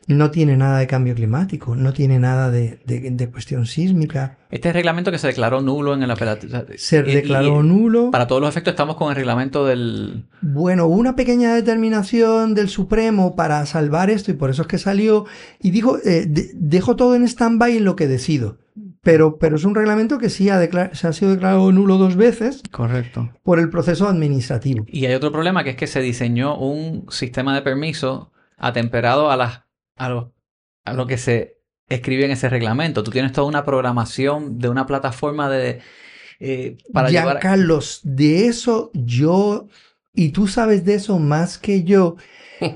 no 0.06 0.30
tiene 0.30 0.56
nada 0.56 0.78
de 0.78 0.86
cambio 0.86 1.14
climático, 1.14 1.74
no 1.76 1.92
tiene 1.92 2.18
nada 2.18 2.50
de, 2.50 2.78
de- 2.86 3.10
de 3.10 3.30
cuestión 3.30 3.66
sísmica, 3.66 4.38
Este 4.50 4.72
reglamento 4.72 5.10
que 5.10 5.18
se 5.18 5.26
declaró 5.26 5.60
nulo 5.60 5.92
en 5.94 6.02
el 6.02 6.10
apelativo. 6.10 6.56
se 6.76 7.02
declaró 7.02 7.62
nulo. 7.62 8.10
Para 8.10 8.26
todos 8.26 8.40
los 8.40 8.48
efectos 8.50 8.72
estamos 8.72 8.96
con 8.96 9.10
el 9.10 9.16
reglamento 9.16 9.66
del... 9.66 10.24
Bueno, 10.40 10.86
hubo 10.86 10.94
una 10.96 11.16
pequeña 11.16 11.54
determinación 11.54 12.54
del 12.54 12.68
Supremo 12.68 13.34
para 13.36 13.64
salvar 13.66 14.08
esto 14.10 14.30
y 14.30 14.34
por 14.34 14.50
eso 14.50 14.62
es 14.62 14.68
que 14.68 14.78
salió 14.78 15.26
y 15.60 15.70
dijo, 15.70 15.98
eh, 16.04 16.26
de- 16.28 16.50
dejo 16.54 16.96
todo 16.96 17.14
en 17.14 17.24
stand-by 17.24 17.76
en 17.76 17.84
lo 17.84 17.96
que 17.96 18.06
decido. 18.08 18.58
Pero, 19.02 19.38
pero 19.38 19.56
es 19.56 19.64
un 19.64 19.74
reglamento 19.74 20.18
que 20.18 20.28
sí 20.28 20.50
ha 20.50 20.60
se 20.94 21.06
ha 21.06 21.12
sido 21.12 21.30
declarado 21.32 21.70
nulo 21.72 21.96
dos 21.98 22.16
veces 22.16 22.62
Correcto. 22.70 23.30
por 23.42 23.58
el 23.60 23.70
proceso 23.70 24.08
administrativo. 24.08 24.84
Y 24.88 25.06
hay 25.06 25.14
otro 25.14 25.30
problema 25.32 25.62
que 25.64 25.70
es 25.70 25.76
que 25.76 25.86
se 25.86 26.00
diseñó 26.00 26.58
un 26.58 27.06
sistema 27.10 27.54
de 27.54 27.62
permiso 27.62 28.32
atemperado 28.56 29.30
a, 29.30 29.36
las, 29.36 29.62
a, 29.96 30.08
lo, 30.08 30.32
a 30.84 30.92
lo 30.94 31.06
que 31.06 31.16
se 31.16 31.58
escribe 31.88 32.24
en 32.24 32.32
ese 32.32 32.48
reglamento. 32.48 33.02
Tú 33.04 33.10
tienes 33.10 33.32
toda 33.32 33.46
una 33.46 33.64
programación 33.64 34.58
de 34.58 34.68
una 34.68 34.84
plataforma 34.86 35.48
de... 35.48 35.80
eh, 36.40 36.76
para 36.92 37.08
llevar... 37.08 37.36
a- 37.36 37.40
Giancarlos, 37.40 38.00
de 38.02 38.46
eso 38.46 38.90
yo, 38.94 39.68
y 40.12 40.30
tú 40.30 40.48
sabes 40.48 40.84
de 40.84 40.94
eso 40.94 41.18
más 41.18 41.56
que 41.56 41.84
yo, 41.84 42.16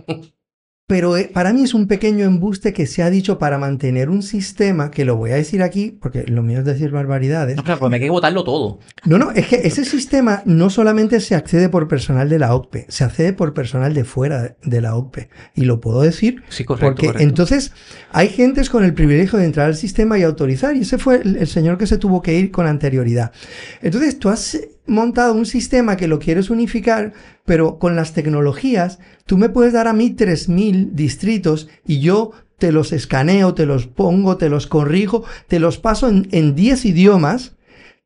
pero 0.86 1.16
eh, 1.16 1.30
para 1.32 1.52
mí 1.54 1.62
es 1.62 1.72
un 1.72 1.86
pequeño 1.86 2.24
embuste 2.24 2.72
que 2.74 2.86
se 2.86 3.02
ha 3.02 3.08
dicho 3.08 3.38
para 3.38 3.56
mantener 3.56 4.10
un 4.10 4.22
sistema, 4.22 4.90
que 4.90 5.04
lo 5.06 5.16
voy 5.16 5.30
a 5.30 5.36
decir 5.36 5.62
aquí, 5.62 5.96
porque 6.00 6.24
lo 6.24 6.42
mío 6.42 6.58
es 6.58 6.64
decir 6.66 6.90
barbaridades. 6.90 7.56
No, 7.56 7.64
claro, 7.64 7.80
pues 7.80 7.90
me 7.90 7.96
hay 7.96 8.02
que 8.02 8.10
votarlo 8.10 8.44
todo. 8.44 8.78
No, 9.04 9.16
no, 9.16 9.30
es 9.30 9.46
que 9.46 9.60
ese 9.64 9.84
sistema 9.86 10.42
no 10.44 10.68
solamente 10.68 11.20
se 11.20 11.34
accede 11.34 11.68
por 11.70 11.88
personal 11.88 12.28
de 12.28 12.38
la 12.38 12.54
OCPE, 12.54 12.86
se 12.88 13.04
accede 13.04 13.32
por 13.32 13.54
personal 13.54 13.94
de 13.94 14.04
fuera 14.04 14.56
de 14.62 14.80
la 14.80 14.94
OCPE. 14.96 15.30
Y 15.54 15.62
lo 15.62 15.80
puedo 15.80 16.02
decir 16.02 16.42
Sí, 16.50 16.64
correcto. 16.64 16.86
porque 16.88 17.06
correcto. 17.06 17.26
entonces 17.26 17.72
hay 18.10 18.28
gentes 18.28 18.68
con 18.68 18.84
el 18.84 18.92
privilegio 18.92 19.38
de 19.38 19.46
entrar 19.46 19.66
al 19.68 19.76
sistema 19.76 20.18
y 20.18 20.24
autorizar, 20.24 20.76
y 20.76 20.80
ese 20.80 20.98
fue 20.98 21.22
el, 21.22 21.36
el 21.36 21.46
señor 21.46 21.78
que 21.78 21.86
se 21.86 21.96
tuvo 21.96 22.20
que 22.20 22.34
ir 22.38 22.50
con 22.50 22.66
anterioridad. 22.66 23.32
Entonces 23.80 24.18
tú 24.18 24.28
has 24.28 24.58
montado 24.86 25.34
un 25.34 25.46
sistema 25.46 25.96
que 25.96 26.08
lo 26.08 26.18
quieres 26.18 26.50
unificar, 26.50 27.12
pero 27.44 27.78
con 27.78 27.96
las 27.96 28.12
tecnologías, 28.12 28.98
tú 29.26 29.38
me 29.38 29.48
puedes 29.48 29.72
dar 29.72 29.88
a 29.88 29.92
mí 29.92 30.14
3.000 30.14 30.92
distritos 30.92 31.68
y 31.86 32.00
yo 32.00 32.32
te 32.58 32.72
los 32.72 32.92
escaneo, 32.92 33.54
te 33.54 33.66
los 33.66 33.86
pongo, 33.86 34.36
te 34.36 34.48
los 34.48 34.66
corrijo, 34.66 35.24
te 35.48 35.58
los 35.58 35.78
paso 35.78 36.08
en, 36.08 36.28
en 36.30 36.54
10 36.54 36.84
idiomas, 36.84 37.56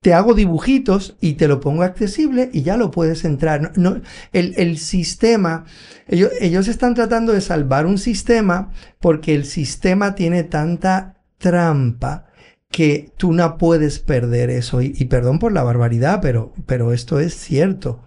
te 0.00 0.14
hago 0.14 0.34
dibujitos 0.34 1.16
y 1.20 1.34
te 1.34 1.48
lo 1.48 1.60
pongo 1.60 1.82
accesible 1.82 2.50
y 2.52 2.62
ya 2.62 2.76
lo 2.76 2.90
puedes 2.90 3.24
entrar. 3.24 3.72
No, 3.76 4.00
el, 4.32 4.54
el 4.56 4.78
sistema, 4.78 5.64
ellos, 6.06 6.30
ellos 6.40 6.68
están 6.68 6.94
tratando 6.94 7.32
de 7.32 7.40
salvar 7.40 7.86
un 7.86 7.98
sistema 7.98 8.70
porque 9.00 9.34
el 9.34 9.44
sistema 9.44 10.14
tiene 10.14 10.44
tanta 10.44 11.22
trampa 11.38 12.25
que 12.70 13.12
tú 13.16 13.32
no 13.32 13.58
puedes 13.58 13.98
perder 13.98 14.50
eso. 14.50 14.82
Y, 14.82 14.94
y 14.96 15.06
perdón 15.06 15.38
por 15.38 15.52
la 15.52 15.62
barbaridad, 15.62 16.20
pero, 16.20 16.52
pero 16.66 16.92
esto 16.92 17.20
es 17.20 17.34
cierto. 17.34 18.06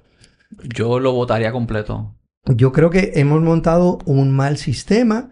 Yo 0.64 1.00
lo 1.00 1.14
votaría 1.14 1.52
completo. 1.52 2.16
Yo 2.46 2.72
creo 2.72 2.90
que 2.90 3.12
hemos 3.16 3.42
montado 3.42 4.00
un 4.06 4.32
mal 4.32 4.58
sistema, 4.58 5.30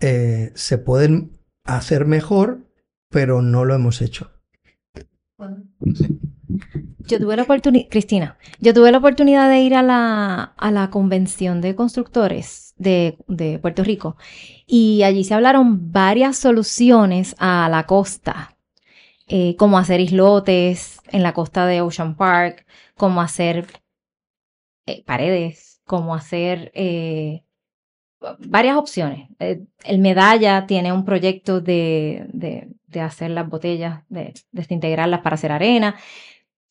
eh, 0.00 0.52
se 0.54 0.78
pueden 0.78 1.38
hacer 1.64 2.06
mejor, 2.06 2.66
pero 3.08 3.42
no 3.42 3.64
lo 3.64 3.74
hemos 3.74 4.00
hecho. 4.00 4.30
Yo 7.06 7.18
tuve 7.18 7.36
la 7.36 7.42
oportunidad, 7.42 7.88
Cristina, 7.90 8.38
yo 8.60 8.72
tuve 8.72 8.92
la 8.92 8.98
oportunidad 8.98 9.50
de 9.50 9.60
ir 9.60 9.74
a 9.74 9.82
la, 9.82 10.42
a 10.56 10.70
la 10.70 10.90
convención 10.90 11.60
de 11.60 11.74
constructores 11.74 12.74
de, 12.76 13.18
de 13.26 13.58
Puerto 13.58 13.82
Rico 13.82 14.16
y 14.66 15.02
allí 15.02 15.24
se 15.24 15.34
hablaron 15.34 15.92
varias 15.92 16.36
soluciones 16.36 17.34
a 17.38 17.68
la 17.68 17.86
costa, 17.86 18.56
eh, 19.34 19.56
como 19.56 19.78
hacer 19.78 20.00
islotes 20.00 21.00
en 21.10 21.22
la 21.22 21.32
costa 21.32 21.66
de 21.66 21.80
Ocean 21.80 22.16
Park, 22.16 22.66
como 22.96 23.20
hacer 23.22 23.66
eh, 24.86 25.02
paredes, 25.04 25.80
como 25.84 26.14
hacer 26.14 26.70
eh, 26.74 27.42
varias 28.38 28.76
opciones. 28.76 29.28
El 29.38 29.98
Medalla 29.98 30.66
tiene 30.66 30.92
un 30.92 31.04
proyecto 31.04 31.60
de, 31.60 32.26
de, 32.32 32.68
de 32.86 33.00
hacer 33.00 33.30
las 33.30 33.48
botellas, 33.48 34.04
de 34.08 34.34
desintegrarlas 34.52 35.20
para 35.20 35.34
hacer 35.34 35.50
arena. 35.50 35.96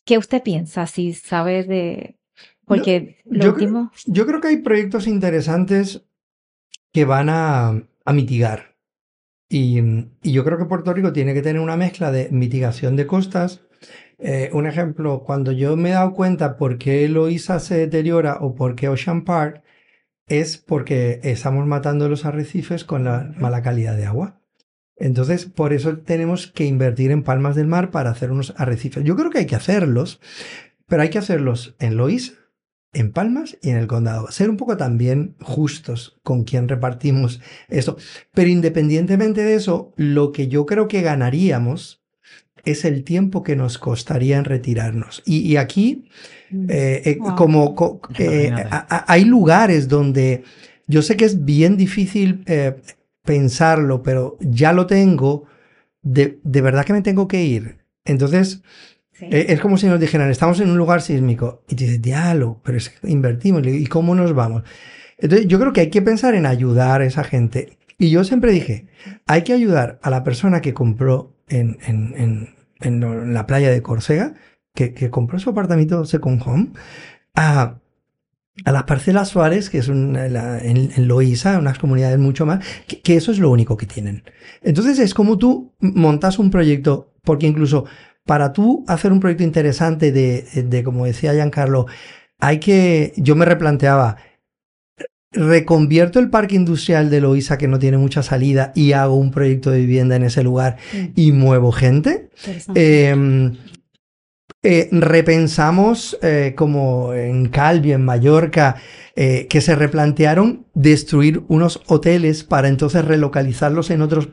¿Qué 0.05 0.17
usted 0.17 0.41
piensa? 0.43 0.85
Si 0.87 1.13
sabe 1.13 1.63
de... 1.63 2.15
Porque 2.65 3.17
lo 3.25 3.43
yo 3.45 3.53
creo- 3.53 3.67
último... 3.67 3.91
Yo 4.05 4.25
creo 4.25 4.39
que 4.39 4.47
hay 4.49 4.57
proyectos 4.57 5.07
interesantes 5.07 6.03
que 6.93 7.05
van 7.05 7.29
a, 7.29 7.69
a 8.05 8.13
mitigar. 8.13 8.70
Y, 9.53 9.83
yo 10.23 10.45
creo 10.45 10.57
que 10.57 10.63
Puerto 10.63 10.93
Rico 10.93 11.11
tiene 11.11 11.33
que 11.33 11.41
tener 11.41 11.61
una 11.61 11.75
mezcla 11.75 12.09
de 12.09 12.29
mitigación 12.31 12.95
de 12.95 13.05
costas. 13.05 13.61
Eh, 14.17 14.49
un 14.53 14.65
ejemplo, 14.65 15.23
cuando 15.25 15.51
yo 15.51 15.75
me 15.75 15.89
he 15.89 15.91
dado 15.91 16.13
cuenta 16.13 16.55
por 16.55 16.77
qué 16.77 17.09
Loíza 17.09 17.59
se 17.59 17.75
deteriora 17.75 18.37
o 18.39 18.55
por 18.55 18.75
qué 18.75 18.87
Ocean 18.87 19.25
Park, 19.25 19.61
es 20.27 20.57
porque 20.57 21.19
estamos 21.23 21.67
matando 21.67 22.07
los 22.07 22.23
arrecifes 22.23 22.85
con 22.85 23.03
la 23.03 23.33
mala 23.37 23.61
calidad 23.61 23.97
de 23.97 24.05
agua. 24.05 24.39
Entonces, 24.95 25.47
por 25.47 25.73
eso 25.73 25.97
tenemos 25.97 26.47
que 26.47 26.63
invertir 26.63 27.11
en 27.11 27.23
palmas 27.23 27.57
del 27.57 27.67
mar 27.67 27.91
para 27.91 28.11
hacer 28.11 28.31
unos 28.31 28.53
arrecifes. 28.55 29.03
Yo 29.03 29.17
creo 29.17 29.31
que 29.31 29.39
hay 29.39 29.47
que 29.47 29.57
hacerlos, 29.57 30.21
pero 30.87 31.01
hay 31.01 31.09
que 31.09 31.19
hacerlos 31.19 31.75
en 31.79 31.97
Loíza, 31.97 32.40
en 32.93 33.11
Palmas 33.11 33.57
y 33.61 33.69
en 33.69 33.77
el 33.77 33.87
condado. 33.87 34.31
Ser 34.31 34.49
un 34.49 34.57
poco 34.57 34.77
también 34.77 35.35
justos 35.41 36.19
con 36.23 36.43
quien 36.43 36.67
repartimos 36.67 37.41
esto. 37.69 37.97
Pero 38.33 38.49
independientemente 38.49 39.43
de 39.43 39.55
eso, 39.55 39.93
lo 39.95 40.31
que 40.31 40.47
yo 40.47 40.65
creo 40.65 40.87
que 40.87 41.01
ganaríamos 41.01 42.01
es 42.65 42.85
el 42.85 43.03
tiempo 43.03 43.43
que 43.43 43.55
nos 43.55 43.77
costaría 43.77 44.37
en 44.37 44.45
retirarnos. 44.45 45.23
Y, 45.25 45.39
y 45.39 45.57
aquí, 45.57 46.05
eh, 46.67 47.01
eh, 47.05 47.17
Wow. 47.17 47.35
como 47.35 47.75
co- 47.75 48.01
eh, 48.17 48.53
Imagínate. 48.53 48.69
a- 48.71 48.95
a- 48.97 49.05
hay 49.13 49.25
lugares 49.25 49.87
donde 49.87 50.43
yo 50.87 51.01
sé 51.01 51.17
que 51.17 51.25
es 51.25 51.43
bien 51.45 51.77
difícil 51.77 52.43
eh, 52.47 52.75
pensarlo, 53.23 54.03
pero 54.03 54.37
ya 54.41 54.73
lo 54.73 54.85
tengo, 54.87 55.45
de, 56.01 56.39
de 56.43 56.61
verdad 56.61 56.85
que 56.85 56.93
me 56.93 57.01
tengo 57.01 57.27
que 57.27 57.43
ir. 57.43 57.79
Entonces, 58.05 58.61
Eh, 59.21 59.45
Es 59.49 59.59
como 59.61 59.77
si 59.77 59.87
nos 59.87 59.99
dijeran, 59.99 60.29
estamos 60.31 60.59
en 60.59 60.69
un 60.69 60.77
lugar 60.77 61.01
sísmico. 61.01 61.63
Y 61.67 61.75
tú 61.75 61.83
dices, 61.83 62.01
diablo, 62.01 62.59
pero 62.63 62.77
es 62.77 62.89
que 62.89 63.09
invertimos. 63.09 63.65
¿Y 63.65 63.85
cómo 63.87 64.15
nos 64.15 64.33
vamos? 64.33 64.63
Entonces, 65.17 65.47
yo 65.47 65.59
creo 65.59 65.73
que 65.73 65.81
hay 65.81 65.89
que 65.89 66.01
pensar 66.01 66.33
en 66.35 66.45
ayudar 66.45 67.01
a 67.01 67.05
esa 67.05 67.23
gente. 67.23 67.77
Y 67.97 68.09
yo 68.09 68.23
siempre 68.23 68.51
dije, 68.51 68.87
hay 69.27 69.43
que 69.43 69.53
ayudar 69.53 69.99
a 70.01 70.09
la 70.09 70.23
persona 70.23 70.61
que 70.61 70.73
compró 70.73 71.35
en, 71.47 71.77
en- 71.85 72.55
en- 72.79 73.33
la 73.33 73.45
playa 73.45 73.69
de 73.69 73.83
Córcega, 73.83 74.33
que, 74.73 74.93
que 74.95 75.11
compró 75.11 75.37
su 75.37 75.51
apartamento 75.51 76.03
second 76.05 76.41
home, 76.43 76.69
a, 77.35 77.77
a 78.65 78.71
las 78.71 78.83
parcelas 78.83 79.29
Suárez, 79.29 79.69
que 79.69 79.77
es 79.77 79.87
un- 79.87 80.13
la- 80.13 80.57
en, 80.57 80.89
Loíza, 81.07 81.59
unas 81.59 81.77
comunidades 81.77 82.17
mucho 82.17 82.47
más, 82.47 82.65
que 83.03 83.15
eso 83.15 83.31
es 83.31 83.37
lo 83.37 83.51
único 83.51 83.77
que 83.77 83.85
tienen. 83.85 84.23
Entonces, 84.63 84.97
es 84.97 85.13
como 85.13 85.37
tú 85.37 85.73
montas 85.79 86.39
un 86.39 86.49
proyecto, 86.49 87.13
porque 87.23 87.45
incluso 87.45 87.85
para 88.25 88.53
tú 88.53 88.83
hacer 88.87 89.11
un 89.11 89.19
proyecto 89.19 89.43
interesante 89.43 90.11
de, 90.11 90.43
de, 90.63 90.83
como 90.83 91.05
decía 91.05 91.33
Giancarlo, 91.33 91.87
hay 92.39 92.59
que, 92.59 93.13
yo 93.17 93.35
me 93.35 93.45
replanteaba, 93.45 94.17
reconvierto 95.33 96.19
el 96.19 96.29
parque 96.29 96.55
industrial 96.55 97.09
de 97.09 97.21
Loíza 97.21 97.57
que 97.57 97.67
no 97.69 97.79
tiene 97.79 97.97
mucha 97.97 98.21
salida 98.21 98.73
y 98.75 98.91
hago 98.91 99.15
un 99.15 99.31
proyecto 99.31 99.71
de 99.71 99.79
vivienda 99.79 100.15
en 100.17 100.23
ese 100.23 100.43
lugar 100.43 100.77
Mm, 100.93 101.05
y 101.15 101.31
muevo 101.31 101.71
gente. 101.71 102.29
interesante. 102.37 102.81
Eh, 102.81 103.51
eh, 104.63 104.89
repensamos 104.91 106.17
eh, 106.21 106.53
como 106.55 107.13
en 107.13 107.47
Calvi, 107.49 107.93
en 107.93 108.05
Mallorca, 108.05 108.75
eh, 109.15 109.47
que 109.49 109.59
se 109.61 109.75
replantearon 109.75 110.67
destruir 110.75 111.41
unos 111.47 111.81
hoteles 111.87 112.43
para 112.43 112.67
entonces 112.67 113.03
relocalizarlos 113.03 113.89
en 113.89 114.01
otros 114.03 114.29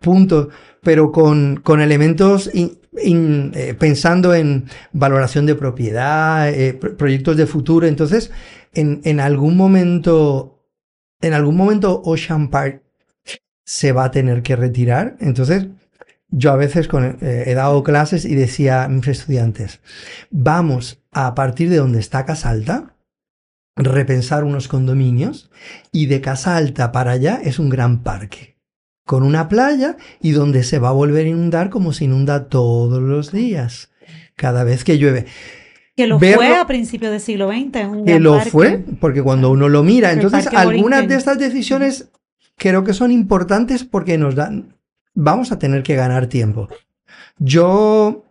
puntos, 0.00 0.48
pero 0.82 1.12
con, 1.12 1.60
con 1.62 1.80
elementos 1.80 2.50
in- 2.52 2.78
eh, 2.96 3.74
pensando 3.78 4.34
en 4.34 4.66
valoración 4.92 5.46
de 5.46 5.54
propiedad, 5.54 6.48
eh, 6.48 6.74
pro- 6.74 6.96
proyectos 6.96 7.36
de 7.36 7.46
futuro. 7.46 7.86
Entonces, 7.86 8.30
en, 8.72 9.20
algún 9.20 9.56
momento, 9.56 10.64
en 11.20 11.32
algún 11.34 11.56
momento 11.56 12.02
Ocean 12.04 12.48
Park 12.50 12.82
se 13.64 13.92
va 13.92 14.04
a 14.04 14.10
tener 14.10 14.42
que 14.42 14.56
retirar. 14.56 15.16
Entonces, 15.20 15.66
yo 16.28 16.52
a 16.52 16.56
veces 16.56 16.88
eh, 17.20 17.44
he 17.46 17.54
dado 17.54 17.82
clases 17.82 18.24
y 18.24 18.34
decía 18.34 18.84
a 18.84 18.88
mis 18.88 19.06
estudiantes, 19.08 19.80
vamos 20.30 21.02
a 21.12 21.34
partir 21.34 21.70
de 21.70 21.76
donde 21.76 21.98
está 22.00 22.24
Casa 22.24 22.50
Alta, 22.50 22.94
repensar 23.76 24.44
unos 24.44 24.68
condominios 24.68 25.50
y 25.92 26.06
de 26.06 26.20
Casa 26.20 26.56
Alta 26.56 26.92
para 26.92 27.12
allá 27.12 27.40
es 27.42 27.58
un 27.58 27.70
gran 27.70 28.02
parque 28.02 28.59
con 29.10 29.24
una 29.24 29.48
playa 29.48 29.96
y 30.22 30.30
donde 30.30 30.62
se 30.62 30.78
va 30.78 30.90
a 30.90 30.92
volver 30.92 31.26
a 31.26 31.30
inundar 31.30 31.68
como 31.68 31.92
se 31.92 32.04
inunda 32.04 32.44
todos 32.48 33.02
los 33.02 33.32
días, 33.32 33.90
cada 34.36 34.62
vez 34.62 34.84
que 34.84 34.98
llueve. 34.98 35.26
que 35.96 36.06
lo 36.06 36.20
verlo- 36.20 36.36
fue 36.36 36.54
a 36.56 36.64
principios 36.64 37.10
del 37.10 37.20
siglo 37.20 37.50
XX. 37.50 37.86
un 37.88 38.04
Que 38.04 38.20
lo 38.20 38.34
parque. 38.36 38.50
fue, 38.50 38.84
porque 39.00 39.20
cuando 39.20 39.50
uno 39.50 39.68
lo 39.68 39.82
mira, 39.82 40.12
entonces 40.12 40.46
algunas 40.54 41.08
de 41.08 41.16
estas 41.16 41.40
decisiones 41.40 42.08
creo 42.56 42.84
que 42.84 42.92
son 42.94 43.10
importantes 43.10 43.82
porque 43.82 44.16
nos 44.16 44.36
dan, 44.36 44.76
vamos 45.12 45.50
a 45.50 45.58
tener 45.58 45.82
que 45.82 45.96
ganar 45.96 46.28
tiempo. 46.28 46.68
Yo, 47.38 48.24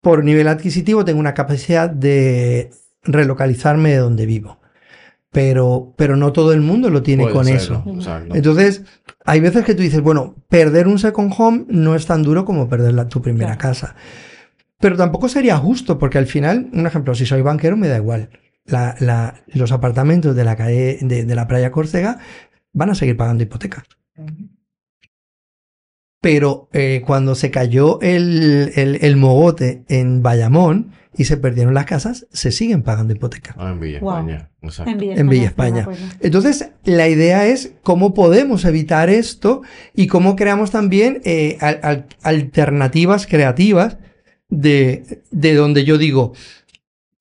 por 0.00 0.24
nivel 0.24 0.48
adquisitivo, 0.48 1.04
tengo 1.04 1.20
una 1.20 1.34
capacidad 1.34 1.88
de 1.88 2.70
relocalizarme 3.04 3.90
de 3.90 3.98
donde 3.98 4.26
vivo, 4.26 4.58
pero, 5.36 5.92
pero 5.98 6.16
no 6.16 6.32
todo 6.32 6.54
el 6.54 6.62
mundo 6.62 6.88
lo 6.88 7.02
tiene 7.02 7.24
Puede 7.24 7.34
con 7.34 7.46
eso. 7.48 7.84
Entonces, 8.32 8.84
hay 9.26 9.40
veces 9.40 9.66
que 9.66 9.74
tú 9.74 9.82
dices, 9.82 10.00
bueno, 10.00 10.34
perder 10.48 10.88
un 10.88 10.98
second 10.98 11.30
home 11.36 11.66
no 11.68 11.94
es 11.94 12.06
tan 12.06 12.22
duro 12.22 12.46
como 12.46 12.70
perder 12.70 12.94
la- 12.94 13.06
tu 13.06 13.20
primera 13.20 13.58
Claro. 13.58 13.60
casa. 13.60 13.96
Pero 14.80 14.96
tampoco 14.96 15.28
sería 15.28 15.58
justo, 15.58 15.98
porque 15.98 16.16
al 16.16 16.24
final, 16.24 16.70
un 16.72 16.86
ejemplo, 16.86 17.14
si 17.14 17.26
soy 17.26 17.42
banquero 17.42 17.76
me 17.76 17.86
da 17.88 17.98
igual. 17.98 18.30
La- 18.64 18.94
la- 18.98 19.34
los 19.48 19.72
apartamentos 19.72 20.34
de 20.34 20.42
la, 20.44 20.56
calle, 20.56 20.96
de, 21.02 21.24
de 21.26 21.34
la 21.34 21.46
playa 21.46 21.70
Córcega 21.70 22.18
van 22.72 22.88
a 22.88 22.94
seguir 22.94 23.18
pagando 23.18 23.42
hipotecas. 23.42 23.84
Pero 26.30 26.68
eh, 26.72 27.02
cuando 27.06 27.34
se 27.34 27.50
cayó 27.50 28.00
el, 28.00 28.72
el, 28.74 28.98
el 29.00 29.16
mogote 29.16 29.84
en 29.88 30.22
Bayamón 30.22 30.90
y 31.16 31.24
se 31.24 31.36
perdieron 31.36 31.72
las 31.72 31.86
casas, 31.86 32.26
se 32.32 32.50
siguen 32.50 32.82
pagando 32.82 33.14
hipoteca. 33.14 33.54
Ah, 33.56 33.70
en 33.72 33.80
Villa 33.80 34.00
Wow. 34.00 34.10
España. 34.10 34.50
Exacto. 34.60 34.90
En 34.90 34.98
Villa 35.28 35.42
En 35.42 35.46
España. 35.48 35.88
Entonces, 36.20 36.70
la 36.84 37.08
idea 37.08 37.46
es 37.46 37.72
cómo 37.82 38.12
podemos 38.12 38.64
evitar 38.64 39.08
esto 39.08 39.62
y 39.94 40.08
cómo 40.08 40.34
creamos 40.36 40.70
también 40.72 41.20
eh, 41.24 41.56
al- 41.60 41.80
al- 41.82 42.06
alternativas 42.22 43.26
creativas 43.26 43.96
de, 44.48 45.22
de 45.30 45.54
donde 45.54 45.84
yo 45.84 45.96
digo, 45.96 46.32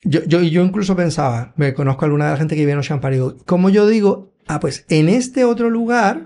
yo, 0.04 0.24
yo, 0.26 0.42
yo 0.42 0.64
incluso 0.66 0.96
pensaba, 0.96 1.54
me 1.56 1.74
conozco 1.74 2.04
a 2.04 2.08
alguna 2.08 2.26
de 2.26 2.32
la 2.32 2.38
gente 2.38 2.56
que 2.56 2.62
vive 2.62 2.74
en 2.74 2.80
Ocean 2.80 3.02
Park, 3.02 3.14
y 3.14 3.18
digo, 3.18 3.38
como 3.46 3.70
yo 3.70 3.88
digo, 3.88 4.34
ah, 4.48 4.60
pues 4.60 4.86
en 4.90 5.10
este 5.10 5.46
otro 5.46 5.70
lugar, 5.70 6.26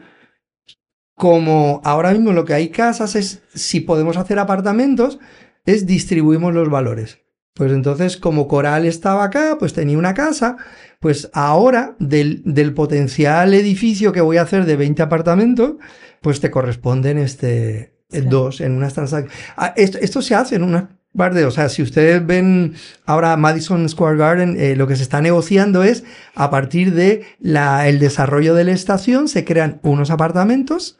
como 1.19 1.82
ahora 1.84 2.13
mismo 2.13 2.32
lo 2.32 2.45
que 2.45 2.53
hay 2.53 2.69
casas 2.69 3.13
es, 3.17 3.41
si 3.53 3.82
podemos 3.82 4.15
hacer 4.15 4.39
apartamentos, 4.39 5.19
es 5.65 5.86
distribuimos 5.86 6.53
los 6.53 6.69
valores. 6.69 7.19
Pues 7.55 7.73
entonces, 7.73 8.15
como 8.15 8.47
Coral 8.47 8.86
estaba 8.86 9.25
acá, 9.25 9.58
pues 9.60 9.73
tenía 9.73 9.97
una 9.97 10.13
casa, 10.13 10.55
pues 11.01 11.29
ahora 11.34 11.97
del, 11.99 12.41
del 12.45 12.73
potencial 12.73 13.53
edificio 13.53 14.13
que 14.13 14.21
voy 14.21 14.38
a 14.38 14.43
hacer 14.43 14.63
de 14.63 14.77
20 14.77 15.01
apartamentos, 15.01 15.73
pues 16.21 16.39
te 16.39 16.51
corresponden 16.51 17.17
este, 17.17 17.99
Claro. 18.10 18.29
dos 18.29 18.62
en 18.62 18.77
unas 18.77 18.93
transacciones. 18.93 19.38
Ah, 19.58 19.73
esto, 19.75 19.97
esto 19.99 20.21
se 20.21 20.36
hace 20.36 20.55
en 20.55 20.63
una 20.63 21.01
parte, 21.13 21.43
o 21.43 21.51
sea, 21.51 21.67
si 21.67 21.82
ustedes 21.82 22.25
ven 22.25 22.75
ahora 23.05 23.36
Madison 23.36 23.89
Square 23.89 24.15
Garden, 24.17 24.55
eh, 24.58 24.77
lo 24.77 24.88
que 24.88 24.95
se 24.95 25.03
está 25.03 25.19
negociando 25.21 25.84
es 25.84 26.05
a 26.34 26.49
partir 26.49 26.93
de 26.93 27.25
la, 27.41 27.89
el 27.89 27.99
desarrollo 27.99 28.55
de 28.55 28.63
la 28.63 28.71
estación, 28.71 29.27
se 29.27 29.43
crean 29.43 29.82
unos 29.84 30.12
apartamentos 30.12 30.97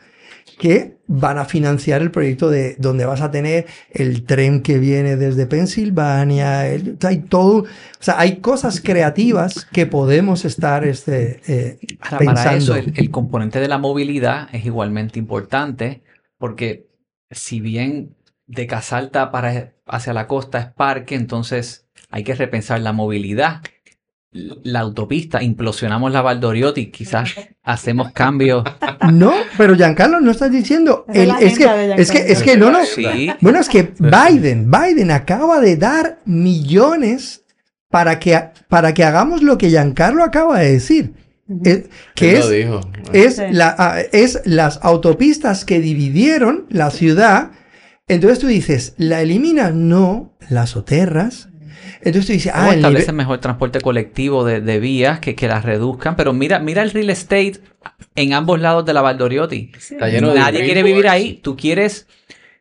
que 0.60 0.98
van 1.08 1.40
a 1.40 1.46
financiar 1.46 2.04
el 2.04 2.12
proyecto 2.12 2.52
de 2.52 2.76
donde 2.78 3.06
vas 3.06 3.22
a 3.22 3.32
tener 3.32 3.66
el 3.90 4.26
tren 4.26 4.62
que 4.62 4.78
viene 4.78 5.16
desde 5.16 5.48
Pensilvania, 5.48 6.68
el- 6.68 6.98
hay 7.04 7.20
todo, 7.22 7.64
o 7.64 7.66
sea, 8.00 8.20
hay 8.20 8.38
cosas 8.38 8.80
creativas 8.82 9.66
que 9.72 9.88
podemos 9.88 10.46
estar 10.46 10.86
este, 10.86 11.42
eh, 11.48 11.80
Ahora, 12.02 12.26
para 12.26 12.56
eso, 12.56 12.74
pensando. 12.74 12.76
el, 12.76 12.94
el 13.06 13.10
componente 13.10 13.60
de 13.60 13.68
la 13.68 13.80
movilidad 13.80 14.50
es 14.54 14.66
igualmente 14.66 15.18
importante, 15.18 16.04
porque 16.38 16.88
si 17.32 17.60
bien 17.62 18.16
de 18.46 18.68
Casalta 18.68 19.32
para 19.32 19.74
hacia 19.88 20.14
la 20.14 20.28
costa 20.28 20.60
es 20.60 20.68
parque, 20.68 21.16
entonces 21.16 21.88
hay 22.12 22.24
que 22.24 22.36
repensar 22.36 22.82
la 22.82 22.94
movilidad. 22.94 23.62
La 24.32 24.82
autopista, 24.82 25.42
implosionamos 25.42 26.12
la 26.12 26.22
Valdoriotti, 26.22 26.92
quizás 26.92 27.30
hacemos 27.64 28.12
cambios. 28.12 28.64
No, 29.12 29.34
pero 29.58 29.76
Giancarlo, 29.76 30.22
no 30.22 30.30
estás 30.30 30.52
diciendo, 30.52 31.06
es 31.08 31.18
el- 31.18 31.32
es, 31.40 31.58
que, 31.58 31.94
es 31.98 32.12
que, 32.12 32.32
es 32.32 32.44
que 32.44 32.56
no, 32.58 32.70
no, 32.70 32.86
Sí, 32.86 33.32
Bueno, 33.42 33.60
es 33.60 33.68
que 33.70 33.92
Biden, 33.98 34.70
Biden 34.70 35.10
acaba 35.10 35.60
de 35.60 35.78
dar 35.78 36.20
millones 36.26 37.44
para 37.90 38.20
que, 38.20 38.40
para 38.68 38.94
que 38.94 39.04
hagamos 39.04 39.42
lo 39.42 39.58
que 39.58 39.70
Giancarlo 39.70 40.24
acaba 40.24 40.60
de 40.60 40.74
decir. 40.74 41.14
Ujú. 41.48 41.62
Eh, 41.68 41.90
que 42.14 42.34
es, 42.38 42.46
lo 42.46 42.50
dijo. 42.52 42.82
es, 43.12 43.38
Sí. 43.38 43.44
la, 43.52 43.76
ah, 43.80 44.00
es 44.12 44.42
las 44.46 44.80
autopistas 44.84 45.66
que 45.66 45.80
dividieron 45.80 46.68
la 46.70 46.92
ciudad. 46.92 47.50
Entonces 48.08 48.38
tú 48.38 48.46
dices, 48.46 48.94
¿la 48.98 49.22
eliminas? 49.22 49.74
No, 49.74 50.38
las 50.50 50.70
soterras. 50.72 51.49
Entonces 51.98 52.26
tú 52.28 52.34
dices, 52.34 52.52
o 52.54 52.56
ah, 52.58 52.70
el 52.70 52.76
establecen 52.78 53.16
mejor 53.16 53.40
transporte 53.40 53.82
colectivo 53.82 54.44
de, 54.46 54.62
de 54.62 54.80
vías 54.80 55.20
que, 55.20 55.36
que 55.36 55.48
las 55.48 55.64
reduzcan, 55.66 56.16
pero 56.16 56.34
mira, 56.34 56.60
mira 56.60 56.82
el 56.84 56.92
real 56.92 57.10
estate 57.10 57.60
en 58.16 58.34
ambos 58.34 58.60
lados 58.60 58.86
de 58.86 58.94
la 58.94 59.02
Valdoriotti. 59.02 59.72
Está 59.78 60.10
lleno 60.10 60.34
de 60.34 60.40
Nadie 60.40 60.64
quiere 60.64 60.84
vivir 60.84 61.08
ahí. 61.08 61.40
Tú 61.44 61.56
quieres, 61.58 62.08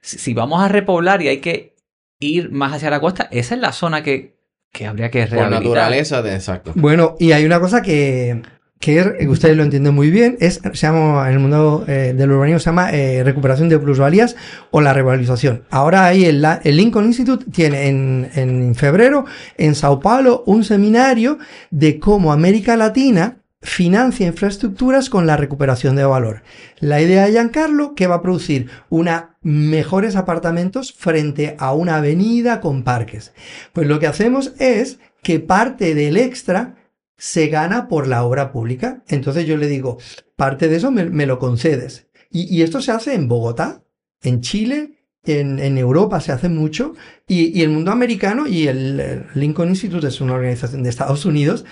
si 0.00 0.18
si 0.18 0.34
vamos 0.34 0.62
a 0.62 0.68
repoblar 0.68 1.22
y 1.22 1.28
hay 1.28 1.38
que 1.38 1.76
ir 2.20 2.50
más 2.50 2.72
hacia 2.72 2.90
la 2.90 3.00
costa, 3.00 3.28
esa 3.30 3.54
es 3.54 3.60
la 3.60 3.72
zona 3.72 4.02
que, 4.02 4.36
que 4.72 4.86
habría 4.86 5.10
que 5.10 5.20
Por 5.22 5.30
rehabilitar. 5.30 5.62
naturaleza, 5.62 6.22
de- 6.22 6.34
exacto. 6.34 6.72
Bueno, 6.74 7.14
y 7.18 7.32
hay 7.32 7.44
una 7.44 7.60
cosa 7.60 7.80
que, 7.82 8.42
que 8.80 8.98
es- 9.00 9.08
que 9.18 9.28
ustedes 9.28 9.56
lo 9.56 9.62
entienden 9.64 9.94
muy 9.94 10.10
bien, 10.10 10.36
es, 10.40 10.60
se 10.62 10.86
llama, 10.86 11.26
en 11.28 11.34
el 11.34 11.40
mundo 11.40 11.84
eh, 11.88 12.14
del 12.16 12.30
urbanismo 12.30 12.58
se 12.60 12.66
llama 12.66 12.90
eh, 12.92 13.22
recuperación 13.24 13.68
de 13.68 13.78
plusvalías 13.78 14.36
o 14.70 14.80
la 14.80 14.92
revalorización. 14.92 15.64
Ahora 15.70 16.06
ahí 16.06 16.24
el, 16.24 16.44
el 16.62 16.76
Lincoln 16.76 17.06
Institute 17.06 17.46
tiene 17.50 17.88
en, 17.88 18.30
en 18.34 18.74
febrero 18.74 19.24
en 19.56 19.74
Sao 19.74 19.98
Paulo 20.00 20.44
un 20.46 20.62
seminario 20.64 21.38
de 21.70 21.98
cómo 21.98 22.32
América 22.32 22.76
Latina 22.76 23.38
financia 23.60 24.28
infraestructuras 24.28 25.10
con 25.10 25.26
la 25.26 25.36
recuperación 25.36 25.96
de 25.96 26.04
valor. 26.04 26.42
La 26.78 27.00
idea 27.02 27.24
de 27.24 27.32
Giancarlo 27.32 27.96
que 27.96 28.06
va 28.06 28.14
a 28.16 28.22
producir 28.22 28.68
una 28.88 29.36
mejores 29.42 30.14
apartamentos 30.14 30.92
frente 30.92 31.56
a 31.58 31.72
una 31.72 31.96
avenida 31.96 32.60
con 32.60 32.84
parques. 32.84 33.32
Pues 33.72 33.88
lo 33.88 33.98
que 33.98 34.06
hacemos 34.06 34.52
es 34.60 35.00
que 35.24 35.40
parte 35.40 35.96
del 35.96 36.16
extra 36.16 36.76
se 37.18 37.48
gana 37.48 37.88
por 37.88 38.06
la 38.06 38.24
obra 38.24 38.50
pública. 38.52 39.02
Entonces 39.08 39.44
yo 39.44 39.58
le 39.58 39.66
digo, 39.66 39.98
parte 40.36 40.68
de 40.68 40.76
eso 40.76 40.90
me, 40.90 41.04
me 41.04 41.26
lo 41.26 41.38
concedes. 41.38 42.08
Y, 42.30 42.54
y 42.54 42.62
esto 42.62 42.80
se 42.80 42.92
hace 42.92 43.14
en 43.14 43.28
Bogotá, 43.28 43.82
en 44.22 44.40
Chile, 44.40 45.04
en, 45.24 45.58
en 45.58 45.76
Europa 45.76 46.20
se 46.20 46.32
hace 46.32 46.48
mucho. 46.48 46.94
Y, 47.26 47.58
y 47.58 47.62
el 47.62 47.70
mundo 47.70 47.90
americano 47.90 48.46
y 48.46 48.68
el, 48.68 49.00
el 49.00 49.26
Lincoln 49.34 49.68
Institute 49.68 50.06
es 50.06 50.20
una 50.20 50.34
organización 50.34 50.82
de 50.82 50.88
Estados 50.88 51.26
Unidos. 51.26 51.64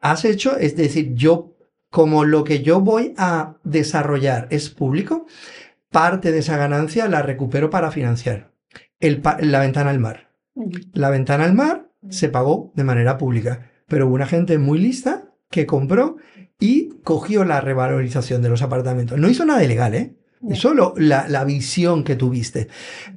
Has 0.00 0.24
hecho, 0.24 0.56
es 0.58 0.76
decir, 0.76 1.14
yo, 1.14 1.56
como 1.90 2.24
lo 2.24 2.44
que 2.44 2.62
yo 2.62 2.80
voy 2.80 3.14
a 3.16 3.56
desarrollar 3.64 4.46
es 4.50 4.68
público, 4.68 5.26
parte 5.90 6.32
de 6.32 6.40
esa 6.40 6.56
ganancia 6.56 7.08
la 7.08 7.22
recupero 7.22 7.70
para 7.70 7.90
financiar 7.90 8.52
el 9.00 9.22
la 9.40 9.60
ventana 9.60 9.90
al 9.90 10.00
mar. 10.00 10.30
La 10.92 11.10
ventana 11.10 11.44
al 11.44 11.54
mar 11.54 11.88
se 12.10 12.28
pagó 12.28 12.72
de 12.74 12.84
manera 12.84 13.16
pública, 13.16 13.70
pero 13.86 14.06
hubo 14.06 14.14
una 14.14 14.26
gente 14.26 14.58
muy 14.58 14.78
lista 14.78 15.32
que 15.50 15.66
compró 15.66 16.16
y 16.58 16.90
cogió 17.02 17.44
la 17.44 17.60
revalorización 17.60 18.42
de 18.42 18.48
los 18.48 18.62
apartamentos. 18.62 19.18
No 19.18 19.28
hizo 19.28 19.44
nada 19.44 19.64
ilegal, 19.64 19.94
¿eh? 19.94 20.16
Solo 20.54 20.92
la, 20.96 21.26
la 21.28 21.44
visión 21.44 22.04
que 22.04 22.16
tuviste. 22.16 22.68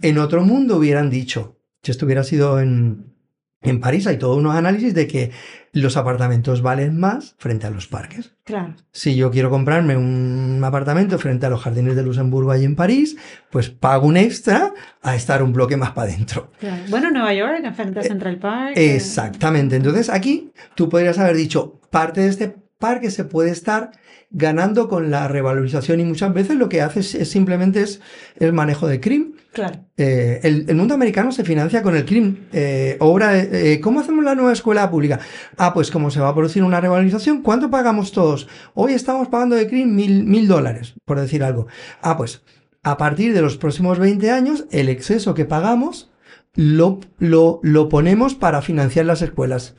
En 0.02 0.18
otro 0.18 0.44
mundo 0.44 0.78
hubieran 0.78 1.10
dicho, 1.10 1.58
si 1.84 1.92
esto 1.92 2.06
hubiera 2.06 2.24
sido 2.24 2.60
en, 2.62 3.17
en 3.62 3.80
París, 3.80 4.06
hay 4.08 4.18
todos 4.18 4.38
unos 4.38 4.56
análisis 4.56 4.94
de 4.94 5.08
que 5.08 5.32
los 5.74 5.98
apartamentos 5.98 6.62
valen 6.62 7.00
más 7.00 7.36
frente 7.38 7.68
a 7.68 7.70
los 7.70 7.88
parques. 7.88 8.34
Claro. 8.44 8.76
Si 8.92 9.16
yo 9.16 9.30
quiero 9.32 9.50
comprarme 9.50 9.98
un 9.98 10.62
apartamento 10.64 11.18
frente 11.20 11.46
a 11.46 11.50
los 11.50 11.62
jardines 11.62 11.96
de 11.96 12.04
Luxemburgo 12.04 12.52
allí 12.52 12.66
en 12.66 12.76
París, 12.76 13.18
pues 13.52 13.70
pago 13.70 14.08
un 14.08 14.18
extra 14.18 14.74
a 15.02 15.16
estar 15.16 15.44
un 15.44 15.54
bloque 15.54 15.78
más 15.78 15.92
para 15.92 16.12
adentro. 16.12 16.52
claro. 16.60 16.84
Bueno, 16.90 17.12
Nueva 17.12 17.34
York, 17.34 17.62
enfrente 17.64 18.00
a 18.00 18.04
Central 18.04 18.38
Park. 18.40 18.74
eh, 18.78 18.96
Exactamente. 18.96 19.76
Entonces 19.76 20.10
aquí 20.10 20.52
tú 20.76 20.90
podrías 20.90 21.18
haber 21.20 21.36
dicho, 21.36 21.80
parte 21.90 22.22
de 22.22 22.28
este 22.30 22.56
parque 22.78 23.12
se 23.12 23.24
puede 23.24 23.52
estar 23.52 23.92
ganando 24.30 24.90
con 24.90 25.10
la 25.10 25.28
revalorización 25.28 26.00
y 26.00 26.06
muchas 26.06 26.34
veces 26.34 26.58
lo 26.58 26.70
que 26.70 26.82
haces 26.82 27.16
es 27.16 27.30
simplemente 27.30 27.82
es 27.82 28.02
el 28.38 28.54
manejo 28.54 28.88
de 28.88 29.00
CRIM. 29.00 29.34
Claro. 29.54 29.80
Eh, 29.98 30.40
el, 30.44 30.66
el 30.68 30.76
mundo 30.76 30.94
americano 30.94 31.32
se 31.32 31.44
financia 31.44 31.82
con 31.82 31.96
el 31.96 32.06
CRIM. 32.06 32.48
Eh, 32.52 32.98
obra, 33.00 33.38
eh, 33.40 33.80
¿Cómo 33.82 34.02
hacemos 34.02 34.24
la 34.24 34.36
nueva 34.36 34.54
escuela 34.54 34.90
pública? 34.92 35.20
Ah, 35.58 35.74
pues 35.74 35.90
como 35.90 36.12
se 36.12 36.20
va 36.20 36.30
a 36.30 36.36
producir 36.36 36.64
una 36.64 36.82
revalorización, 36.82 37.42
¿cuánto 37.42 37.70
pagamos 37.72 38.12
todos? 38.12 38.48
Hoy 38.74 38.94
estamos 38.94 39.30
pagando 39.30 39.56
de 39.56 39.68
CRIM 39.68 39.96
mil, 39.96 40.24
mil 40.26 40.48
dólares, 40.48 40.94
por 41.06 41.20
decir 41.20 41.44
algo. 41.44 41.68
Ah, 42.02 42.18
pues 42.18 42.44
a 42.84 42.98
partir 42.98 43.34
de 43.34 43.42
los 43.42 43.58
próximos 43.58 43.98
20 43.98 44.30
años, 44.32 44.66
el 44.72 44.90
exceso 44.90 45.34
que 45.34 45.46
pagamos 45.46 46.12
lo, 46.54 47.00
lo, 47.18 47.60
lo 47.64 47.90
ponemos 47.90 48.36
para 48.36 48.62
financiar 48.62 49.06
las 49.06 49.22
escuelas. 49.22 49.76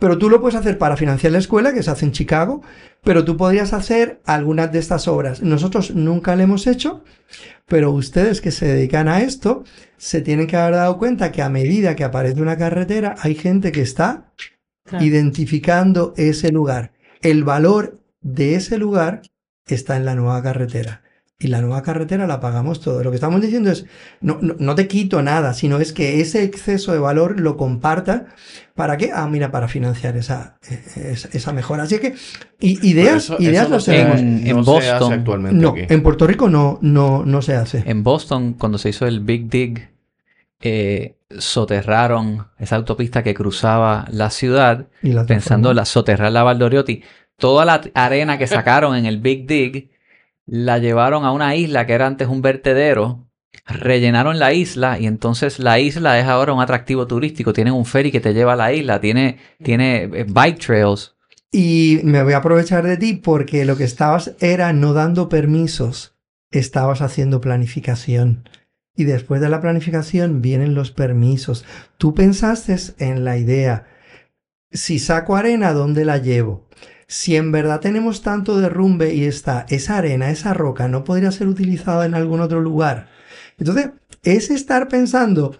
Pero 0.00 0.18
tú 0.18 0.28
lo 0.28 0.40
puedes 0.40 0.56
hacer 0.58 0.78
para 0.78 0.96
financiar 0.96 1.32
la 1.32 1.38
escuela, 1.38 1.72
que 1.72 1.84
se 1.84 1.90
hace 1.90 2.06
en 2.06 2.12
Chicago, 2.12 2.62
pero 3.04 3.24
tú 3.24 3.36
podrías 3.36 3.72
hacer 3.72 4.20
algunas 4.24 4.72
de 4.72 4.80
estas 4.80 5.06
obras. 5.06 5.42
Nosotros 5.42 5.94
nunca 5.94 6.34
lo 6.34 6.42
hemos 6.42 6.66
hecho, 6.66 7.04
pero 7.66 7.92
ustedes 7.92 8.40
que 8.40 8.50
se 8.50 8.66
dedican 8.66 9.06
a 9.08 9.20
esto 9.20 9.62
se 9.98 10.22
tienen 10.22 10.46
que 10.46 10.56
haber 10.56 10.74
dado 10.74 10.98
cuenta 10.98 11.30
que 11.30 11.42
a 11.42 11.50
medida 11.50 11.94
que 11.94 12.04
aparece 12.04 12.40
una 12.40 12.56
carretera 12.56 13.14
hay 13.20 13.34
gente 13.34 13.70
que 13.70 13.82
está 13.82 14.32
claro. 14.84 15.04
identificando 15.04 16.14
ese 16.16 16.50
lugar. 16.50 16.92
El 17.20 17.44
valor 17.44 18.00
de 18.22 18.54
ese 18.54 18.78
lugar 18.78 19.22
está 19.66 19.96
en 19.96 20.06
la 20.06 20.14
nueva 20.14 20.42
carretera. 20.42 21.02
Y 21.42 21.48
la 21.48 21.62
nueva 21.62 21.82
carretera 21.82 22.26
la 22.26 22.38
pagamos 22.38 22.80
todo. 22.82 23.02
Lo 23.02 23.10
que 23.10 23.14
estamos 23.14 23.40
diciendo 23.40 23.70
es, 23.70 23.86
no, 24.20 24.38
no, 24.42 24.56
no 24.58 24.74
te 24.74 24.86
quito 24.86 25.22
nada, 25.22 25.54
sino 25.54 25.78
es 25.80 25.94
que 25.94 26.20
ese 26.20 26.42
exceso 26.42 26.92
de 26.92 26.98
valor 26.98 27.40
lo 27.40 27.56
comparta. 27.56 28.26
¿Para 28.74 28.98
qué? 28.98 29.10
Ah, 29.14 29.26
mira, 29.26 29.50
para 29.50 29.66
financiar 29.66 30.18
esa, 30.18 30.58
eh, 30.70 30.82
esa, 31.12 31.28
esa 31.32 31.52
mejora. 31.54 31.84
Así 31.84 31.98
que 31.98 32.14
ideas, 32.60 33.24
eso- 33.24 33.36
ideas 33.40 33.62
eso 33.62 33.68
no 33.70 33.74
las 33.76 33.84
se- 33.84 33.92
tenemos. 33.92 34.20
En- 34.20 34.46
en 34.46 34.56
no 34.56 34.64
se 34.64 34.70
hace 34.90 34.90
Boston. 34.92 35.12
actualmente 35.14 35.58
No, 35.58 35.70
aquí. 35.70 35.86
en 35.88 36.02
Puerto 36.02 36.26
Rico 36.26 36.50
no, 36.50 36.78
no, 36.82 37.24
no 37.24 37.40
se 37.40 37.54
hace. 37.54 37.84
En 37.86 38.02
Boston, 38.02 38.52
cuando 38.52 38.76
se 38.76 38.90
hizo 38.90 39.06
el 39.06 39.20
Big 39.20 39.48
Dig, 39.48 39.88
eh, 40.60 41.16
soterraron 41.38 42.48
esa 42.58 42.76
autopista 42.76 43.22
que 43.22 43.32
cruzaba 43.34 44.06
la 44.10 44.30
ciudad, 44.30 44.88
Y 45.02 45.12
la 45.12 45.24
pensando 45.24 45.72
la 45.72 45.84
soterrar 45.86 46.32
la 46.32 46.42
Valdoriotti. 46.42 47.02
Toda 47.38 47.64
la 47.64 47.80
arena 47.94 48.36
que 48.36 48.46
sacaron 48.46 48.94
en 48.96 49.06
el 49.06 49.18
Big 49.20 49.46
Dig 49.46 49.90
la 50.50 50.78
llevaron 50.78 51.24
a 51.24 51.30
una 51.30 51.54
isla 51.54 51.86
que 51.86 51.92
era 51.92 52.08
antes 52.08 52.26
un 52.26 52.42
vertedero, 52.42 53.30
rellenaron 53.66 54.40
la 54.40 54.52
isla 54.52 54.98
y 54.98 55.06
entonces 55.06 55.60
la 55.60 55.78
isla 55.78 56.18
es 56.18 56.26
ahora 56.26 56.52
un 56.52 56.60
atractivo 56.60 57.06
turístico. 57.06 57.52
Tienen 57.52 57.72
un 57.72 57.86
ferry 57.86 58.10
que 58.10 58.18
te 58.18 58.34
lleva 58.34 58.54
a 58.54 58.56
la 58.56 58.72
isla, 58.72 59.00
tiene, 59.00 59.38
tiene 59.62 60.02
eh, 60.02 60.26
bike 60.28 60.58
trails. 60.58 61.14
Y 61.52 62.00
me 62.02 62.24
voy 62.24 62.32
a 62.32 62.38
aprovechar 62.38 62.84
de 62.84 62.96
ti 62.96 63.14
porque 63.14 63.64
lo 63.64 63.76
que 63.76 63.84
estabas 63.84 64.32
era 64.40 64.72
no 64.72 64.92
dando 64.92 65.28
permisos, 65.28 66.16
estabas 66.50 67.00
haciendo 67.00 67.40
planificación. 67.40 68.48
Y 68.96 69.04
después 69.04 69.40
de 69.40 69.50
la 69.50 69.60
planificación 69.60 70.42
vienen 70.42 70.74
los 70.74 70.90
permisos. 70.90 71.64
Tú 71.96 72.12
pensaste 72.12 72.76
en 72.98 73.24
la 73.24 73.38
idea, 73.38 73.86
si 74.72 74.98
saco 74.98 75.36
arena, 75.36 75.72
¿dónde 75.72 76.04
la 76.04 76.18
llevo? 76.18 76.68
Si 77.10 77.34
en 77.34 77.50
verdad 77.50 77.80
tenemos 77.80 78.22
tanto 78.22 78.60
derrumbe 78.60 79.12
y 79.12 79.24
está 79.24 79.66
esa 79.68 79.98
arena, 79.98 80.30
esa 80.30 80.54
roca, 80.54 80.86
no 80.86 81.02
podría 81.02 81.32
ser 81.32 81.48
utilizada 81.48 82.06
en 82.06 82.14
algún 82.14 82.40
otro 82.40 82.60
lugar. 82.60 83.08
Entonces, 83.58 83.90
es 84.22 84.48
estar 84.48 84.86
pensando, 84.86 85.58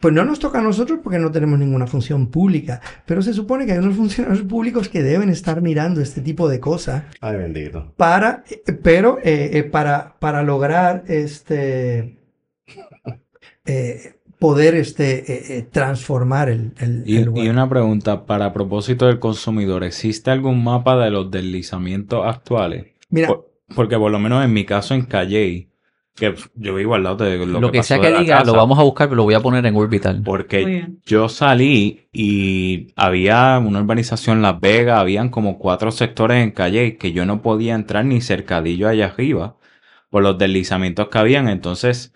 pues 0.00 0.14
no 0.14 0.24
nos 0.24 0.38
toca 0.38 0.60
a 0.60 0.62
nosotros 0.62 1.00
porque 1.04 1.18
no 1.18 1.30
tenemos 1.30 1.58
ninguna 1.58 1.86
función 1.86 2.28
pública, 2.28 2.80
pero 3.04 3.20
se 3.20 3.34
supone 3.34 3.66
que 3.66 3.72
hay 3.72 3.78
unos 3.78 3.94
funcionarios 3.94 4.40
públicos 4.46 4.88
que 4.88 5.02
deben 5.02 5.28
estar 5.28 5.60
mirando 5.60 6.00
este 6.00 6.22
tipo 6.22 6.48
de 6.48 6.60
cosas. 6.60 7.02
Ay, 7.20 7.36
bendito. 7.36 7.92
Para, 7.98 8.42
pero 8.82 9.18
eh, 9.18 9.50
eh, 9.52 9.64
para, 9.64 10.18
para 10.18 10.42
lograr 10.42 11.04
este 11.08 12.20
eh, 13.66 14.15
poder 14.38 14.74
este, 14.74 15.66
transformar 15.72 16.48
el, 16.48 16.72
el, 16.78 17.02
y, 17.06 17.24
lugar. 17.24 17.44
y 17.44 17.48
una 17.48 17.68
pregunta, 17.68 18.26
para 18.26 18.52
propósito 18.52 19.06
del 19.06 19.18
consumidor, 19.18 19.84
¿existe 19.84 20.30
algún 20.30 20.62
mapa 20.62 20.96
de 20.98 21.10
los 21.10 21.30
deslizamientos 21.30 22.26
actuales? 22.26 22.86
Mira, 23.10 23.28
Por- 23.28 23.50
porque 23.74 23.96
por 23.98 24.12
lo 24.12 24.18
menos 24.18 24.44
en 24.44 24.52
mi 24.52 24.64
caso 24.64 24.94
en 24.94 25.02
Calle, 25.06 25.68
que 26.14 26.34
yo 26.54 26.74
vivo 26.74 26.94
al 26.94 27.02
lado 27.02 27.24
de 27.24 27.36
lo, 27.44 27.60
Lo, 27.60 27.70
que, 27.72 27.82
sea 27.82 27.98
que 28.00 28.10
la 28.10 28.20
diga, 28.20 28.38
lo 28.40 28.44
casa, 28.46 28.56
vamos 28.56 28.78
a 28.78 28.82
buscar, 28.82 29.08
pero 29.08 29.16
lo 29.16 29.24
voy 29.24 29.34
a 29.34 29.40
poner 29.40 29.66
en 29.66 29.74
Orbital. 29.76 30.22
Porque 30.24 30.88
yo 31.04 31.28
salí 31.28 32.08
y 32.12 32.92
había 32.96 33.58
una 33.58 33.80
urbanización 33.80 34.36
en 34.38 34.42
Las 34.42 34.60
Vegas, 34.60 34.98
habían 34.98 35.28
como 35.30 35.58
cuatro 35.58 35.90
sectores 35.90 36.42
en 36.42 36.52
Calle 36.52 36.96
que 36.96 37.12
yo 37.12 37.26
no 37.26 37.42
podía 37.42 37.74
entrar 37.74 38.04
ni 38.06 38.20
cercadillo 38.20 38.88
allá 38.88 39.06
arriba 39.06 39.56
por 40.08 40.22
los 40.22 40.38
deslizamientos 40.38 41.08
que 41.08 41.18
habían. 41.18 41.48
Entonces, 41.48 42.14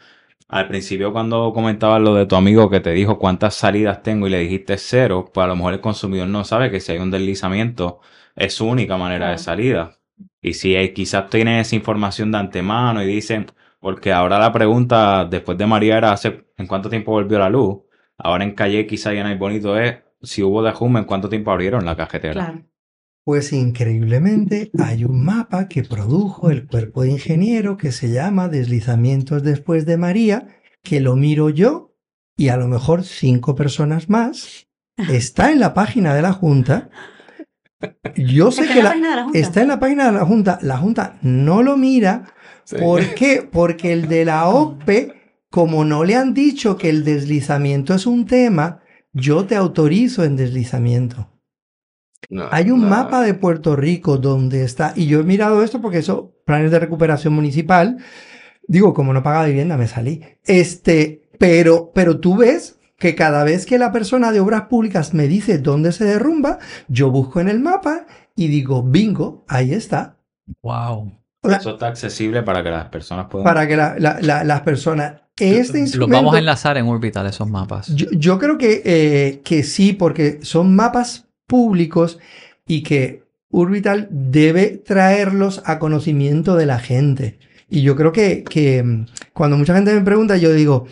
al 0.51 0.67
principio 0.67 1.13
cuando 1.13 1.53
comentabas 1.53 2.03
lo 2.03 2.15
de 2.15 2.27
tu 2.27 2.35
amigo 2.35 2.69
que 2.69 2.81
te 2.81 2.91
dijo 2.91 3.19
cuántas 3.19 3.55
salidas 3.55 4.03
tengo 4.03 4.27
y 4.27 4.31
le 4.31 4.41
dijiste 4.41 4.79
cero, 4.79 5.31
pues 5.33 5.45
a 5.45 5.47
lo 5.47 5.55
mejor 5.55 5.75
el 5.75 5.81
consumidor 5.81 6.27
no 6.27 6.45
sabe 6.45 6.71
que 6.73 6.81
si 6.81 6.93
hay 6.93 6.99
un 6.99 7.13
deslizamiento 7.13 8.01
es 8.35 8.55
su 8.55 8.67
única 8.67 8.97
manera 8.97 9.31
de 9.31 9.39
salida. 9.39 9.99
Y 10.43 10.55
si 10.55 10.77
quizás 10.93 11.31
tienen 11.31 11.59
esa 11.59 11.77
información 11.77 12.33
de 12.33 12.39
antemano 12.39 13.03
y 13.03 13.07
dicen, 13.07 13.47
porque 13.79 14.13
ahora 14.13 14.39
la 14.41 14.53
pregunta 14.53 15.25
después 15.25 15.57
de 15.57 15.67
María 15.67 15.97
era 15.99 16.13
hace 16.13 16.45
en 16.57 16.67
cuánto 16.67 16.91
tiempo 16.91 17.13
volvió 17.13 17.39
la 17.39 17.49
luz. 17.49 17.79
Ahora 18.19 18.43
en 18.43 18.55
Calle 18.55 18.87
quizá 18.87 19.15
ya 19.15 19.23
no 19.23 19.29
hay 19.29 19.39
bonito 19.39 19.79
es 19.79 19.99
si 20.21 20.43
hubo 20.43 20.63
derrumbe 20.63 20.99
en 20.99 21.07
cuánto 21.07 21.29
tiempo 21.29 21.53
abrieron 21.53 21.85
la 21.85 21.97
cajetera. 21.97 22.35
Claro. 22.35 22.63
Pues 23.25 23.53
increíblemente 23.53 24.71
hay 24.79 25.05
un 25.05 25.25
mapa 25.25 25.69
que 25.69 25.83
produjo 25.85 26.51
el 26.51 26.67
cuerpo 26.67 27.03
de 27.03 27.11
ingeniero 27.11 27.77
que 27.77 27.93
se 27.93 28.11
llama 28.11 28.49
Deslizamientos 28.49 29.43
después 29.43 29.87
de 29.87 29.97
María, 29.99 30.49
que 30.83 31.01
lo 31.01 31.17
miro 31.17 31.51
yo 31.51 31.95
y 32.37 32.49
a 32.49 32.57
lo 32.57 32.67
mejor 32.67 33.05
cinco 33.05 33.55
personas 33.55 34.09
más. 34.09 34.67
Está 35.11 35.53
en 35.53 35.61
la 35.61 35.75
página 35.75 36.15
de 36.15 36.23
la 36.23 36.33
Junta. 36.33 36.91
Yo 38.17 38.51
sé 38.51 38.63
Está 38.63 38.73
que 38.75 38.79
en 38.81 38.85
la 38.85 38.91
la- 38.91 38.91
página 38.91 39.11
de 39.11 39.17
la 39.17 39.23
Junta. 39.25 39.39
está 39.39 39.63
en 39.63 39.69
la 39.69 39.81
página 39.81 40.07
de 40.07 40.13
la 40.13 40.25
Junta. 40.27 40.59
La 40.63 40.77
Junta 40.79 41.19
no 41.23 41.63
lo 41.63 41.77
mira. 41.77 42.25
¿Por 42.79 43.15
qué? 43.15 43.47
Porque 43.51 43.93
el 43.93 44.09
de 44.09 44.25
la 44.25 44.49
OCPE, 44.49 45.13
como 45.51 45.85
no 45.85 46.05
le 46.05 46.15
han 46.17 46.35
dicho 46.35 46.77
que 46.77 46.89
el 46.89 47.05
deslizamiento 47.05 47.95
es 47.95 48.07
un 48.07 48.27
tema, 48.27 48.81
yo 49.13 49.45
te 49.47 49.57
autorizo 49.57 50.25
en 50.25 50.37
deslizamiento. 50.37 51.30
No, 52.29 52.47
Hay 52.51 52.71
un 52.71 52.83
no. 52.83 52.89
mapa 52.89 53.23
de 53.23 53.35
Puerto 53.35 53.75
Rico 53.77 54.19
donde 54.19 54.63
está, 54.63 54.93
y 54.95 55.07
yo 55.07 55.21
he 55.21 55.25
mirado 55.25 55.63
esto 55.63 55.81
porque 55.81 55.99
eso, 55.99 56.33
planes 56.45 56.71
de 56.71 56.79
recuperación 56.79 57.33
municipal, 57.35 57.99
digo, 58.69 58.95
como 58.95 59.13
no 59.13 59.23
paga 59.23 59.45
vivienda, 59.47 59.77
me 59.77 59.89
salí. 59.89 60.23
Este, 60.45 61.29
pero, 61.39 61.91
pero 61.95 62.21
tú 62.21 62.37
ves 62.37 62.79
que 62.99 63.15
cada 63.15 63.43
vez 63.45 63.65
que 63.67 63.79
la 63.79 63.91
persona 63.93 64.31
de 64.31 64.41
obras 64.41 64.63
públicas 64.63 65.15
me 65.15 65.27
dice 65.27 65.59
dónde 65.59 65.93
se 65.93 66.05
derrumba, 66.05 66.59
yo 66.89 67.11
busco 67.11 67.41
en 67.41 67.49
el 67.49 67.59
mapa 67.61 68.07
y 68.37 68.49
digo, 68.49 68.83
bingo, 68.83 69.45
ahí 69.49 69.73
está. 69.73 70.17
Wow. 70.63 71.13
Eso 71.43 71.71
está 71.71 71.87
accesible 71.89 72.43
para 72.43 72.63
que 72.63 72.71
las 72.71 72.87
personas 72.91 73.27
puedan... 73.31 73.45
para 73.45 73.67
que 73.67 73.75
la- 73.77 73.97
la- 73.99 74.19
la- 74.21 74.45
las 74.45 74.61
personas, 74.61 75.15
este 75.39 75.97
Los 75.97 76.09
vamos 76.11 76.35
a 76.35 76.39
enlazar 76.39 76.77
en 76.77 76.87
Orbital, 76.87 77.27
esos 77.27 77.49
mapas. 77.49 77.87
Yo, 77.95 78.07
yo 78.13 78.39
creo 78.39 78.59
que, 78.59 78.83
eh, 78.85 79.41
que 79.43 79.63
sí, 79.63 79.95
porque 79.95 80.41
son 80.43 80.77
mapas 80.77 81.27
públicos 81.51 82.19
y 82.67 82.83
que 82.83 83.25
Urbital 83.51 84.07
debe 84.11 84.69
traerlos 84.79 85.61
a 85.67 85.79
conocimiento 85.81 86.55
de 86.57 86.67
la 86.67 86.79
gente. 86.79 87.39
Y 87.69 87.83
yo 87.83 87.97
creo 87.97 88.13
que, 88.13 88.45
que 88.45 88.83
mm, 88.83 89.07
cuando 89.33 89.57
mucha 89.59 89.75
gente 89.75 89.93
me 89.93 90.01
pregunta, 90.03 90.37
yo 90.37 90.53
digo, 90.53 90.87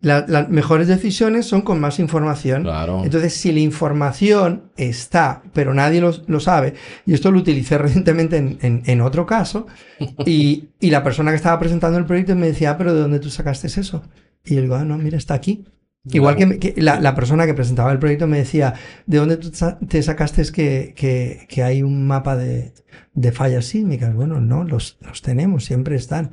la- 0.00 0.24
las 0.28 0.48
mejores 0.48 0.88
decisiones 0.88 1.44
son 1.46 1.60
con 1.62 1.80
más 1.80 1.98
información. 1.98 2.62
Claro. 2.62 3.02
Entonces, 3.04 3.34
si 3.34 3.52
la 3.52 3.60
información 3.60 4.70
está, 4.76 5.42
pero 5.52 5.74
nadie 5.74 6.00
lo, 6.00 6.12
lo 6.28 6.40
sabe, 6.40 6.74
y 7.04 7.12
esto 7.14 7.30
lo 7.30 7.40
utilicé 7.40 7.76
recientemente 7.86 8.36
en, 8.38 8.58
en- 8.62 8.82
en 8.86 9.00
otro 9.02 9.26
caso, 9.26 9.66
y, 10.24 10.68
y 10.80 10.90
la 10.90 11.02
persona 11.04 11.30
que 11.32 11.36
estaba 11.36 11.58
presentando 11.58 11.98
el 11.98 12.06
proyecto 12.06 12.34
me 12.36 12.46
decía, 12.46 12.70
"Ah, 12.70 12.78
pero 12.78 12.94
¿de 12.94 13.00
dónde 13.00 13.18
tú 13.20 13.28
sacaste 13.28 13.66
eso? 13.66 14.02
Y 14.46 14.54
yo 14.54 14.62
digo, 14.62 14.76
ah, 14.76 14.84
no, 14.84 14.96
mira, 14.96 15.18
está 15.18 15.34
aquí. 15.34 15.64
Igual 16.10 16.36
que, 16.36 16.74
la, 16.78 17.00
la 17.00 17.14
persona 17.14 17.44
que 17.44 17.52
presentaba 17.52 17.92
el 17.92 17.98
proyecto 17.98 18.26
me 18.26 18.38
decía, 18.38 18.74
¿de 19.06 19.18
dónde 19.18 19.36
tú 19.36 19.50
te 19.88 20.02
sacaste 20.02 20.42
que, 20.52 20.94
que, 20.96 21.46
que 21.48 21.62
hay 21.62 21.82
un 21.82 22.06
mapa 22.06 22.34
de, 22.36 22.72
de 23.12 23.32
fallas 23.32 23.66
sísmicas? 23.66 24.14
Bueno, 24.14 24.40
no, 24.40 24.64
los, 24.64 24.96
los 25.02 25.20
tenemos, 25.20 25.64
siempre 25.66 25.96
están. 25.96 26.30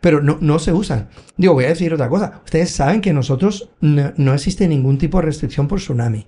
Pero 0.00 0.22
no, 0.22 0.38
no 0.40 0.58
se 0.58 0.72
usan. 0.72 1.10
Digo, 1.36 1.52
voy 1.52 1.64
a 1.64 1.68
decir 1.68 1.92
otra 1.92 2.08
cosa. 2.08 2.40
Ustedes 2.44 2.70
saben 2.70 3.02
que 3.02 3.12
nosotros 3.12 3.70
no, 3.80 4.14
no 4.16 4.32
existe 4.32 4.66
ningún 4.66 4.96
tipo 4.96 5.18
de 5.18 5.26
restricción 5.26 5.68
por 5.68 5.78
tsunami. 5.80 6.26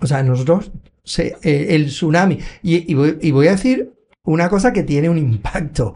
O 0.00 0.06
sea, 0.06 0.22
nosotros, 0.22 0.70
se- 1.04 1.36
eh, 1.42 1.68
el 1.74 1.86
tsunami, 1.86 2.38
y, 2.62 2.90
y 2.90 2.94
voy, 2.94 3.18
y 3.20 3.30
voy 3.32 3.48
a 3.48 3.52
decir 3.52 3.92
una 4.24 4.48
cosa 4.48 4.72
que 4.72 4.82
tiene 4.82 5.08
un 5.08 5.18
impacto. 5.18 5.94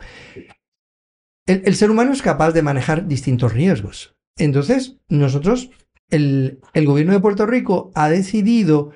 El, 1.47 1.63
el 1.65 1.75
ser 1.77 1.91
humano 1.91 2.13
es 2.13 2.23
capaz 2.23 2.53
de 2.53 2.63
manejar 2.63 3.07
distintos 3.07 3.53
riesgos. 3.53 4.14
Entonces, 4.37 4.97
nosotros, 5.09 5.71
el, 6.11 6.61
el 6.73 6.87
gobierno 6.87 7.13
de 7.13 7.21
Puerto 7.21 7.47
Rico 7.47 7.91
ha 7.95 8.09
decidido 8.09 8.93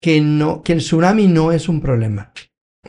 que, 0.00 0.20
no, 0.20 0.62
que 0.62 0.72
el 0.72 0.78
tsunami 0.78 1.26
no 1.26 1.52
es 1.52 1.68
un 1.68 1.80
problema. 1.80 2.32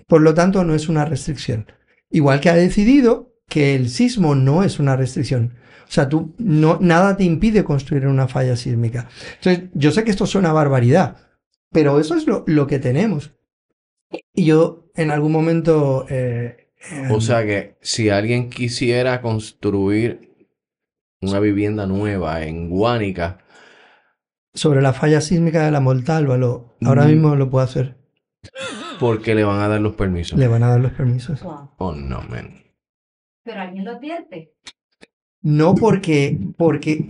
Por 0.08 0.22
lo 0.22 0.34
tanto, 0.34 0.64
no 0.64 0.76
es 0.76 0.90
una 0.90 1.06
restricción. 1.06 1.68
Igual 2.10 2.40
que 2.40 2.50
ha 2.50 2.56
decidido 2.56 3.34
que 3.48 3.76
el 3.76 3.90
sismo 3.90 4.36
no 4.36 4.64
es 4.64 4.80
una 4.80 4.96
restricción. 4.96 5.56
O 5.88 5.92
sea, 5.92 6.10
tú 6.10 6.34
no, 6.38 6.80
nada 6.82 7.16
te 7.16 7.24
impide 7.24 7.64
construir 7.64 8.08
una 8.08 8.28
falla 8.28 8.56
sísmica. 8.56 9.08
Entonces, 9.36 9.70
yo 9.74 9.92
sé 9.92 10.04
que 10.04 10.12
esto 10.12 10.26
suena 10.26 10.50
a 10.50 10.54
barbaridad, 10.54 11.18
pero 11.72 12.00
eso 12.00 12.16
es 12.16 12.26
lo, 12.28 12.44
lo 12.48 12.68
que 12.68 12.80
tenemos. 12.80 13.34
Y 14.34 14.46
yo 14.46 14.90
en 14.96 15.12
algún 15.12 15.32
momento... 15.32 16.06
eh, 16.10 16.70
eh, 16.92 17.08
O 17.12 17.22
sea 17.22 17.46
que 17.46 17.78
si 17.82 18.10
alguien 18.10 18.50
quisiera 18.50 19.22
construir 19.22 20.35
una 21.30 21.40
vivienda 21.40 21.86
nueva 21.86 22.44
en 22.44 22.70
Guánica, 22.70 23.40
sobre 24.54 24.82
la 24.82 24.94
falla 24.94 25.20
sísmica 25.22 25.64
de 25.66 25.72
la 25.72 25.80
Montalva, 25.82 26.38
lo, 26.38 26.78
ahora 26.84 27.06
Mm. 27.06 27.08
mismo 27.10 27.36
lo 27.36 27.50
puedo 27.50 27.64
hacer. 27.66 27.98
¿por 29.00 29.22
qué 29.22 29.36
le 29.36 29.44
van 29.44 29.60
a 29.60 29.68
dar 29.68 29.82
los 29.82 29.96
permisos? 29.96 30.40
Le 30.40 30.48
van 30.48 30.64
a 30.64 30.70
dar 30.70 30.80
los 30.80 30.94
permisos. 30.94 31.42
Wow. 31.44 31.72
Oh, 31.78 31.92
no, 31.94 32.22
man. 32.30 32.64
Pero 33.44 33.60
alguien 33.62 33.84
lo 33.84 33.92
advierte. 33.92 34.54
No 35.42 35.76
porque, 35.76 36.38
porque, 36.58 37.06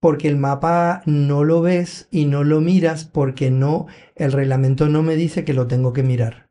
porque 0.00 0.28
el 0.28 0.36
mapa 0.36 1.02
no 1.06 1.44
lo 1.44 1.60
ves 1.60 2.08
y 2.10 2.24
no 2.24 2.42
lo 2.42 2.60
miras 2.62 3.04
porque 3.04 3.50
no, 3.50 3.86
el 4.16 4.32
reglamento 4.32 4.88
no 4.88 5.02
me 5.02 5.14
dice 5.16 5.44
que 5.44 5.52
lo 5.54 5.66
tengo 5.66 5.92
que 5.92 6.02
mirar. 6.02 6.48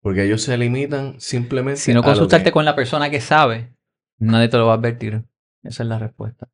Porque 0.00 0.24
ellos 0.24 0.42
se 0.42 0.58
limitan 0.58 1.20
simplemente 1.20 1.80
Si 1.80 1.92
no 1.94 2.00
a 2.00 2.02
lo 2.02 2.08
consultarte 2.08 2.46
que- 2.46 2.52
con 2.52 2.64
la 2.64 2.74
persona 2.74 3.08
que 3.08 3.20
sabe, 3.20 3.72
nadie 4.18 4.48
te 4.48 4.56
lo 4.58 4.66
va 4.66 4.72
a 4.72 4.76
advertir. 4.76 5.22
Esa 5.62 5.82
es 5.82 5.88
la 5.88 5.98
respuesta. 5.98 6.48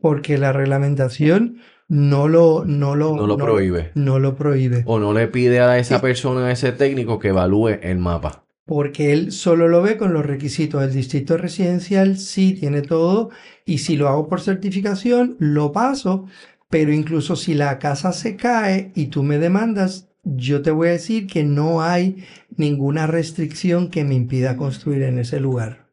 Porque 0.00 0.38
la 0.38 0.52
reglamentación 0.52 1.58
no 1.88 2.28
lo, 2.28 2.64
no 2.64 2.94
lo, 2.94 3.16
no 3.16 3.26
lo 3.26 3.36
prohíbe. 3.36 3.90
No 3.94 4.18
lo 4.18 4.36
prohíbe. 4.36 4.82
O 4.86 4.98
no 5.00 5.12
le 5.12 5.26
pide 5.28 5.60
a 5.60 5.78
esa 5.78 5.96
Es- 5.96 6.00
persona, 6.02 6.46
a 6.46 6.52
ese 6.52 6.72
técnico, 6.72 7.18
que 7.18 7.28
evalúe 7.28 7.78
el 7.82 7.98
mapa. 7.98 8.44
Porque 8.64 9.12
él 9.12 9.32
solo 9.32 9.66
lo 9.66 9.80
ve 9.82 9.96
con 9.96 10.12
los 10.12 10.26
requisitos. 10.26 10.82
El 10.82 10.92
distrito 10.92 11.36
residencial 11.38 12.18
sí 12.18 12.52
tiene 12.52 12.82
todo. 12.82 13.30
Y 13.64 13.78
si 13.78 13.96
lo 13.96 14.08
hago 14.08 14.28
por 14.28 14.40
certificación, 14.42 15.36
lo 15.38 15.72
paso. 15.72 16.26
Pero 16.68 16.92
incluso 16.92 17.34
si 17.34 17.54
la 17.54 17.78
casa 17.78 18.12
se 18.12 18.36
cae 18.36 18.92
y 18.94 19.06
tú 19.06 19.22
me 19.22 19.38
demandas, 19.38 20.08
yo 20.22 20.60
te 20.60 20.70
voy 20.70 20.88
a 20.88 20.92
decir 20.92 21.26
que 21.26 21.44
no 21.44 21.80
hay 21.82 22.24
ninguna 22.56 23.06
restricción 23.06 23.88
que 23.88 24.04
me 24.04 24.14
impida 24.14 24.58
construir 24.58 25.02
en 25.04 25.18
ese 25.18 25.40
lugar. 25.40 25.86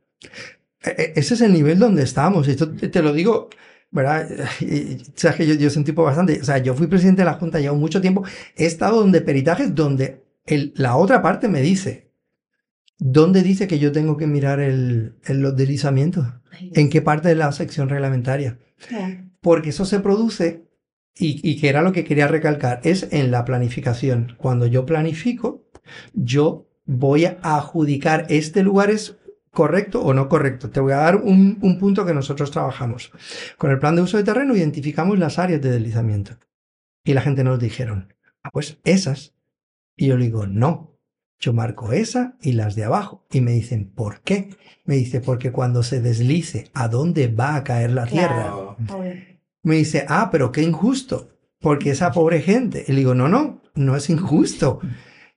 E, 0.85 1.01
e, 1.01 1.13
ese 1.15 1.33
es 1.33 1.41
el 1.41 1.53
nivel 1.53 1.79
donde 1.79 2.03
estamos. 2.03 2.47
Esto 2.47 2.71
te 2.71 3.01
lo 3.01 3.13
digo, 3.13 3.49
¿verdad? 3.91 4.27
sabes 5.15 5.37
que 5.37 5.47
yo, 5.47 5.55
yo 5.55 5.69
soy 5.69 5.79
un 5.79 5.85
tipo 5.85 6.03
bastante. 6.03 6.39
O 6.41 6.43
sea, 6.43 6.59
yo 6.59 6.73
fui 6.73 6.87
presidente 6.87 7.21
de 7.21 7.25
la 7.25 7.33
Junta 7.33 7.59
llevo 7.59 7.75
mucho 7.75 8.01
tiempo. 8.01 8.23
He 8.55 8.65
estado 8.65 8.99
donde 8.99 9.21
peritajes 9.21 9.73
donde 9.73 10.23
el, 10.45 10.73
la 10.75 10.95
otra 10.95 11.21
parte 11.21 11.47
me 11.47 11.61
dice. 11.61 12.11
¿Dónde 12.97 13.43
dice 13.43 13.67
que 13.67 13.77
yo 13.77 13.91
tengo 13.91 14.15
que 14.15 14.25
mirar 14.25 14.61
el, 14.61 15.17
el 15.25 15.41
los 15.41 15.55
deslizamientos? 15.55 16.27
¿En 16.73 16.89
qué 16.89 17.01
parte 17.01 17.27
de 17.27 17.35
la 17.35 17.51
sección 17.51 17.89
reglamentaria? 17.89 18.57
Porque 19.41 19.69
eso 19.69 19.85
se 19.85 19.99
produce 19.99 20.65
y, 21.17 21.59
que 21.59 21.69
era 21.69 21.81
lo 21.81 21.93
que 21.93 22.03
quería 22.03 22.27
recalcar, 22.27 22.81
es 22.83 23.07
en 23.11 23.31
la 23.31 23.45
planificación. 23.45 24.35
Cuando 24.37 24.65
yo 24.67 24.85
planifico, 24.85 25.63
yo 26.13 26.67
voy 26.85 27.25
a 27.25 27.37
adjudicar 27.41 28.25
este 28.29 28.63
lugar 28.63 28.91
es 28.91 29.17
correcto 29.55 30.03
o 30.03 30.13
no 30.13 30.29
correcto. 30.29 30.69
Te 30.69 30.79
voy 30.79 30.93
a 30.93 30.97
dar 30.97 31.15
un, 31.15 31.57
un, 31.61 31.79
punto 31.79 32.05
que 32.05 32.13
nosotros 32.13 32.51
trabajamos. 32.51 33.11
Con 33.57 33.71
el 33.71 33.79
plan 33.79 33.95
de 33.95 34.03
uso 34.03 34.17
de 34.17 34.23
terreno 34.23 34.55
identificamos 34.55 35.17
las 35.17 35.39
áreas 35.39 35.61
de 35.63 35.71
deslizamiento. 35.71 36.33
Y 37.03 37.13
la 37.13 37.21
gente 37.21 37.43
nos 37.43 37.59
dijeron, 37.59 38.13
ah, 38.43 38.51
pues 38.51 38.77
esas. 38.83 39.33
Y 39.95 40.07
yo 40.07 40.17
le 40.17 40.25
digo, 40.25 40.45
no, 40.45 40.95
yo 41.39 41.53
marco 41.53 41.91
esa 41.91 42.37
y 42.41 42.51
las 42.51 42.75
de 42.75 42.83
abajo. 42.83 43.25
Y 43.31 43.41
me 43.41 43.51
dicen, 43.51 43.89
¿por 43.89 44.21
qué? 44.21 44.49
Me 44.83 44.95
dice, 44.95 45.21
porque 45.21 45.51
cuando 45.51 45.83
se 45.83 46.01
deslice, 46.01 46.69
¿a 46.73 46.87
dónde 46.87 47.27
va 47.27 47.55
a 47.55 47.63
caer 47.63 47.91
la 47.91 48.05
tierra? 48.05 48.53
me 49.63 49.75
dice, 49.77 50.05
ah, 50.09 50.29
pero 50.31 50.51
qué 50.51 50.61
injusto, 50.61 51.29
porque 51.59 51.89
esa 51.89 52.11
pobre 52.11 52.41
gente. 52.41 52.85
Y 52.87 52.91
le 52.91 52.99
digo, 52.99 53.15
no, 53.15 53.27
no, 53.27 53.61
no 53.73 53.95
es 53.95 54.09
injusto. 54.09 54.79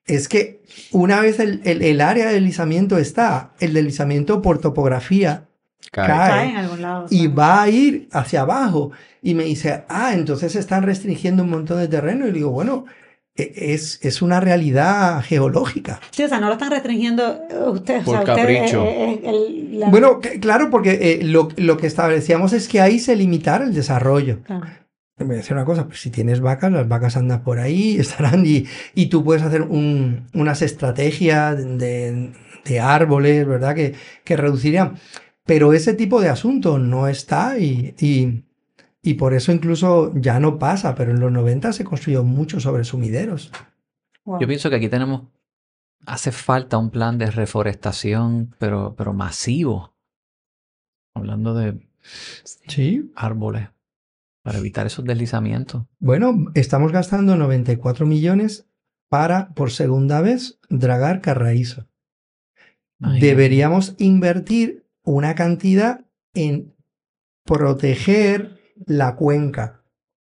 Es 0.08 0.28
que 0.28 0.62
una 0.90 1.20
vez 1.20 1.38
el, 1.38 1.60
el, 1.64 2.00
área 2.00 2.26
de 2.26 2.34
deslizamiento 2.34 2.98
está, 2.98 3.52
el 3.60 3.74
deslizamiento 3.74 4.42
por 4.42 4.58
topografía 4.58 5.48
cae, 5.90 6.54
y 7.10 7.26
va 7.26 7.62
a 7.62 7.68
ir 7.68 8.08
hacia 8.12 8.40
abajo. 8.40 8.90
Y 9.22 9.34
me 9.34 9.44
dice, 9.44 9.84
ah, 9.88 10.12
entonces 10.14 10.56
están 10.56 10.82
restringiendo 10.82 11.42
un 11.42 11.50
montón 11.50 11.78
de 11.78 11.88
terreno. 11.88 12.26
Y 12.26 12.32
le 12.32 12.38
digo, 12.38 12.50
bueno, 12.50 12.86
e, 13.36 13.74
es, 13.74 13.98
es, 14.02 14.22
una 14.22 14.40
realidad 14.40 15.22
geológica. 15.22 16.00
Sí, 16.10 16.24
o 16.24 16.28
sea, 16.28 16.40
no 16.40 16.46
lo 16.46 16.54
están 16.54 16.70
restringiendo 16.70 17.40
ustedes. 17.68 18.04
Por 18.04 18.16
o 18.16 18.24
sea, 18.24 18.34
capricho. 18.34 18.84
Bueno, 19.90 20.20
claro, 20.40 20.70
porque 20.70 20.98
eh, 21.00 21.20
lo, 21.22 21.48
lo, 21.56 21.76
que 21.76 21.86
establecíamos 21.86 22.52
es 22.52 22.68
que 22.68 22.80
ahí 22.80 22.98
se 22.98 23.14
limitara 23.14 23.64
el 23.64 23.74
desarrollo. 23.74 24.40
Claro. 24.44 24.66
Me 25.18 25.26
voy 25.26 25.34
a 25.34 25.38
decir 25.38 25.54
una 25.54 25.64
cosa, 25.64 25.86
pues 25.86 26.00
si 26.00 26.10
tienes 26.10 26.40
vacas, 26.40 26.70
las 26.70 26.88
vacas 26.88 27.16
andan 27.16 27.42
por 27.42 27.58
ahí, 27.58 27.96
estarán 27.98 28.44
y, 28.46 28.64
y 28.94 29.06
tú 29.06 29.24
puedes 29.24 29.42
hacer 29.42 29.62
un, 29.62 30.26
unas 30.34 30.62
estrategias 30.62 31.56
de, 31.56 32.32
de, 32.64 32.80
árboles, 32.80 33.46
¿verdad? 33.46 33.74
Que, 33.74 33.94
que 34.24 34.36
reducirían. 34.36 34.94
Pero 35.44 35.72
ese 35.72 35.94
tipo 35.94 36.20
de 36.20 36.28
asunto 36.28 36.78
no 36.78 37.08
está 37.08 37.58
y, 37.58 37.94
y 37.98 38.44
y 39.02 39.14
por 39.14 39.32
eso 39.32 39.52
incluso 39.52 40.12
ya 40.16 40.40
no 40.40 40.58
pasa, 40.58 40.94
pero 40.94 41.12
en 41.12 41.20
los 41.20 41.32
90 41.32 41.72
se 41.72 41.84
construyó 41.84 42.24
mucho 42.24 42.60
sobre 42.60 42.84
sumideros. 42.84 43.50
Yo 44.26 44.46
pienso 44.46 44.68
que 44.68 44.76
aquí 44.76 44.88
tenemos, 44.88 45.22
hace 46.04 46.32
falta 46.32 46.76
un 46.76 46.90
plan 46.90 47.16
de 47.16 47.30
reforestación, 47.30 48.54
pero, 48.58 48.94
pero 48.96 49.14
masivo. 49.14 49.94
Hablando 51.14 51.54
de 51.54 51.88
¿Sí? 52.66 53.10
árboles, 53.14 53.68
para 54.48 54.60
evitar 54.60 54.86
esos 54.86 55.04
deslizamientos. 55.04 55.82
Bueno, 55.98 56.46
estamos 56.54 56.90
gastando 56.90 57.36
94 57.36 58.06
millones 58.06 58.66
para, 59.10 59.52
por 59.52 59.70
segunda 59.70 60.22
vez, 60.22 60.58
dragar 60.70 61.20
carraízo. 61.20 61.86
Deberíamos 62.98 63.94
invertir 63.98 64.86
una 65.02 65.34
cantidad 65.34 66.06
en 66.32 66.74
proteger 67.44 68.58
la 68.86 69.16
cuenca. 69.16 69.84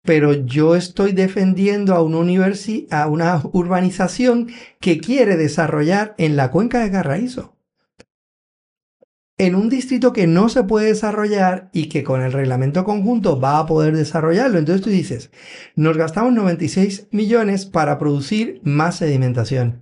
Pero 0.03 0.35
yo 0.35 0.77
estoy 0.77 1.13
defendiendo 1.13 1.95
a 1.95 2.03
una, 2.03 2.53
a 2.91 3.07
una 3.07 3.41
urbanización 3.51 4.49
que 4.79 4.99
quiere 4.99 5.39
desarrollar 5.39 6.15
en 6.19 6.37
la 6.37 6.51
cuenca 6.51 6.81
de 6.81 6.91
Carraízo. 6.91 7.57
En 9.43 9.57
un 9.57 9.69
distrito 9.69 10.13
que 10.13 10.29
no 10.29 10.49
se 10.49 10.63
puede 10.63 10.87
desarrollar 10.87 11.69
y 11.73 11.89
que 11.89 12.05
con 12.05 12.23
el 12.23 12.31
reglamento 12.31 12.85
conjunto 12.85 13.41
va 13.41 13.59
a 13.59 13.67
poder 13.67 13.97
desarrollarlo. 13.97 14.57
Entonces 14.57 14.83
tú 14.85 14.91
dices, 14.91 15.33
nos 15.75 15.97
gastamos 15.97 16.33
96 16.33 17.09
millones 17.11 17.67
para 17.67 17.99
producir 17.99 18.61
más 18.63 18.99
sedimentación. 18.99 19.81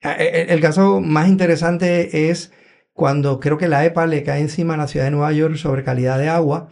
El 0.00 0.60
caso 0.60 1.00
más 1.00 1.28
interesante 1.28 2.30
es 2.30 2.50
cuando 2.94 3.38
creo 3.38 3.58
que 3.58 3.68
la 3.68 3.84
EPA 3.84 4.08
le 4.08 4.24
cae 4.24 4.40
encima 4.40 4.74
a 4.74 4.78
la 4.78 4.88
ciudad 4.88 5.04
de 5.04 5.12
Nueva 5.12 5.30
York 5.30 5.54
sobre 5.54 5.84
calidad 5.84 6.18
de 6.18 6.28
agua 6.28 6.70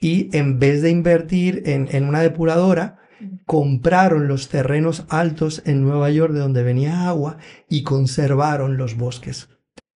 y 0.00 0.36
en 0.36 0.58
vez 0.58 0.82
de 0.82 0.90
invertir 0.90 1.62
en, 1.66 2.08
una 2.08 2.22
depuradora, 2.22 2.98
compraron 3.46 4.26
los 4.26 4.48
terrenos 4.48 5.04
altos 5.10 5.62
en 5.64 5.84
Nueva 5.84 6.10
York 6.10 6.32
de 6.32 6.40
donde 6.40 6.64
venía 6.64 7.06
agua 7.06 7.38
y 7.68 7.84
conservaron 7.84 8.76
los 8.76 8.96
bosques. 8.96 9.53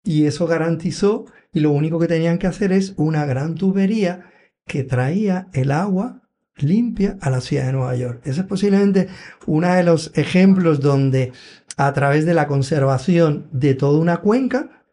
Y 0.04 0.26
eso 0.26 0.46
garantizó, 0.46 1.24
y 1.52 1.60
lo 1.60 1.70
único 1.70 1.98
que 1.98 2.06
tenían 2.06 2.38
que 2.38 2.46
hacer 2.46 2.70
es 2.72 2.94
una 2.96 3.24
gran 3.24 3.54
tubería 3.54 4.30
que 4.66 4.84
traía 4.84 5.48
el 5.52 5.72
agua 5.72 6.22
limpia 6.56 7.18
a 7.20 7.30
la 7.30 7.40
ciudad 7.40 7.66
de 7.66 7.72
Nueva 7.72 7.96
York. 7.96 8.20
Ese 8.24 8.42
es 8.42 8.46
posiblemente 8.46 9.08
uno 9.46 9.74
de 9.74 9.82
los 9.82 10.12
ejemplos 10.14 10.80
donde 10.80 11.32
a 11.76 11.92
través 11.92 12.26
de 12.26 12.34
la 12.34 12.46
conservación 12.46 13.48
de 13.52 13.74
toda 13.74 13.98
una 13.98 14.18
cuenca, 14.18 14.84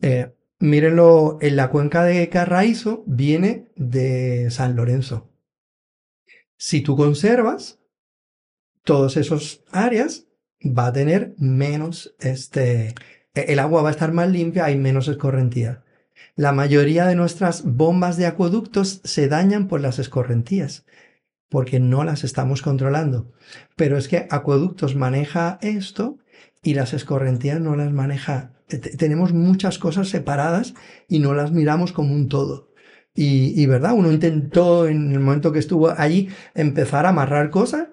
eh, 0.00 0.32
mírenlo, 0.58 1.38
en 1.40 1.56
la 1.56 1.70
cuenca 1.70 2.04
de 2.04 2.28
Carraízo 2.28 3.04
viene 3.06 3.70
de 3.76 4.50
San 4.50 4.76
Lorenzo. 4.76 5.30
Si 6.56 6.80
tú 6.80 6.96
conservas 6.96 7.80
todos 8.84 9.16
esos 9.16 9.64
áreas, 9.70 10.26
va 10.64 10.86
a 10.86 10.92
tener 10.92 11.34
menos, 11.38 12.14
este, 12.20 12.94
el 13.34 13.58
agua 13.58 13.82
va 13.82 13.88
a 13.88 13.92
estar 13.92 14.12
más 14.12 14.30
limpia, 14.30 14.64
hay 14.64 14.76
menos 14.76 15.08
escorrentía. 15.08 15.82
La 16.36 16.52
mayoría 16.52 17.06
de 17.06 17.14
nuestras 17.14 17.64
bombas 17.64 18.16
de 18.16 18.26
acueductos 18.26 19.00
se 19.04 19.28
dañan 19.28 19.68
por 19.68 19.80
las 19.80 19.98
escorrentías, 19.98 20.84
porque 21.48 21.80
no 21.80 22.04
las 22.04 22.24
estamos 22.24 22.62
controlando. 22.62 23.32
Pero 23.76 23.96
es 23.96 24.08
que 24.08 24.26
acueductos 24.30 24.96
maneja 24.96 25.58
esto 25.62 26.18
y 26.62 26.74
las 26.74 26.92
escorrentías 26.94 27.60
no 27.60 27.76
las 27.76 27.92
maneja 27.92 28.52
tenemos 28.78 29.32
muchas 29.32 29.78
cosas 29.78 30.08
separadas 30.08 30.74
y 31.08 31.18
no 31.18 31.34
las 31.34 31.52
miramos 31.52 31.92
como 31.92 32.14
un 32.14 32.28
todo. 32.28 32.70
Y, 33.14 33.66
verdad, 33.66 33.92
uno 33.92 34.10
intentó 34.10 34.88
en 34.88 35.12
el 35.12 35.20
momento 35.20 35.52
que 35.52 35.58
estuvo 35.58 35.90
allí 35.90 36.30
empezar 36.54 37.04
a 37.04 37.10
amarrar 37.10 37.50
cosas, 37.50 37.88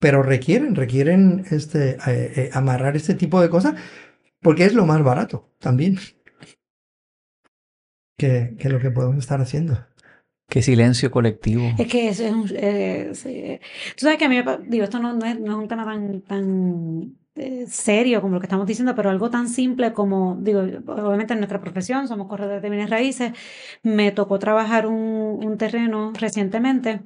pero 0.00 0.24
requieren, 0.24 0.74
requieren 0.74 1.44
este, 1.52 1.90
eh, 1.90 1.98
eh, 2.06 2.50
amarrar 2.52 2.96
este 2.96 3.14
tipo 3.14 3.40
de 3.40 3.48
cosas 3.48 3.74
porque 4.46 4.64
es 4.64 4.74
lo 4.74 4.86
más 4.86 5.02
barato 5.02 5.50
también 5.58 5.98
que, 8.16 8.54
que 8.56 8.68
lo 8.68 8.78
que 8.78 8.92
podemos 8.92 9.16
estar 9.16 9.40
haciendo. 9.40 9.84
Qué 10.48 10.62
silencio 10.62 11.10
colectivo. 11.10 11.64
Es 11.76 11.88
que 11.88 12.08
eso 12.08 12.24
es 12.24 12.32
un... 12.32 12.48
Eh, 12.54 13.60
Tú 13.96 14.06
sabes 14.06 14.18
que 14.18 14.24
a 14.26 14.28
mí, 14.28 14.40
digo, 14.68 14.84
esto 14.84 15.00
no, 15.00 15.14
no, 15.14 15.26
es, 15.26 15.40
no 15.40 15.50
es 15.50 15.58
un 15.58 15.66
tema 15.66 15.84
tan, 15.84 16.20
tan 16.20 17.16
eh, 17.34 17.66
serio 17.66 18.20
como 18.20 18.34
lo 18.34 18.40
que 18.40 18.46
estamos 18.46 18.68
diciendo, 18.68 18.94
pero 18.94 19.10
algo 19.10 19.30
tan 19.30 19.48
simple 19.48 19.92
como, 19.92 20.38
digo, 20.40 20.60
obviamente 20.60 21.32
en 21.32 21.40
nuestra 21.40 21.60
profesión 21.60 22.06
somos 22.06 22.28
corredores 22.28 22.62
de 22.62 22.70
bienes 22.70 22.88
raíces, 22.88 23.32
me 23.82 24.12
tocó 24.12 24.38
trabajar 24.38 24.86
un, 24.86 25.44
un 25.44 25.58
terreno 25.58 26.12
recientemente 26.14 27.00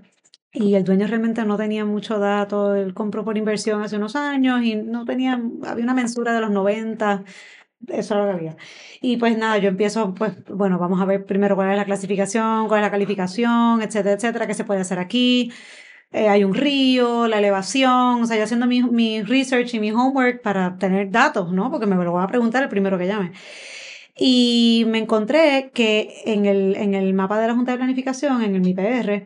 y 0.52 0.74
el 0.74 0.84
dueño 0.84 1.06
realmente 1.06 1.44
no 1.44 1.56
tenía 1.56 1.84
mucho 1.84 2.18
dato, 2.18 2.74
él 2.74 2.94
compró 2.94 3.24
por 3.24 3.36
inversión 3.38 3.82
hace 3.82 3.96
unos 3.96 4.16
años 4.16 4.62
y 4.62 4.74
no 4.76 5.04
tenía, 5.04 5.40
había 5.66 5.84
una 5.84 5.94
mensura 5.94 6.32
de 6.34 6.40
los 6.40 6.50
90, 6.50 7.24
eso 7.88 8.14
era 8.14 8.24
lo 8.24 8.30
que 8.30 8.36
había. 8.36 8.56
Y 9.00 9.16
pues 9.16 9.36
nada, 9.38 9.58
yo 9.58 9.68
empiezo, 9.68 10.14
pues 10.14 10.44
bueno, 10.46 10.78
vamos 10.78 11.00
a 11.00 11.04
ver 11.04 11.24
primero 11.24 11.56
cuál 11.56 11.70
es 11.70 11.76
la 11.76 11.84
clasificación, 11.84 12.68
cuál 12.68 12.80
es 12.80 12.86
la 12.86 12.90
calificación, 12.90 13.82
etcétera, 13.82 14.14
etcétera, 14.14 14.46
qué 14.46 14.54
se 14.54 14.64
puede 14.64 14.80
hacer 14.80 14.98
aquí. 14.98 15.52
Eh, 16.12 16.28
hay 16.28 16.42
un 16.44 16.54
río, 16.54 17.28
la 17.28 17.38
elevación, 17.38 18.22
o 18.22 18.26
sea, 18.26 18.36
yo 18.36 18.44
haciendo 18.44 18.66
mi, 18.66 18.82
mi, 18.82 19.22
research 19.22 19.74
y 19.74 19.80
mi 19.80 19.92
homework 19.92 20.42
para 20.42 20.76
tener 20.78 21.10
datos, 21.10 21.52
¿no? 21.52 21.70
Porque 21.70 21.86
me 21.86 21.94
lo 21.96 22.12
van 22.12 22.24
a 22.24 22.28
preguntar 22.28 22.62
el 22.64 22.68
primero 22.68 22.98
que 22.98 23.06
llame. 23.06 23.32
Y 24.16 24.84
me 24.88 24.98
encontré 24.98 25.70
que 25.72 26.22
en 26.26 26.46
el, 26.46 26.76
en 26.76 26.94
el 26.94 27.14
mapa 27.14 27.40
de 27.40 27.46
la 27.48 27.54
Junta 27.54 27.72
de 27.72 27.78
Planificación, 27.78 28.42
en 28.42 28.54
el 28.54 28.60
MIPR, 28.60 29.24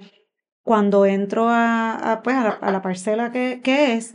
cuando 0.64 1.06
entro 1.06 1.46
a, 1.48 2.20
pues 2.24 2.34
a, 2.36 2.70
la, 2.72 2.82
parcela 2.82 3.30
que, 3.30 3.60
que 3.62 3.92
es, 3.94 4.14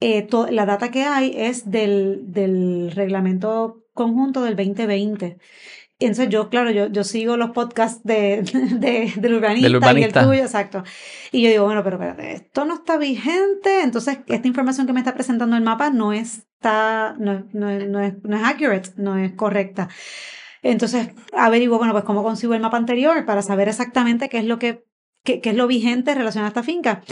eh, 0.00 0.26
la 0.50 0.66
data 0.66 0.90
que 0.90 1.04
hay 1.04 1.32
es 1.36 1.70
del, 1.70 2.32
del 2.32 2.90
reglamento 2.92 3.84
conjunto 3.92 4.42
del 4.42 4.56
2020 4.56 5.38
Y 5.98 6.06
entonces 6.06 6.28
yo, 6.30 6.48
claro, 6.48 6.70
yo, 6.72 6.88
yo 6.88 7.04
sigo 7.04 7.36
los 7.36 7.50
podcasts 7.50 8.02
de, 8.02 8.42
de- 8.80 9.12
del, 9.16 9.34
urbanista 9.34 9.68
Del 9.68 9.76
urbanista. 9.76 10.20
y 10.20 10.22
el 10.22 10.28
tuyo, 10.28 10.42
exacto. 10.42 10.82
Y 11.30 11.42
yo 11.42 11.50
digo, 11.50 11.64
bueno, 11.66 11.84
pero 11.84 11.96
espérate, 11.96 12.32
esto 12.32 12.64
no 12.64 12.74
está 12.74 12.96
vigente, 12.96 13.82
entonces 13.82 14.18
esta 14.26 14.48
información 14.48 14.86
que 14.86 14.92
me 14.94 15.00
está 15.00 15.14
presentando 15.14 15.54
el 15.56 15.62
mapa 15.62 15.90
no 15.90 16.12
está, 16.12 17.14
no, 17.18 17.44
no, 17.52 17.70
no 17.70 18.00
es, 18.00 18.14
no 18.24 18.36
es 18.36 18.42
accurate, 18.42 18.90
no 18.96 19.16
es 19.18 19.32
correcta. 19.34 19.88
Entonces 20.62 21.10
averiguo, 21.32 21.78
bueno, 21.78 21.92
pues 21.92 22.04
cómo 22.04 22.22
consigo 22.22 22.54
el 22.54 22.60
mapa 22.62 22.78
anterior 22.78 23.24
para 23.26 23.42
saber 23.42 23.68
exactamente 23.68 24.28
qué 24.30 24.38
es 24.38 24.46
lo 24.46 24.58
que, 24.58 24.84
qué, 25.24 25.40
qué 25.40 25.50
es 25.50 25.56
lo 25.56 25.66
vigente 25.66 26.14
relacionado 26.14 26.46
a 26.48 26.50
esta 26.50 26.62
finca. 26.62 27.02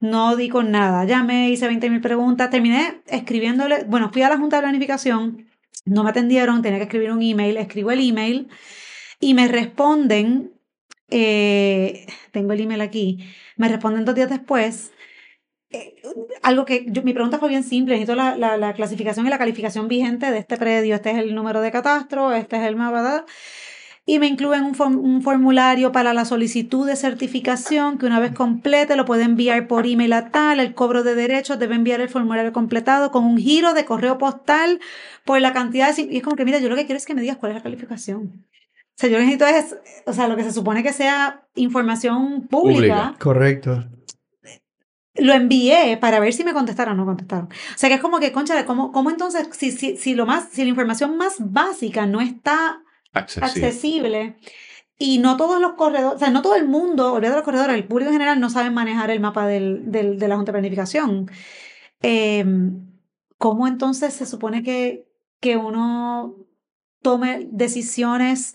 No 0.00 0.36
di 0.36 0.48
con 0.48 0.70
nada, 0.70 1.04
llamé, 1.04 1.50
hice 1.50 1.66
20.000 1.68 2.00
preguntas, 2.00 2.50
terminé 2.50 3.02
escribiéndole, 3.06 3.84
bueno, 3.84 4.10
fui 4.12 4.22
a 4.22 4.28
la 4.28 4.38
Junta 4.38 4.56
de 4.56 4.62
Planificación, 4.62 5.48
no 5.86 6.04
me 6.04 6.10
atendieron, 6.10 6.62
tenía 6.62 6.78
que 6.78 6.84
escribir 6.84 7.10
un 7.12 7.22
email, 7.22 7.56
escribo 7.56 7.90
el 7.90 8.00
email 8.08 8.48
y 9.20 9.34
me 9.34 9.48
responden, 9.48 10.52
eh, 11.10 12.06
tengo 12.32 12.52
el 12.52 12.60
email 12.60 12.80
aquí, 12.80 13.18
me 13.56 13.68
responden 13.68 14.04
dos 14.04 14.14
días 14.14 14.30
después. 14.30 14.92
eh, 15.70 15.96
algo 16.42 16.64
que 16.64 16.86
mi 17.04 17.12
pregunta 17.12 17.38
fue 17.38 17.48
bien 17.50 17.62
simple, 17.64 17.94
necesito 17.94 18.14
la, 18.16 18.36
la, 18.36 18.56
la 18.56 18.72
clasificación 18.74 19.26
y 19.26 19.30
la 19.30 19.38
calificación 19.38 19.88
vigente 19.88 20.30
de 20.30 20.38
este 20.38 20.56
predio, 20.56 20.94
este 20.94 21.10
es 21.10 21.18
el 21.18 21.34
número 21.34 21.60
de 21.60 21.70
catastro, 21.72 22.32
este 22.32 22.56
es 22.56 22.62
el 22.64 22.76
mapa. 22.76 23.26
Y 24.08 24.18
me 24.18 24.26
incluyen 24.26 24.64
un, 24.64 24.74
form- 24.74 25.00
un 25.00 25.20
formulario 25.20 25.92
para 25.92 26.14
la 26.14 26.24
solicitud 26.24 26.86
de 26.86 26.96
certificación 26.96 27.98
que 27.98 28.06
una 28.06 28.20
vez 28.20 28.32
complete 28.32 28.96
lo 28.96 29.04
puede 29.04 29.24
enviar 29.24 29.68
por 29.68 29.86
email 29.86 30.14
a 30.14 30.30
tal, 30.30 30.60
el 30.60 30.72
cobro 30.74 31.02
de 31.02 31.14
derechos 31.14 31.58
debe 31.58 31.74
enviar 31.74 32.00
el 32.00 32.08
formulario 32.08 32.54
completado 32.54 33.10
con 33.10 33.24
un 33.24 33.36
giro 33.36 33.74
de 33.74 33.84
correo 33.84 34.16
postal 34.16 34.80
por 35.26 35.38
la 35.42 35.52
cantidad 35.52 35.94
de... 35.94 36.08
Y 36.10 36.16
es 36.16 36.22
como 36.22 36.36
que, 36.36 36.46
mira, 36.46 36.58
yo 36.58 36.70
lo 36.70 36.76
que 36.76 36.86
quiero 36.86 36.96
es 36.96 37.04
que 37.04 37.14
me 37.14 37.20
digas 37.20 37.36
cuál 37.36 37.52
es 37.52 37.56
la 37.56 37.62
calificación. 37.62 38.46
O 38.46 38.96
sea, 38.96 39.10
yo 39.10 39.18
necesito 39.18 39.46
es, 39.46 39.76
o 40.06 40.12
sea, 40.14 40.26
lo 40.26 40.36
que 40.36 40.42
se 40.44 40.52
supone 40.52 40.82
que 40.82 40.94
sea 40.94 41.42
información 41.54 42.48
pública, 42.48 43.12
Pública. 43.12 43.14
Correcto. 43.18 43.84
lo 45.16 45.34
envié 45.34 45.98
para 46.00 46.18
ver 46.18 46.32
si 46.32 46.44
me 46.44 46.54
contestaron 46.54 46.94
o 46.94 46.96
no 46.96 47.04
contestaron. 47.04 47.46
O 47.48 47.76
sea, 47.78 47.90
que 47.90 47.96
es 47.96 48.00
como 48.00 48.20
que, 48.20 48.32
concha, 48.32 48.64
¿cómo, 48.64 48.90
cómo 48.90 49.10
entonces, 49.10 49.50
si, 49.52 49.70
si, 49.70 49.98
si, 49.98 50.14
lo 50.14 50.24
más, 50.24 50.48
si 50.50 50.62
la 50.62 50.70
información 50.70 51.18
más 51.18 51.34
básica 51.38 52.06
no 52.06 52.22
está 52.22 52.80
Accesible. 53.66 54.36
Y 54.98 55.18
no 55.18 55.36
todos 55.36 55.60
los 55.60 55.74
corredores, 55.74 56.16
o 56.16 56.18
sea, 56.18 56.30
no 56.30 56.42
todo 56.42 56.56
el 56.56 56.66
mundo, 56.66 57.12
olvídate 57.12 57.30
de 57.30 57.36
los 57.36 57.44
corredores, 57.44 57.76
el 57.76 57.84
público 57.84 58.08
en 58.10 58.14
general 58.14 58.40
no 58.40 58.50
sabe 58.50 58.70
manejar 58.70 59.10
el 59.10 59.20
mapa 59.20 59.46
del, 59.46 59.90
del- 59.92 60.18
de 60.18 60.28
la 60.28 60.36
Junta 60.36 60.50
de 60.52 60.58
Planificación. 60.58 61.30
Eh, 62.02 62.44
¿Cómo 63.38 63.68
entonces 63.68 64.12
se 64.14 64.26
supone 64.26 64.62
que, 64.64 65.06
que 65.40 65.56
uno 65.56 66.34
tome 67.02 67.46
decisiones 67.52 68.54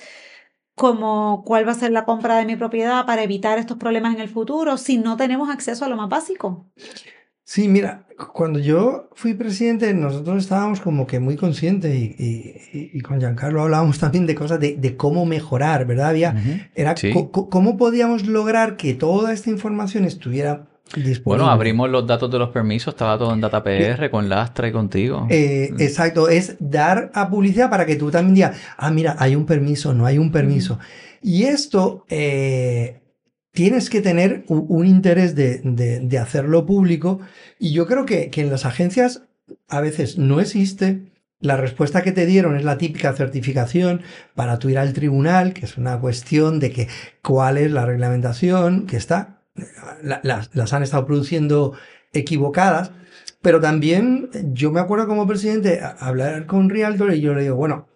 como 0.76 1.44
cuál 1.46 1.68
va 1.68 1.72
a 1.72 1.76
ser 1.76 1.92
la 1.92 2.04
compra 2.04 2.36
de 2.38 2.46
mi 2.46 2.56
propiedad 2.58 3.06
para 3.06 3.24
evitar 3.24 3.58
estos 3.60 3.78
problemas 3.78 4.16
en 4.16 4.22
el 4.22 4.28
futuro 4.28 4.78
si 4.78 4.98
no 4.98 5.16
tenemos 5.18 5.50
acceso 5.50 5.86
a 5.86 5.88
lo 5.90 5.96
más 5.96 6.10
básico? 6.10 6.66
Sí, 7.46 7.68
mira, 7.68 8.06
cuando 8.32 8.58
yo 8.60 9.10
fui 9.16 9.34
presidente, 9.34 9.94
nosotros 9.94 10.38
estábamos 10.44 10.80
como 10.80 11.06
que 11.06 11.20
muy 11.20 11.36
conscientes 11.36 11.94
y, 11.94 12.56
y- 12.94 13.02
con 13.02 13.20
Giancarlo 13.20 13.62
hablábamos 13.64 14.00
también 14.00 14.26
de 14.26 14.34
cosas 14.36 14.60
de, 14.60 14.78
de 14.78 14.96
cómo 14.96 15.26
mejorar, 15.26 15.86
¿verdad? 15.86 16.10
Había, 16.10 16.36
era 16.74 16.96
Sí. 16.96 17.12
cómo 17.12 17.76
podíamos 17.78 18.26
lograr 18.28 18.78
que 18.78 18.94
toda 18.94 19.34
esta 19.34 19.50
información 19.50 20.06
estuviera 20.06 20.68
disponible. 20.96 21.22
Bueno, 21.26 21.48
abrimos 21.50 21.90
los 21.90 22.08
datos 22.08 22.32
de 22.32 22.40
los 22.40 22.50
permisos, 22.52 22.94
estaba 22.94 23.18
todo 23.18 23.34
en 23.34 23.42
DataPR 23.42 24.10
con 24.10 24.30
Lastra 24.30 24.68
y 24.70 24.72
contigo. 24.72 25.28
Eh, 25.30 25.70
Mm. 25.74 25.82
exacto, 25.82 26.30
es 26.30 26.56
dar 26.60 27.12
a 27.14 27.30
publicidad 27.30 27.70
para 27.70 27.86
que 27.86 27.98
tú 27.98 28.10
también 28.10 28.36
digas, 28.36 28.58
ah, 28.78 28.90
mira, 28.90 29.16
hay 29.20 29.36
un 29.36 29.46
permiso, 29.46 29.94
no 29.94 30.06
hay 30.06 30.18
un 30.18 30.32
permiso. 30.32 30.80
Y 31.22 31.44
esto 31.44 32.06
eh, 32.10 33.02
tienes 33.54 33.90
que 33.90 34.02
tener 34.02 34.44
un, 34.48 34.86
interés 34.86 35.36
de, 35.36 35.60
de- 35.64 36.18
hacerlo 36.20 36.66
público. 36.66 37.20
Y 37.60 37.72
yo 37.74 37.88
creo 37.88 38.06
que, 38.06 38.30
que 38.30 38.42
en 38.42 38.50
las 38.50 38.66
agencias 38.66 39.24
a 39.70 39.82
veces 39.82 40.18
no 40.18 40.40
existe. 40.42 41.12
La 41.40 41.58
respuesta 41.58 42.04
que 42.04 42.14
te 42.14 42.26
dieron 42.26 42.56
es 42.56 42.64
la 42.64 42.78
típica 42.78 43.14
certificación 43.14 44.02
para 44.34 44.60
tú 44.60 44.70
ir 44.70 44.78
al 44.80 44.94
tribunal, 44.94 45.54
que 45.54 45.66
es 45.66 45.78
una 45.78 46.00
cuestión 46.00 46.60
de 46.60 46.72
que 46.72 46.88
cuál 47.22 47.58
es 47.58 47.72
la 47.72 47.86
reglamentación 47.86 48.88
que 48.88 48.98
está. 48.98 49.42
la- 50.02 50.22
las, 50.24 50.50
las 50.56 50.74
han 50.74 50.84
estado 50.84 51.06
produciendo 51.06 51.74
equivocadas. 52.14 52.92
Pero 53.42 53.60
también 53.60 54.30
yo 54.54 54.72
me 54.72 54.80
acuerdo 54.80 55.06
como 55.08 55.28
presidente 55.28 55.82
hablar 56.00 56.46
con 56.46 56.70
Realtor 56.70 57.14
y 57.14 57.22
yo 57.22 57.34
le 57.34 57.44
digo, 57.44 57.56
bueno, 57.56 57.88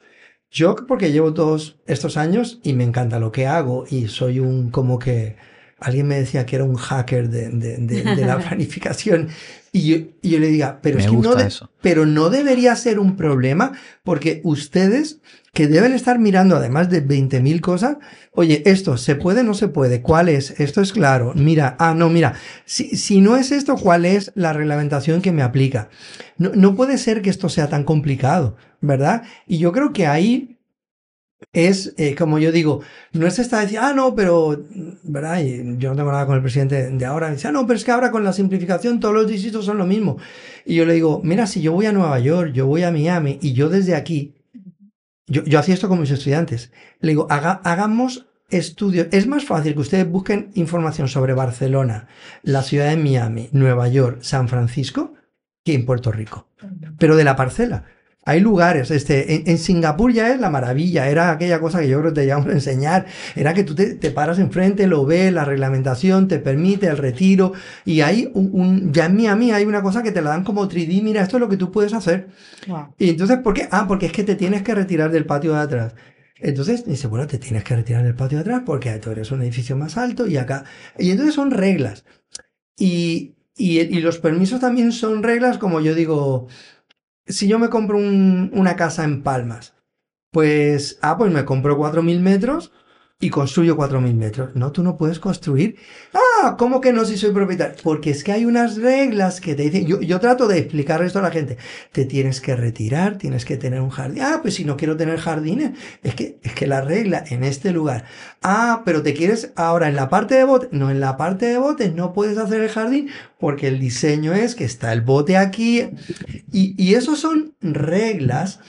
yo 0.51 0.75
porque 0.87 1.11
llevo 1.11 1.33
todos 1.33 1.77
estos 1.87 2.17
años 2.17 2.59
y 2.63 2.73
me 2.73 2.83
encanta 2.83 3.19
lo 3.19 3.31
que 3.31 3.47
hago 3.47 3.85
y 3.89 4.07
soy 4.07 4.39
un 4.39 4.69
como 4.71 4.97
que 4.99 5.35
alguien 5.79 6.07
me 6.07 6.17
decía 6.19 6.45
que 6.45 6.55
era 6.55 6.65
un 6.65 6.75
hacker 6.75 7.29
de, 7.29 7.49
de- 7.49 7.77
de- 7.77 8.03
de 8.15 8.25
la 8.25 8.39
planificación 8.47 9.27
y 9.71 9.87
yo, 9.87 9.97
y 10.23 10.29
yo 10.31 10.39
le 10.39 10.47
diga, 10.47 10.79
pero 10.81 10.95
Me 10.97 11.03
es 11.03 11.09
que 11.09 11.17
no, 11.17 11.35
de- 11.35 11.43
pero 11.81 12.05
no 12.07 12.29
debería 12.31 12.75
ser 12.75 12.97
un 12.97 13.15
problema 13.15 13.73
porque 14.03 14.41
ustedes 14.43 15.19
que 15.53 15.67
deben 15.67 15.91
estar 15.93 16.17
mirando 16.19 16.55
además 16.55 16.89
de 16.89 17.01
20.000 17.05 17.61
cosas, 17.61 17.97
oye, 18.31 18.61
esto 18.65 18.95
se 18.97 19.15
puede, 19.15 19.43
no 19.43 19.53
se 19.53 19.67
puede, 19.67 20.01
¿cuál 20.01 20.29
es? 20.29 20.59
Esto 20.59 20.81
es 20.81 20.93
claro, 20.93 21.33
mira, 21.35 21.75
ah, 21.79 21.93
no, 21.95 22.09
mira, 22.09 22.33
si, 22.65 22.95
si 22.95 23.21
no 23.21 23.37
es 23.37 23.51
esto, 23.51 23.75
¿cuál 23.75 24.05
es 24.05 24.31
la 24.35 24.53
reglamentación 24.53 25.21
que 25.21 25.31
me 25.31 25.41
aplica? 25.41 25.89
No, 26.37 26.51
no 26.55 26.75
puede 26.75 26.97
ser 26.97 27.21
que 27.21 27.29
esto 27.31 27.49
sea 27.49 27.69
tan 27.69 27.83
complicado, 27.83 28.55
¿verdad? 28.81 29.23
Y 29.47 29.57
yo 29.59 29.71
creo 29.71 29.93
que 29.93 30.07
ahí 30.07 30.57
es, 31.53 31.93
eh, 31.97 32.15
como 32.15 32.39
yo 32.39 32.51
digo, 32.51 32.81
no 33.13 33.27
es 33.27 33.37
esta 33.39 33.59
decir, 33.59 33.77
ah, 33.79 33.93
no, 33.93 34.15
pero, 34.15 34.59
¿verdad? 35.03 35.39
Y 35.41 35.77
yo 35.77 35.89
no 35.91 35.95
tengo 35.95 36.11
nada 36.11 36.25
con 36.25 36.35
el 36.35 36.41
presidente 36.41 36.89
de 36.89 37.05
ahora. 37.05 37.29
Dice, 37.29 37.47
ah, 37.47 37.51
no, 37.51 37.65
pero 37.67 37.77
es 37.77 37.83
que 37.85 37.91
ahora 37.91 38.11
con 38.11 38.23
la 38.23 38.33
simplificación 38.33 38.99
todos 38.99 39.13
los 39.13 39.27
distritos 39.27 39.65
son 39.65 39.77
lo 39.77 39.85
mismo. 39.85 40.17
Y 40.65 40.75
yo 40.75 40.85
le 40.85 40.93
digo, 40.93 41.21
mira, 41.23 41.45
si 41.47 41.61
yo 41.61 41.73
voy 41.73 41.85
a 41.85 41.91
Nueva 41.91 42.19
York, 42.19 42.51
yo 42.53 42.65
voy 42.67 42.83
a 42.83 42.91
Miami 42.91 43.37
y 43.41 43.53
yo 43.53 43.69
desde 43.69 43.95
aquí, 43.95 44.33
yo, 45.27 45.43
yo 45.43 45.59
hacía 45.59 45.73
esto 45.75 45.89
con 45.89 45.99
mis 46.01 46.11
estudiantes. 46.11 46.71
Le 47.01 47.09
digo, 47.09 47.27
haga- 47.29 47.61
hagamos 47.63 48.25
estudios. 48.49 49.07
Es 49.11 49.27
más 49.27 49.45
fácil 49.45 49.73
que 49.73 49.79
ustedes 49.81 50.09
busquen 50.09 50.49
información 50.55 51.07
sobre 51.07 51.33
Barcelona, 51.33 52.07
la 52.43 52.63
ciudad 52.63 52.89
de 52.89 52.97
Miami, 52.97 53.49
Nueva 53.51 53.87
York, 53.89 54.19
San 54.21 54.47
Francisco, 54.47 55.13
que 55.63 55.73
en 55.73 55.85
Puerto 55.85 56.11
Rico. 56.11 56.47
Pero 56.97 57.15
de 57.15 57.23
la 57.25 57.35
parcela. 57.35 57.85
Hay 58.27 58.41
lugares, 58.41 58.91
este, 58.91 59.35
en, 59.35 59.43
en 59.47 59.57
Singapur 59.57 60.11
ya 60.11 60.33
es 60.33 60.39
la 60.39 60.49
maravilla, 60.49 61.07
era 61.09 61.31
aquella 61.31 61.59
cosa 61.59 61.79
que 61.79 61.87
yo 61.87 61.99
creo 61.99 62.11
que 62.13 62.19
te 62.21 62.25
llevamos 62.25 62.49
a 62.49 62.51
enseñar, 62.51 63.05
era 63.35 63.53
que 63.53 63.63
tú 63.63 63.73
te, 63.73 63.95
te 63.95 64.11
paras 64.11 64.37
enfrente, 64.39 64.85
lo 64.85 65.05
ves, 65.05 65.31
la 65.33 65.45
reglamentación 65.45 66.27
te 66.27 66.39
permite 66.39 66.87
el 66.87 66.97
retiro, 66.97 67.53
y 67.85 68.01
hay 68.01 68.29
un, 68.33 68.49
un- 68.53 68.93
ya 68.93 69.05
en 69.05 69.15
Miami 69.15 69.51
hay 69.51 69.65
una 69.65 69.81
cosa 69.81 70.03
que 70.03 70.11
te 70.11 70.21
la 70.21 70.31
dan 70.31 70.43
como 70.43 70.67
3D, 70.67 71.01
mira, 71.01 71.21
esto 71.23 71.37
es 71.37 71.41
lo 71.41 71.49
que 71.49 71.57
tú 71.57 71.71
puedes 71.71 71.93
hacer. 71.93 72.27
Wow. 72.67 72.93
Y 72.97 73.09
entonces, 73.09 73.37
¿por 73.39 73.53
qué? 73.53 73.67
Ah, 73.71 73.85
porque 73.87 74.07
es 74.07 74.11
que 74.11 74.23
te 74.23 74.35
tienes 74.35 74.61
que 74.63 74.75
retirar 74.75 75.11
del 75.11 75.25
patio 75.25 75.53
de 75.53 75.59
atrás. 75.61 75.95
Entonces 76.39 76.85
dice, 76.85 77.07
bueno, 77.07 77.25
te 77.27 77.39
tienes 77.39 77.63
que 77.63 77.75
retirar 77.75 78.03
del 78.03 78.15
patio 78.15 78.37
de 78.37 78.41
atrás 78.43 78.61
porque 78.65 78.91
tú 78.99 79.09
eres 79.11 79.31
un 79.31 79.41
edificio 79.41 79.75
más 79.75 79.97
alto 79.97 80.27
y 80.27 80.37
acá. 80.37 80.65
Y 80.99 81.11
entonces 81.11 81.33
son 81.33 81.49
reglas. 81.51 82.05
Y, 82.77 83.35
y, 83.55 83.79
y 83.81 84.01
los 84.01 84.19
permisos 84.19 84.59
también 84.59 84.91
son 84.91 85.23
reglas, 85.23 85.57
como 85.57 85.79
yo 85.81 85.95
digo, 85.95 86.47
si 87.27 87.47
yo 87.47 87.59
me 87.59 87.69
compro 87.69 87.97
un- 87.97 88.49
una 88.53 88.75
casa 88.75 89.03
en 89.03 89.23
Palmas, 89.23 89.75
pues, 90.31 90.99
ah, 91.01 91.17
pues 91.17 91.31
me 91.31 91.45
compro 91.45 91.77
4.000 91.77 92.19
metros 92.21 92.71
y 93.19 93.31
construyo 93.31 93.75
4.000 93.75 94.13
metros. 94.13 94.55
No, 94.55 94.71
tú 94.71 94.83
no 94.83 94.95
puedes 94.95 95.17
construir. 95.19 95.75
Ah, 96.13 96.55
¿cómo 96.55 96.79
que 96.81 96.93
no 96.93 97.03
si 97.03 97.17
soy 97.17 97.31
propietario? 97.31 97.75
Porque 97.81 98.11
es 98.11 98.23
que 98.23 98.31
hay 98.31 98.45
unas 98.45 98.77
reglas 98.77 99.41
que 99.41 99.55
te 99.55 99.63
dicen, 99.63 99.87
yo, 99.87 100.01
yo 100.01 100.19
trato 100.19 100.47
de 100.47 100.59
explicar 100.59 101.01
esto 101.01 101.17
a 101.17 101.23
la 101.23 101.31
gente. 101.31 101.57
Te 101.91 102.05
tienes 102.05 102.41
que 102.41 102.55
retirar, 102.55 103.17
tienes 103.17 103.43
que 103.43 103.57
tener 103.57 103.81
un 103.81 103.89
jardín. 103.89 104.21
Ah, 104.21 104.39
pues 104.43 104.53
si 104.53 104.65
no 104.65 104.77
quiero 104.77 104.97
tener 104.97 105.17
jardines, 105.17 105.71
es 106.03 106.13
que, 106.13 106.37
es 106.43 106.53
que 106.53 106.67
la 106.67 106.81
regla 106.81 107.23
en 107.27 107.43
este 107.43 107.71
lugar. 107.71 108.05
Ah, 108.43 108.83
pero 108.85 109.01
te 109.01 109.15
quieres 109.15 109.51
ahora 109.55 109.89
en 109.89 109.95
la 109.95 110.09
parte 110.09 110.35
de 110.35 110.43
botes. 110.43 110.69
No, 110.71 110.91
en 110.91 110.99
la 110.99 111.17
parte 111.17 111.47
de 111.47 111.57
botes 111.57 111.95
no 111.95 112.13
puedes 112.13 112.37
hacer 112.37 112.61
el 112.61 112.69
jardín 112.69 113.09
porque 113.39 113.67
el 113.67 113.79
diseño 113.79 114.33
es 114.33 114.53
que 114.53 114.63
está 114.63 114.93
el 114.93 115.01
bote 115.01 115.37
aquí. 115.37 115.89
Y, 116.51 116.75
y 116.77 116.93
eso 116.93 117.15
son 117.15 117.55
reglas 117.61 118.59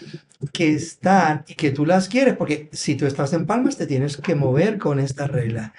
que 0.53 0.70
están 0.74 1.45
y 1.49 1.55
que 1.55 1.70
tú 1.70 1.84
las 1.86 2.09
quieres, 2.09 2.36
porque 2.36 2.68
si 2.72 2.95
tú 2.97 3.07
estás 3.07 3.32
en 3.32 3.47
Palmas 3.47 3.76
te 3.76 3.86
tienes 3.86 4.16
que 4.16 4.34
mover 4.34 4.78
con 4.78 5.01
esta 5.01 5.26
regla. 5.26 5.74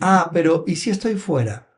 Ah, 0.00 0.30
pero 0.32 0.64
¿y 0.66 0.76
si 0.76 0.90
estoy 0.90 1.16
fuera? 1.16 1.68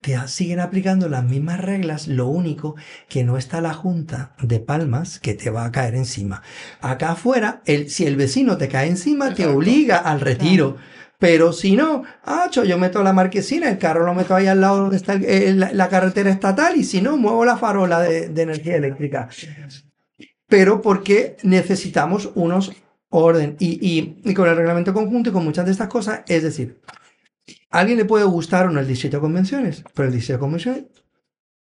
Te 0.00 0.16
siguen 0.26 0.58
aplicando 0.58 1.08
las 1.08 1.22
mismas 1.24 1.60
reglas, 1.60 2.08
lo 2.08 2.26
único 2.26 2.74
que 3.08 3.22
no 3.22 3.38
está 3.38 3.60
la 3.60 3.72
junta 3.72 4.34
de 4.42 4.58
Palmas 4.58 5.20
que 5.20 5.34
te 5.34 5.48
va 5.50 5.64
a 5.64 5.70
caer 5.72 5.94
encima. 5.94 6.42
Acá 6.80 7.12
afuera, 7.12 7.62
el, 7.66 7.88
si 7.88 8.04
el 8.06 8.16
vecino 8.16 8.58
te 8.58 8.68
cae 8.68 8.88
encima, 8.88 9.32
te 9.32 9.46
obliga 9.46 9.98
al 9.98 10.20
retiro. 10.20 10.76
Pero 11.20 11.52
si 11.52 11.76
no, 11.76 12.02
ah, 12.24 12.50
yo 12.52 12.78
meto 12.78 13.00
la 13.04 13.12
marquesina, 13.12 13.68
el 13.70 13.78
carro 13.78 14.04
lo 14.04 14.12
meto 14.12 14.34
ahí 14.34 14.48
al 14.48 14.60
lado 14.60 14.78
donde 14.78 14.96
está 14.96 15.12
el- 15.14 15.60
la, 15.60 15.72
la 15.72 15.88
carretera 15.88 16.30
estatal 16.30 16.76
y 16.76 16.82
si 16.84 17.00
no, 17.00 17.16
muevo 17.16 17.44
la 17.44 17.56
farola 17.56 18.00
de, 18.00 18.28
de 18.28 18.42
energía 18.42 18.74
eléctrica. 18.76 19.28
Pero 20.52 20.82
porque 20.82 21.38
necesitamos 21.44 22.30
unos 22.34 22.72
orden 23.08 23.56
y, 23.58 23.78
y- 24.22 24.34
con 24.34 24.46
el 24.50 24.54
reglamento 24.54 24.92
conjunto 24.92 25.30
y 25.30 25.32
con 25.32 25.44
muchas 25.44 25.64
de 25.64 25.72
estas 25.72 25.88
cosas. 25.88 26.20
Es 26.28 26.42
decir, 26.42 26.78
a 27.70 27.78
alguien 27.80 27.96
le 27.96 28.04
puede 28.04 28.26
gustar 28.26 28.66
o 28.66 28.70
no 28.70 28.78
el 28.78 28.86
distrito 28.86 29.16
de 29.16 29.22
convenciones, 29.22 29.82
pero 29.94 30.08
el 30.08 30.14
distrito 30.14 30.34
de 30.34 30.40
convenciones 30.40 30.84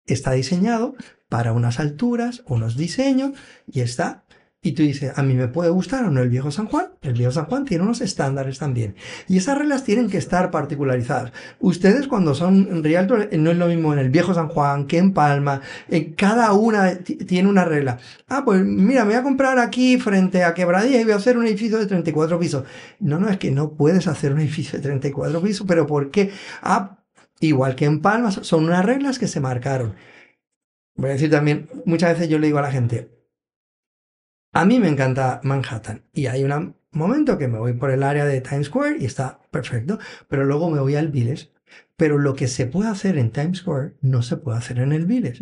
está 0.07 0.31
diseñado 0.31 0.95
para 1.29 1.53
unas 1.53 1.79
alturas, 1.79 2.41
unos 2.47 2.75
diseños 2.75 3.33
y 3.71 3.81
está. 3.81 4.22
Y 4.65 4.71
tú 4.71 4.81
dices, 4.81 5.11
a 5.17 5.23
mí 5.23 5.33
me 5.33 5.49
puede 5.49 5.69
gustar 5.69 6.05
o 6.05 6.09
no 6.09 6.21
el 6.21 6.29
viejo 6.29 6.49
San 6.49 6.67
Juan. 6.67 6.87
El 7.01 7.13
viejo 7.13 7.33
San 7.33 7.45
Juan 7.47 7.65
tiene 7.65 7.83
unos 7.83 7.99
estándares 7.99 8.59
también. 8.59 8.95
Y 9.27 9.35
esas 9.35 9.57
reglas 9.57 9.83
tienen 9.83 10.09
que 10.09 10.17
estar 10.17 10.51
particularizadas. 10.51 11.33
Ustedes 11.59 12.07
cuando 12.07 12.33
son 12.33 12.81
realtor, 12.81 13.27
eh, 13.29 13.37
no 13.37 13.51
es 13.51 13.57
lo 13.57 13.67
mismo 13.67 13.91
en 13.91 13.99
el 13.99 14.09
viejo 14.09 14.33
San 14.33 14.47
Juan 14.47 14.87
que 14.87 14.99
en 14.99 15.13
Palma. 15.13 15.59
En 15.89 16.13
cada 16.13 16.53
una 16.53 16.95
ti- 16.95 17.17
tiene 17.17 17.49
una 17.49 17.65
regla. 17.65 17.97
Ah, 18.29 18.43
pues 18.45 18.63
mira, 18.63 19.03
me 19.03 19.11
voy 19.11 19.19
a 19.19 19.23
comprar 19.23 19.59
aquí 19.59 19.97
frente 19.99 20.45
a 20.45 20.53
Quebradilla 20.53 21.01
y 21.01 21.03
voy 21.03 21.11
a 21.11 21.17
hacer 21.17 21.37
un 21.37 21.45
edificio 21.45 21.77
de 21.77 21.85
34 21.85 22.39
pisos. 22.39 22.63
No, 23.01 23.19
no, 23.19 23.27
es 23.29 23.37
que 23.37 23.51
no 23.51 23.73
puedes 23.73 24.07
hacer 24.07 24.31
un 24.31 24.39
edificio 24.39 24.79
de 24.79 24.83
34 24.83 25.41
pisos. 25.41 25.67
¿Pero 25.67 25.85
por 25.85 26.09
qué? 26.09 26.31
Ah, 26.61 27.03
igual 27.41 27.75
que 27.75 27.83
en 27.83 27.99
Palma, 28.01 28.31
son 28.31 28.63
unas 28.63 28.85
reglas 28.85 29.19
que 29.19 29.27
se 29.27 29.41
marcaron. 29.41 29.93
Voy 30.95 31.09
a 31.09 31.13
decir 31.13 31.29
también, 31.29 31.67
muchas 31.85 32.13
veces 32.13 32.29
yo 32.29 32.39
le 32.39 32.47
digo 32.47 32.59
a 32.59 32.61
la 32.61 32.71
gente, 32.71 33.09
a 34.53 34.65
mí 34.65 34.79
me 34.79 34.87
encanta 34.87 35.41
Manhattan 35.43 36.03
y 36.13 36.27
hay 36.27 36.43
un 36.43 36.75
momento 36.91 37.37
que 37.37 37.47
me 37.47 37.57
voy 37.59 37.73
por 37.73 37.91
el 37.91 38.03
área 38.03 38.25
de 38.25 38.39
Times 38.41 38.67
Square 38.67 38.97
y 38.99 39.05
está 39.05 39.39
perfecto, 39.51 39.99
pero 40.29 40.45
luego 40.45 40.69
me 40.69 40.79
voy 40.79 40.95
al 40.95 41.09
Village. 41.09 41.49
Pero 41.95 42.17
lo 42.17 42.35
que 42.35 42.47
se 42.47 42.65
puede 42.65 42.89
hacer 42.89 43.17
en 43.17 43.31
Times 43.31 43.59
Square 43.59 43.93
no 44.01 44.21
se 44.23 44.37
puede 44.37 44.57
hacer 44.57 44.79
en 44.79 44.91
el 44.93 45.05
Village. 45.05 45.41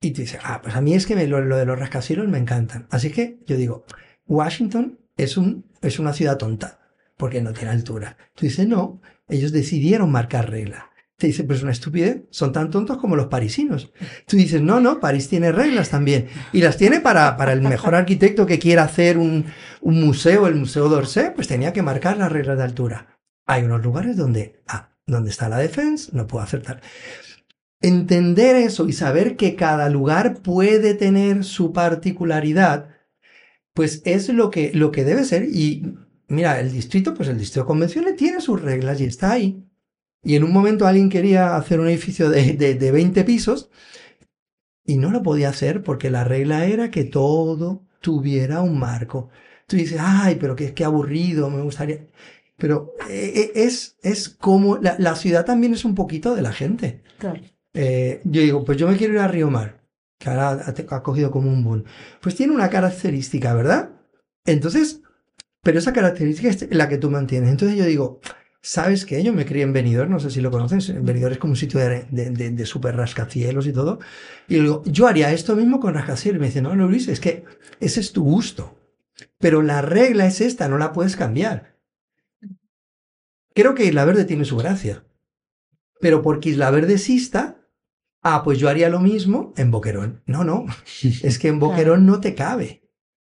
Y 0.00 0.10
tú 0.12 0.20
dices, 0.22 0.40
ah, 0.42 0.60
pues 0.62 0.74
a 0.76 0.80
mí 0.80 0.94
es 0.94 1.06
que 1.06 1.16
me- 1.16 1.26
lo, 1.26 1.40
lo 1.42 1.56
de 1.56 1.64
los 1.66 1.78
rascacielos 1.78 2.28
me 2.28 2.38
encantan. 2.38 2.86
Así 2.90 3.10
que 3.10 3.38
yo 3.46 3.56
digo, 3.56 3.84
Washington 4.26 4.98
es, 5.16 5.36
un, 5.36 5.64
es 5.82 5.98
una 5.98 6.12
ciudad 6.12 6.38
tonta, 6.38 6.78
porque 7.16 7.42
no 7.42 7.52
tiene 7.52 7.70
altura. 7.70 8.16
Tú 8.34 8.46
dices, 8.46 8.66
no, 8.66 9.00
ellos 9.28 9.52
decidieron 9.52 10.10
marcar 10.10 10.50
regla. 10.50 10.90
Te 11.24 11.28
dice, 11.28 11.44
pues 11.44 11.60
es 11.60 11.62
una 11.62 11.72
estupidez, 11.72 12.24
son 12.28 12.52
tan 12.52 12.70
tontos 12.70 12.98
como 12.98 13.16
los 13.16 13.28
parisinos. 13.28 13.90
Tú 14.26 14.36
dices, 14.36 14.60
no, 14.60 14.78
no, 14.78 15.00
París 15.00 15.26
tiene 15.26 15.52
reglas 15.52 15.88
también. 15.88 16.26
Y 16.52 16.60
las 16.60 16.76
tiene 16.76 17.00
para, 17.00 17.38
para 17.38 17.54
el 17.54 17.62
mejor 17.62 17.94
arquitecto 17.94 18.44
que 18.44 18.58
quiera 18.58 18.82
hacer 18.82 19.16
un, 19.16 19.46
un 19.80 20.04
museo, 20.04 20.46
el 20.46 20.54
Museo 20.54 20.90
d'Orsay, 20.90 21.34
pues 21.34 21.48
tenía 21.48 21.72
que 21.72 21.80
marcar 21.80 22.18
las 22.18 22.30
reglas 22.30 22.58
de 22.58 22.64
altura. 22.64 23.18
Hay 23.46 23.62
unos 23.62 23.82
lugares 23.82 24.18
donde, 24.18 24.62
ah, 24.68 24.90
donde 25.06 25.30
está 25.30 25.48
la 25.48 25.56
defensa, 25.56 26.10
no 26.12 26.26
puedo 26.26 26.44
hacer 26.44 26.60
tal. 26.60 26.82
Entender 27.80 28.54
eso 28.56 28.86
y 28.86 28.92
saber 28.92 29.36
que 29.36 29.56
cada 29.56 29.88
lugar 29.88 30.42
puede 30.42 30.92
tener 30.92 31.42
su 31.44 31.72
particularidad, 31.72 32.90
pues 33.72 34.02
es 34.04 34.28
lo 34.28 34.50
que, 34.50 34.72
lo 34.74 34.92
que 34.92 35.04
debe 35.04 35.24
ser. 35.24 35.44
Y 35.44 35.96
mira, 36.28 36.60
el 36.60 36.70
distrito, 36.70 37.14
pues 37.14 37.30
el 37.30 37.38
distrito 37.38 37.60
de 37.60 37.68
convenciones 37.68 38.16
tiene 38.16 38.42
sus 38.42 38.60
reglas 38.60 39.00
y 39.00 39.04
está 39.04 39.32
ahí. 39.32 39.64
Y 40.24 40.36
en 40.36 40.44
un 40.44 40.52
momento 40.52 40.86
alguien 40.86 41.10
quería 41.10 41.56
hacer 41.56 41.80
un 41.80 41.88
edificio 41.88 42.30
de, 42.30 42.54
de, 42.54 42.74
de 42.74 42.90
20 42.92 43.24
pisos 43.24 43.70
y 44.84 44.96
no 44.96 45.10
lo 45.10 45.22
podía 45.22 45.50
hacer 45.50 45.82
porque 45.82 46.10
la 46.10 46.24
regla 46.24 46.66
era 46.66 46.90
que 46.90 47.04
todo 47.04 47.86
tuviera 48.00 48.60
un 48.60 48.78
marco. 48.78 49.30
Tú 49.66 49.76
dices, 49.76 49.98
ay, 50.00 50.36
pero 50.40 50.56
qué, 50.56 50.74
qué 50.74 50.84
aburrido, 50.84 51.50
me 51.50 51.62
gustaría. 51.62 52.06
Pero 52.56 52.94
eh, 53.08 53.32
eh, 53.34 53.52
es, 53.54 53.96
es 54.02 54.28
como 54.28 54.76
la, 54.76 54.96
la 54.98 55.16
ciudad 55.16 55.44
también 55.44 55.74
es 55.74 55.84
un 55.84 55.94
poquito 55.94 56.34
de 56.34 56.42
la 56.42 56.52
gente. 56.52 57.02
Claro. 57.18 57.40
Eh, 57.72 58.20
yo 58.24 58.42
digo, 58.42 58.64
pues 58.64 58.78
yo 58.78 58.86
me 58.88 58.96
quiero 58.96 59.14
ir 59.14 59.20
a 59.20 59.28
Río 59.28 59.50
Mar, 59.50 59.82
que 60.18 60.30
ahora 60.30 60.50
ha, 60.50 60.96
ha 60.96 61.02
cogido 61.02 61.30
como 61.30 61.50
un 61.50 61.64
boom. 61.64 61.84
Pues 62.20 62.34
tiene 62.36 62.52
una 62.52 62.70
característica, 62.70 63.54
¿verdad? 63.54 63.90
Entonces, 64.44 65.02
pero 65.62 65.78
esa 65.78 65.92
característica 65.92 66.48
es 66.48 66.68
la 66.70 66.88
que 66.88 66.98
tú 66.98 67.10
mantienes. 67.10 67.50
Entonces 67.50 67.76
yo 67.76 67.86
digo, 67.86 68.20
¿sabes 68.64 69.04
qué? 69.04 69.22
Yo 69.22 69.34
me 69.34 69.44
crié 69.44 69.62
en 69.62 69.74
Benidorm, 69.74 70.10
no 70.10 70.18
sé 70.18 70.30
si 70.30 70.40
lo 70.40 70.50
conoces. 70.50 70.88
Benidorm 71.04 71.34
es 71.34 71.38
como 71.38 71.52
un 71.52 71.56
sitio 71.56 71.78
de, 71.78 72.06
de, 72.10 72.30
de, 72.30 72.50
de 72.50 72.66
super 72.66 72.96
rascacielos 72.96 73.66
y 73.66 73.72
todo. 73.72 73.98
Y 74.48 74.54
digo, 74.54 74.82
yo 74.86 75.06
haría 75.06 75.32
esto 75.32 75.54
mismo 75.54 75.80
con 75.80 75.92
rascacielos. 75.92 76.38
Y 76.38 76.40
me 76.40 76.46
dice, 76.46 76.62
no, 76.62 76.74
no, 76.74 76.88
Luis, 76.88 77.06
es 77.08 77.20
que 77.20 77.44
ese 77.78 78.00
es 78.00 78.12
tu 78.12 78.24
gusto. 78.24 78.74
Pero 79.38 79.60
la 79.60 79.82
regla 79.82 80.26
es 80.26 80.40
esta, 80.40 80.66
no 80.68 80.78
la 80.78 80.92
puedes 80.92 81.14
cambiar. 81.14 81.76
Creo 83.54 83.74
que 83.74 83.84
Isla 83.84 84.06
Verde 84.06 84.24
tiene 84.24 84.46
su 84.46 84.56
gracia. 84.56 85.04
Pero 86.00 86.22
porque 86.22 86.48
Isla 86.48 86.70
Verde 86.70 86.94
exista, 86.94 87.68
ah, 88.22 88.42
pues 88.44 88.58
yo 88.58 88.70
haría 88.70 88.88
lo 88.88 88.98
mismo 88.98 89.52
en 89.58 89.70
Boquerón. 89.70 90.22
No, 90.24 90.42
no, 90.42 90.64
es 91.02 91.38
que 91.38 91.48
en 91.48 91.58
Boquerón 91.58 92.06
no 92.06 92.18
te 92.20 92.34
cabe. 92.34 92.82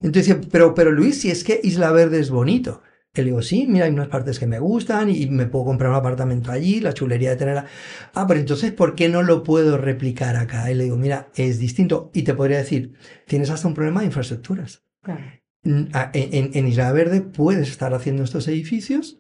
Entonces, 0.02 0.36
pero, 0.52 0.74
pero 0.74 0.92
Luis, 0.92 1.22
si 1.22 1.32
es 1.32 1.46
que 1.46 1.62
Isla 1.64 1.92
Verde 1.92 2.20
es 2.20 2.32
bonito. 2.32 2.82
Le 3.14 3.26
digo, 3.26 3.42
sí, 3.42 3.66
mira, 3.68 3.86
hay 3.86 3.92
unas 3.92 4.08
partes 4.08 4.40
que 4.40 4.48
me 4.48 4.60
gustan 4.60 5.10
y 5.10 5.28
me 5.28 5.46
puedo 5.46 5.66
comprar 5.66 5.92
un 5.92 5.98
apartamento 5.98 6.50
allí, 6.50 6.80
la 6.80 6.94
chulería 6.94 7.32
de 7.32 7.36
tenerla. 7.36 7.66
Ah, 8.14 8.26
pero 8.26 8.40
entonces, 8.40 8.72
¿por 8.72 8.96
qué 8.96 9.10
no 9.10 9.22
lo 9.22 9.44
puedo 9.44 9.78
replicar 9.78 10.38
acá? 10.38 10.72
Y 10.72 10.76
le 10.76 10.86
digo, 10.86 10.96
mira, 10.96 11.30
es 11.36 11.60
distinto. 11.60 12.10
Y 12.14 12.24
te 12.24 12.34
podría 12.34 12.60
decir, 12.60 12.94
tienes 13.28 13.50
hasta 13.50 13.68
un 13.68 13.74
problema 13.74 14.00
de 14.00 14.06
infraestructuras. 14.06 14.86
Claro. 15.02 15.22
En, 15.64 15.90
en, 16.14 16.52
en 16.54 16.68
Isla 16.68 16.92
Verde 16.94 17.20
puedes 17.20 17.70
estar 17.70 17.94
haciendo 17.94 18.24
estos 18.24 18.48
edificios. 18.48 19.20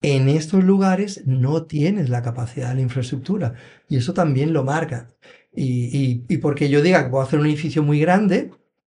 En 0.00 0.28
estos 0.28 0.62
lugares 0.62 1.26
no 1.26 1.66
tienes 1.66 2.08
la 2.10 2.22
capacidad 2.22 2.68
de 2.68 2.76
la 2.76 2.82
infraestructura. 2.82 3.54
Y 3.88 3.96
eso 3.96 4.14
también 4.14 4.52
lo 4.52 4.62
marca. 4.62 5.08
Y, 5.52 5.86
y, 5.98 6.24
y 6.28 6.38
porque 6.38 6.68
yo 6.68 6.80
diga 6.80 7.02
que 7.02 7.10
puedo 7.10 7.24
hacer 7.24 7.40
un 7.40 7.46
edificio 7.46 7.82
muy 7.82 7.98
grande, 7.98 8.52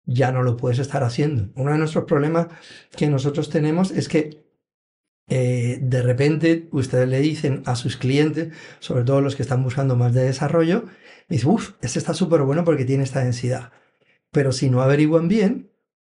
ya 0.08 0.32
no 0.32 0.42
lo 0.42 0.56
puedes 0.56 0.78
estar 0.78 1.04
haciendo. 1.04 1.50
Uno 1.54 1.70
de 1.72 1.78
nuestros 1.78 2.04
problemas 2.04 2.48
que 2.96 3.08
nosotros 3.08 3.50
tenemos 3.50 3.90
es 3.90 4.08
que 4.08 4.42
eh, 5.28 5.78
de 5.82 6.02
repente 6.02 6.68
ustedes 6.72 7.06
le 7.06 7.20
dicen 7.20 7.62
a 7.66 7.76
sus 7.76 7.98
clientes, 7.98 8.48
sobre 8.80 9.04
todo 9.04 9.20
los 9.20 9.36
que 9.36 9.42
están 9.42 9.62
buscando 9.62 9.96
más 9.96 10.14
de 10.14 10.24
desarrollo, 10.24 10.86
dicen, 11.28 11.50
uff, 11.50 11.72
este 11.82 11.98
está 11.98 12.14
súper 12.14 12.40
bueno 12.42 12.64
porque 12.64 12.86
tiene 12.86 13.04
esta 13.04 13.22
densidad. 13.22 13.70
Pero 14.32 14.52
si 14.52 14.70
no 14.70 14.80
averiguan 14.80 15.28
bien, 15.28 15.70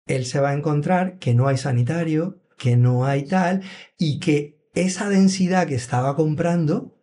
él 0.05 0.25
se 0.25 0.39
va 0.39 0.51
a 0.51 0.53
encontrar 0.53 1.17
que 1.17 1.33
no 1.33 1.47
hay 1.47 1.57
sanitario, 1.57 2.37
que 2.57 2.77
no 2.77 3.05
hay 3.05 3.23
tal, 3.23 3.63
y 3.97 4.19
que 4.19 4.59
esa 4.75 5.09
densidad 5.09 5.67
que 5.67 5.75
estaba 5.75 6.15
comprando 6.15 6.95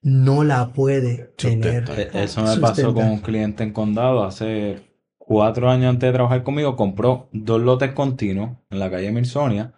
no 0.00 0.44
la 0.44 0.72
puede 0.72 1.34
tener. 1.36 1.86
Sustenta. 1.86 2.22
Eso 2.22 2.42
me 2.42 2.56
pasó 2.56 2.94
con 2.94 3.04
un 3.04 3.20
cliente 3.20 3.64
en 3.64 3.72
condado 3.72 4.24
hace 4.24 4.85
cuatro 5.26 5.68
años 5.70 5.90
antes 5.90 6.08
de 6.08 6.12
trabajar 6.14 6.42
conmigo, 6.44 6.76
compró 6.76 7.28
dos 7.32 7.60
lotes 7.60 7.92
continuos 7.92 8.58
en 8.70 8.78
la 8.78 8.90
calle 8.90 9.10
Milsonia 9.12 9.74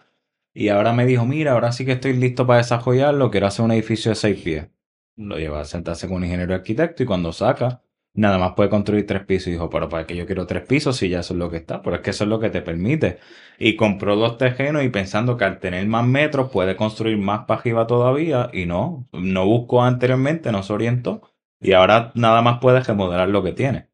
y 0.55 0.69
ahora 0.69 0.93
me 0.93 1.07
dijo, 1.07 1.25
mira, 1.25 1.53
ahora 1.53 1.73
sí 1.73 1.87
que 1.87 1.93
estoy 1.93 2.15
listo 2.15 2.47
para 2.47 2.59
desarrollarlo, 2.59 3.31
quiero 3.31 3.47
hacer 3.47 3.65
un 3.65 3.73
edificio 3.73 4.11
de 4.11 4.17
seis 4.17 4.43
pies. 4.43 4.69
Lo 5.17 5.39
lleva 5.39 5.61
a 5.61 5.65
sentarse 5.65 6.07
con 6.09 6.19
un 6.19 6.25
ingeniero 6.25 6.55
arquitecto 6.55 7.03
y 7.03 7.07
cuando 7.07 7.33
saca, 7.33 7.83
nada 8.15 8.39
más 8.39 8.53
puede 8.55 8.69
construir 8.69 9.07
tres 9.07 9.25
pisos. 9.25 9.49
Y 9.49 9.53
dijo, 9.53 9.71
pero 9.71 9.89
para 9.89 10.07
que 10.07 10.17
yo 10.17 10.27
quiero 10.27 10.47
tres 10.47 10.67
pisos 10.67 10.97
si 10.97 11.09
ya 11.09 11.21
eso 11.21 11.35
es 11.35 11.39
lo 11.39 11.51
que 11.51 11.59
está, 11.59 11.83
pero 11.83 11.97
es 11.97 12.03
que 12.03 12.11
eso 12.11 12.25
es 12.25 12.31
lo 12.31 12.41
que 12.41 12.51
te 12.51 12.63
permite. 12.63 13.19
Y 13.59 13.77
compró 13.77 14.17
dos 14.17 14.37
terrenos 14.39 14.85
y 14.85 14.91
pensando 14.91 15.37
que 15.37 15.45
al 15.45 15.61
tener 15.61 15.87
más 15.87 16.07
metros 16.07 16.51
puede 16.51 16.77
construir 16.77 17.19
más 17.19 17.47
para 17.47 17.61
arriba 17.61 17.87
todavía 17.87 18.51
y 18.53 18.67
no, 18.67 19.09
no 19.13 19.47
buscó 19.47 19.83
anteriormente, 19.85 20.53
no 20.53 20.63
se 20.63 20.73
orientó 20.73 21.23
y 21.61 21.73
ahora 21.73 22.13
nada 22.15 22.43
más 22.43 22.59
puede 22.61 22.81
remodelar 22.81 23.29
lo 23.29 23.43
que 23.43 23.53
tiene. 23.53 23.88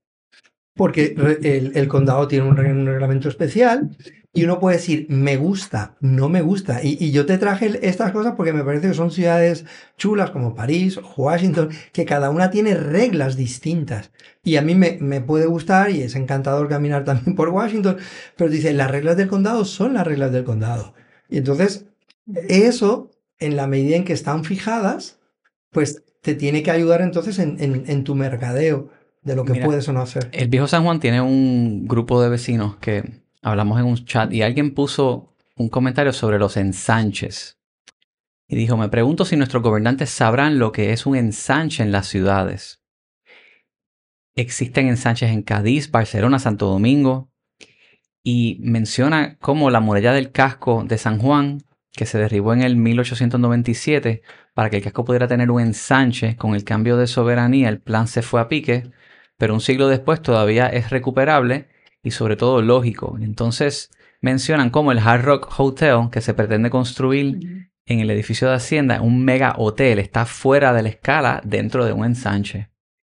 Porque 0.75 1.15
el, 1.43 1.89
condado 1.89 2.27
tiene 2.27 2.49
un, 2.49 2.57
reglamento 2.57 3.29
especial 3.29 3.97
y 4.33 4.43
uno 4.43 4.59
puede 4.59 4.79
decir, 4.79 5.07
me 5.09 5.37
gusta, 5.37 5.97
no 6.01 6.29
me 6.29 6.43
gusta. 6.43 6.81
Y, 6.83 7.13
yo 7.13 7.25
te 7.27 7.39
traje 7.39 7.79
estas 7.87 8.11
cosas 8.11 8.35
porque 8.37 8.53
me 8.53 8.65
parece 8.65 8.89
que 8.89 8.95
son 8.95 9.13
ciudades 9.13 9.65
chulas 9.97 10.33
como 10.33 10.57
París, 10.57 10.99
Washington, 11.17 11.69
que 11.93 12.05
cada 12.05 12.31
una 12.31 12.51
tiene 12.51 12.75
reglas 12.75 13.37
distintas. 13.37 14.11
Y 14.43 14.57
a 14.57 14.63
mí 14.63 14.75
me, 14.75 15.21
puede 15.21 15.47
gustar 15.47 15.91
y 15.91 16.03
es 16.03 16.17
encantador 16.17 16.69
caminar 16.69 17.05
también 17.05 17.37
por 17.37 17.51
Washington, 17.51 17.99
pero 18.37 18.51
dice, 18.51 18.73
las 18.73 18.91
reglas 18.91 19.17
del 19.17 19.29
condado 19.29 19.65
son 19.65 19.95
las 19.95 20.05
reglas 20.05 20.33
del 20.33 20.43
condado. 20.43 20.95
Y 21.29 21.39
entonces, 21.39 21.87
eso, 22.49 23.13
en 23.39 23.55
la 23.55 23.69
medida 23.69 23.95
en 23.95 24.05
que 24.05 24.13
están 24.13 24.43
fijadas, 24.43 25.21
pues 25.71 26.03
te 26.23 26.35
tiene 26.35 26.65
que 26.65 26.73
ayudar 26.73 27.03
entonces 27.03 27.39
en, 27.39 27.63
en, 27.63 27.85
en 27.87 28.03
tu 28.03 28.17
mercadeo 28.17 28.91
de 29.25 29.35
lo 29.35 29.45
que 29.45 29.55
Mira, 29.55 29.67
puedes 29.67 29.89
o 29.89 29.93
no 29.93 30.01
hacer. 30.01 30.29
El 30.33 30.49
viejo 30.49 30.69
San 30.69 30.85
Juan 30.85 31.01
tiene 31.01 31.21
un 31.21 31.87
grupo 31.89 32.23
de 32.23 32.29
vecinos 32.29 32.77
que 32.77 33.23
hablamos 33.43 33.81
en 33.81 33.87
un 33.87 34.05
chat 34.05 34.33
y 34.33 34.43
alguien 34.43 34.75
puso 34.75 35.35
un 35.57 35.69
comentario 35.69 36.13
sobre 36.13 36.39
los 36.39 36.57
ensanches. 36.57 37.59
Y 38.47 38.57
dijo, 38.57 38.77
me 38.77 38.91
pregunto 38.91 39.25
si 39.25 39.37
nuestros 39.37 39.63
gobernantes 39.63 40.11
sabrán 40.11 40.59
lo 40.59 40.73
que 40.73 40.93
es 40.93 41.07
un 41.07 41.17
ensanche 41.17 41.83
en 41.83 41.93
las 41.93 42.07
ciudades. 42.07 42.83
Existen 44.37 44.89
ensanches 44.89 45.31
en 45.31 45.43
Cádiz, 45.43 45.91
Barcelona, 45.91 46.39
Santo 46.39 46.67
Domingo. 46.67 47.31
Y 48.23 48.59
menciona 48.61 49.37
cómo 49.39 49.71
la 49.71 49.81
muralla 49.81 50.13
del 50.13 50.33
casco 50.33 50.85
de 50.87 50.99
San 50.99 51.19
Juan, 51.19 51.63
que 51.93 52.07
se 52.07 52.19
derribó 52.19 52.53
en 52.53 52.63
el 52.63 52.77
1897, 52.77 54.23
para 54.55 54.71
que 54.71 54.79
el 54.79 54.83
casco 54.83 55.05
pudiera 55.05 55.29
tener 55.29 55.51
un 55.51 55.61
ensanche 55.61 56.37
con 56.37 56.55
el 56.55 56.65
cambio 56.65 56.97
de 56.97 57.07
soberanía, 57.07 57.69
el 57.69 57.81
plan 57.81 58.09
se 58.09 58.23
fue 58.23 58.41
a 58.41 58.49
pique, 58.49 58.91
pero 59.37 59.55
un 59.55 59.61
siglo 59.61 59.89
después 59.89 60.23
todavía 60.23 60.69
es 60.69 60.91
recuperable 60.91 61.69
y 62.03 62.11
sobre 62.11 62.37
todo 62.37 62.63
lógico. 62.63 63.19
Entonces, 63.21 63.91
mencionan 64.21 64.71
como 64.71 64.93
el 64.93 64.99
Hard 64.99 65.25
Rock 65.25 65.61
Hotel 65.61 66.09
que 66.11 66.21
se 66.21 66.35
pretende 66.35 66.71
construir 66.71 67.71
en 67.87 68.01
el 68.01 68.11
edificio 68.11 68.49
de 68.49 68.55
Hacienda, 68.55 69.03
un 69.03 69.25
mega 69.25 69.55
hotel, 69.59 69.99
está 69.99 70.25
fuera 70.25 70.73
de 70.73 70.83
la 70.83 70.89
escala 70.89 71.43
dentro 71.45 71.85
de 71.85 71.93
un 71.93 72.05
ensanche 72.05 72.71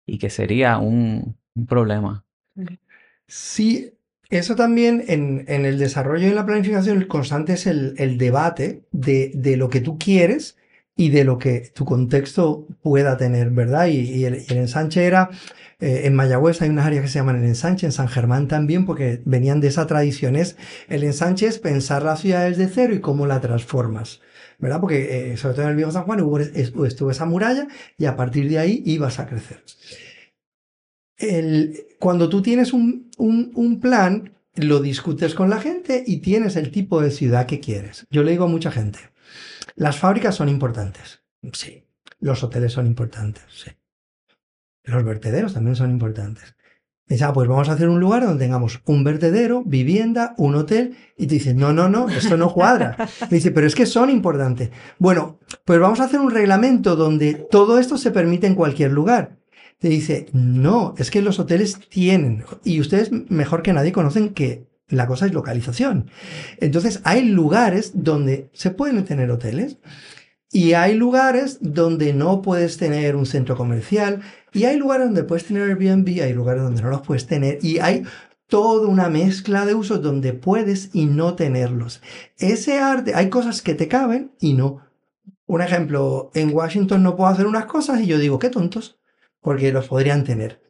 y 0.07 0.19
que 0.19 0.31
sería 0.31 0.79
un, 0.79 1.37
un 1.55 1.67
problema. 1.67 2.25
Sí, 3.29 3.93
eso 4.29 4.57
también 4.57 5.05
en, 5.07 5.45
en 5.47 5.65
el 5.65 5.79
desarrollo 5.79 6.27
y 6.27 6.31
en 6.31 6.35
la 6.35 6.47
planificación, 6.47 6.99
el 6.99 7.07
constante 7.07 7.53
es 7.53 7.67
el, 7.67 7.95
el 7.99 8.19
debate 8.19 8.83
de, 8.91 9.31
de 9.35 9.57
lo 9.57 9.69
que 9.71 9.81
tú 9.81 9.99
quieres 9.99 10.57
y 10.97 11.11
de 11.11 11.25
lo 11.25 11.39
que 11.39 11.71
tu 11.75 11.85
contexto 11.85 12.67
pueda 12.83 13.17
tener, 13.19 13.51
¿verdad? 13.51 13.87
Y, 13.89 14.25
el, 14.25 14.37
y 14.49 14.55
ensanche 14.55 15.05
era, 15.05 15.31
eh, 15.79 16.03
en 16.05 16.15
Mayagüez 16.15 16.63
hay 16.63 16.71
unas 16.71 16.87
áreas 16.87 17.03
que 17.03 17.09
se 17.09 17.19
llaman 17.19 17.37
el 17.37 17.45
ensanche, 17.45 17.87
en 17.87 17.93
San 17.93 18.09
Germán 18.09 18.49
también, 18.49 18.87
porque 18.87 19.21
venían 19.27 19.61
de 19.61 19.69
esa 19.69 19.87
tradición. 19.87 20.37
Es, 20.37 20.57
el 20.89 21.05
ensanche 21.05 21.47
es 21.47 21.59
pensar 21.59 22.03
la 22.03 22.17
ciudad 22.17 22.49
desde 22.49 22.69
cero 22.69 22.95
y 22.95 23.01
cómo 23.01 23.27
la 23.27 23.41
transformas. 23.41 24.21
¿Verdad? 24.59 24.81
Porque 24.81 25.33
eh, 25.33 25.37
sobre 25.37 25.55
todo 25.55 25.65
en 25.65 25.71
el 25.73 25.77
viejo 25.77 25.91
San 25.93 26.05
Juan 26.05 26.23
hubo, 26.23 26.39
es- 26.41 26.73
estuvo 26.87 27.11
esa 27.11 27.27
muralla 27.27 27.69
y 27.99 28.07
a 28.07 28.17
partir 28.17 28.49
de 28.49 28.59
ahí 28.59 28.83
ibas 28.87 29.19
a 29.19 29.27
crecer. 29.27 29.63
Cuando 31.99 32.29
tú 32.29 32.43
tienes 32.43 32.73
un, 32.73 33.11
un- 33.19 33.53
un 33.55 33.81
plan, 33.81 34.33
lo 34.55 34.81
discutes 34.81 35.35
con 35.35 35.51
la 35.51 35.61
gente 35.61 36.03
y 36.07 36.19
tienes 36.19 36.57
el 36.57 36.71
tipo 36.71 37.01
de 37.01 37.11
ciudad 37.11 37.47
que 37.47 37.61
quieres. 37.61 38.07
Yo 38.11 38.23
le 38.23 38.31
digo 38.33 38.45
a 38.45 38.49
mucha 38.49 38.71
gente, 38.71 38.99
las 39.77 39.99
fábricas 39.99 40.35
son 40.35 40.49
importantes. 40.49 41.23
Sí. 41.53 41.85
Los 42.19 42.43
hoteles 42.43 42.73
son 42.73 42.87
importantes. 42.87 43.45
Sí. 43.49 43.71
Los 44.83 45.05
vertederos 45.05 45.55
también 45.55 45.77
son 45.77 45.91
importantes. 45.91 46.57
Y 47.09 47.15
dice, 47.15 47.25
ah, 47.25 47.33
pues 47.33 47.47
vamos 47.47 47.69
a 47.69 47.73
hacer 47.73 47.89
un 47.89 48.01
lugar 48.01 48.25
donde 48.25 48.45
tengamos 48.45 48.81
un 48.85 49.05
vertedero, 49.05 49.63
vivienda, 49.65 50.35
un 50.39 50.57
hotel. 50.57 50.97
Y 51.17 51.27
te 51.27 51.35
dices, 51.35 51.55
no, 51.55 51.73
no, 51.73 51.89
no, 51.89 52.09
esto 52.09 52.37
no 52.37 52.53
cuadra. 52.53 52.97
Me 53.23 53.29
dice, 53.37 53.53
pero 53.53 53.67
es 53.67 53.75
que 53.75 53.87
son 53.87 54.11
importantes. 54.11 54.71
Bueno, 54.99 55.39
pues 55.65 55.79
vamos 55.79 56.01
a 56.01 56.05
hacer 56.05 56.21
un 56.21 56.31
reglamento 56.31 56.97
donde 56.97 57.35
todo 57.35 57.79
esto 57.79 57.97
se 57.99 58.11
permite 58.11 58.47
en 58.47 58.55
cualquier 58.55 58.93
lugar. 58.93 59.39
Te 59.79 59.89
dice, 59.89 60.27
no, 60.33 60.95
es 60.97 61.11
que 61.11 61.21
los 61.21 61.39
hoteles 61.39 61.79
tienen, 61.91 62.45
y 62.65 62.81
ustedes 62.81 63.13
mejor 63.13 63.63
que 63.63 63.75
nadie 63.75 63.93
conocen 63.93 64.31
que 64.31 64.67
la 64.89 65.07
cosa 65.07 65.27
es 65.27 65.33
localización. 65.33 66.11
Entonces, 66.59 67.01
hay 67.05 67.25
lugares 67.25 67.93
donde 67.95 68.51
se 68.53 68.71
pueden 68.71 69.05
tener 69.05 69.31
hoteles 69.31 69.79
y 70.53 70.75
hay 70.75 70.95
lugares 70.95 71.59
donde 71.61 72.13
no 72.13 72.41
puedes 72.41 72.77
tener 72.77 73.17
un 73.17 73.27
centro 73.27 73.57
comercial 73.57 74.23
y 74.53 74.65
hay 74.65 74.77
lugares 74.77 75.07
donde 75.07 75.25
puedes 75.25 75.45
tener 75.45 75.65
Airbnb, 75.65 76.23
hay 76.23 76.33
lugares 76.33 76.63
donde 76.63 76.83
no 76.83 76.91
los 76.91 77.03
puedes 77.03 77.27
tener 77.27 77.59
y 77.63 77.79
hay 77.79 78.05
toda 78.47 78.87
una 78.87 79.09
mezcla 79.09 79.67
de 79.67 79.75
usos 79.75 80.01
donde 80.03 80.33
puedes 80.33 80.91
y 80.93 81.07
no 81.07 81.35
tenerlos. 81.35 82.01
Ese 82.39 82.79
arte, 82.79 83.15
hay 83.15 83.29
cosas 83.29 83.61
que 83.61 83.75
te 83.75 83.89
caben 83.89 84.33
y 84.39 84.55
no. 84.55 84.87
Un 85.47 85.63
ejemplo, 85.63 86.31
en 86.35 86.55
Washington 86.55 87.03
no 87.03 87.17
puedo 87.17 87.31
hacer 87.31 87.47
unas 87.47 87.67
cosas 87.67 88.01
y 88.01 88.07
yo 88.07 88.19
digo, 88.19 88.39
qué 88.39 88.51
tontos, 88.51 88.99
porque 89.41 89.73
los 89.73 89.89
podrían 89.89 90.25
tener. 90.25 90.63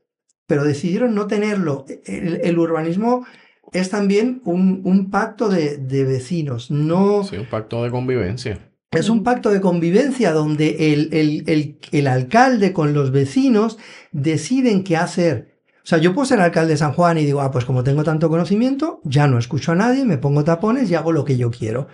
Pero 0.47 0.65
decidieron 0.65 1.15
no 1.15 1.27
tenerlo. 1.27 1.85
El, 2.05 2.41
el 2.43 2.59
urbanismo 2.59 3.27
es 3.73 3.91
también 3.91 4.41
un, 4.45 4.81
un 4.85 5.11
pacto 5.11 5.49
de, 5.49 5.77
de 5.77 6.05
vecinos, 6.05 6.71
no... 6.71 7.25
Sí, 7.25 7.37
un 7.37 7.47
pacto 7.47 7.83
de 7.83 7.91
convivencia. 7.91 8.71
Es 8.93 9.09
un 9.09 9.25
pacto 9.25 9.51
de 9.51 9.61
convivencia 9.61 10.33
donde 10.33 10.93
el, 10.93 11.13
el, 11.13 11.45
el, 11.49 11.79
el 11.93 12.07
alcalde 12.07 12.73
con 12.73 12.95
los 12.95 13.11
vecinos 13.11 13.79
deciden 14.13 14.85
qué 14.85 14.97
hacer. 14.97 15.57
O 15.85 15.89
sea, 15.89 15.99
yo 15.99 16.15
puedo 16.15 16.27
ser 16.27 16.41
alcalde 16.41 16.73
de 16.73 16.79
San 16.79 16.93
Juan 16.93 17.19
y 17.19 17.25
digo, 17.25 17.41
ah, 17.41 17.51
pues 17.51 17.65
como 17.65 17.85
tengo 17.85 18.05
tanto 18.05 18.29
conocimiento, 18.29 19.01
ya 19.05 19.27
no 19.27 19.39
escucho 19.39 19.73
a 19.73 19.77
nadie, 19.77 20.05
me 20.05 20.19
pongo 20.19 20.45
tapones 20.45 20.91
y 20.91 20.95
hago 20.95 21.13
lo 21.13 21.25
que 21.25 21.37
yo 21.37 21.51
quiero. 21.51 21.89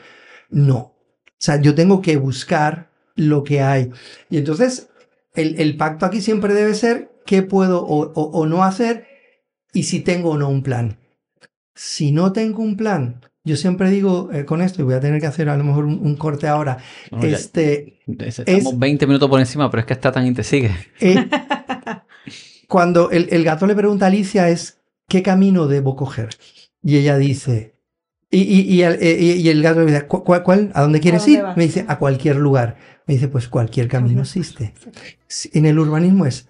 No. 0.51 0.77
O 0.79 0.95
sea, 1.39 1.61
yo 1.61 1.75
tengo 1.75 2.03
que 2.03 2.17
buscar 2.17 2.91
lo 3.17 3.43
que 3.43 3.63
hay. 3.63 3.91
Y 4.31 4.39
entonces, 4.39 4.89
el, 5.35 5.61
el 5.61 5.77
pacto 5.77 6.07
aquí 6.07 6.21
siempre 6.21 6.55
debe 6.55 6.75
ser 6.75 7.11
qué 7.27 7.43
puedo 7.43 7.85
o, 7.85 8.13
o, 8.13 8.23
o 8.23 8.47
no 8.47 8.65
hacer 8.65 9.07
y 9.73 9.85
si 9.85 10.01
tengo 10.01 10.31
o 10.31 10.39
no 10.39 10.49
un 10.49 10.63
plan. 10.63 10.99
Si 11.75 12.13
no 12.13 12.33
tengo 12.33 12.63
un 12.63 12.77
plan, 12.77 13.21
yo 13.45 13.57
siempre 13.57 13.91
digo 13.91 14.31
eh, 14.33 14.45
con 14.45 14.61
esto, 14.63 14.83
y 14.83 14.85
voy 14.85 14.95
a 14.95 15.01
tener 15.01 15.21
que 15.21 15.27
hacer 15.27 15.49
a 15.49 15.57
lo 15.57 15.65
mejor 15.65 15.85
un, 15.85 15.99
un 16.05 16.17
corte 16.17 16.47
ahora, 16.49 16.79
No, 17.11 17.25
ya- 17.27 17.37
este, 17.39 18.01
estamos 18.07 18.79
20 18.79 19.07
minutos 19.07 19.29
por 19.29 19.41
encima, 19.41 19.71
pero 19.71 19.81
es 19.81 19.87
que 19.87 19.95
está 19.95 20.13
tan 20.13 20.27
inte 20.27 20.43
sigue. 20.45 20.71
eh, 21.01 21.29
cuando 22.69 23.11
el, 23.11 23.29
el 23.31 23.45
gato 23.45 23.67
le 23.67 23.75
pregunta 23.75 24.07
a 24.07 24.09
Alicia 24.09 24.49
es, 24.49 24.81
¿qué 25.09 25.23
camino 25.23 25.67
debo 25.67 25.97
coger? 25.97 26.31
Y 26.83 26.97
ella 26.97 27.17
dice, 27.17 27.77
y, 28.31 28.41
y, 28.43 28.61
y 28.63 28.83
el, 28.83 28.95
eh, 29.01 29.17
y- 29.21 29.33
y 29.41 29.49
el 29.49 29.63
gato 29.63 29.81
le 29.81 29.87
dice, 29.87 30.07
"¿Cu- 30.07 30.25
cuál, 30.25 30.43
cuál? 30.43 30.71
¿A 30.75 30.83
dónde 30.83 31.01
quieres 31.01 31.23
dónde 31.23 31.39
ir? 31.39 31.43
vas? 31.45 31.57
Me 31.57 31.65
dice, 31.65 31.85
a 31.89 31.99
cualquier 31.99 32.37
lugar. 32.37 32.77
Me 33.07 33.15
dice, 33.15 33.29
pues 33.29 33.49
cualquier 33.49 33.89
camino 33.89 34.23
existe. 34.23 34.75
En 35.53 35.67
el 35.67 35.79
urbanismo 35.79 36.27
es, 36.27 36.49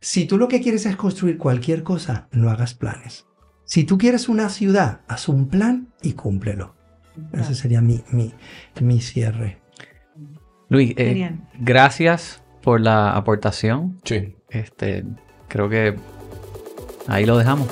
si 0.00 0.26
tú 0.26 0.36
lo 0.38 0.48
que 0.48 0.60
quieres 0.60 0.86
es 0.86 0.96
construir 0.96 1.38
cualquier 1.38 1.82
cosa, 1.82 2.28
no 2.32 2.50
hagas 2.50 2.74
planes. 2.74 3.26
Si 3.64 3.84
tú 3.84 3.98
quieres 3.98 4.28
una 4.28 4.48
ciudad, 4.48 5.00
haz 5.08 5.28
un 5.28 5.48
plan 5.48 5.88
y 6.02 6.12
cúmplelo. 6.12 6.74
Ese 7.32 7.54
sería 7.54 7.80
mi, 7.80 8.02
mi, 8.10 8.34
mi 8.80 9.00
cierre. 9.00 9.58
Luis, 10.68 10.94
eh, 10.96 11.36
gracias 11.58 12.42
por 12.62 12.80
la 12.80 13.12
aportación. 13.12 14.00
Sí. 14.04 14.34
Este, 14.50 15.04
creo 15.48 15.68
que 15.68 15.94
ahí 17.06 17.24
lo 17.24 17.38
dejamos. 17.38 17.68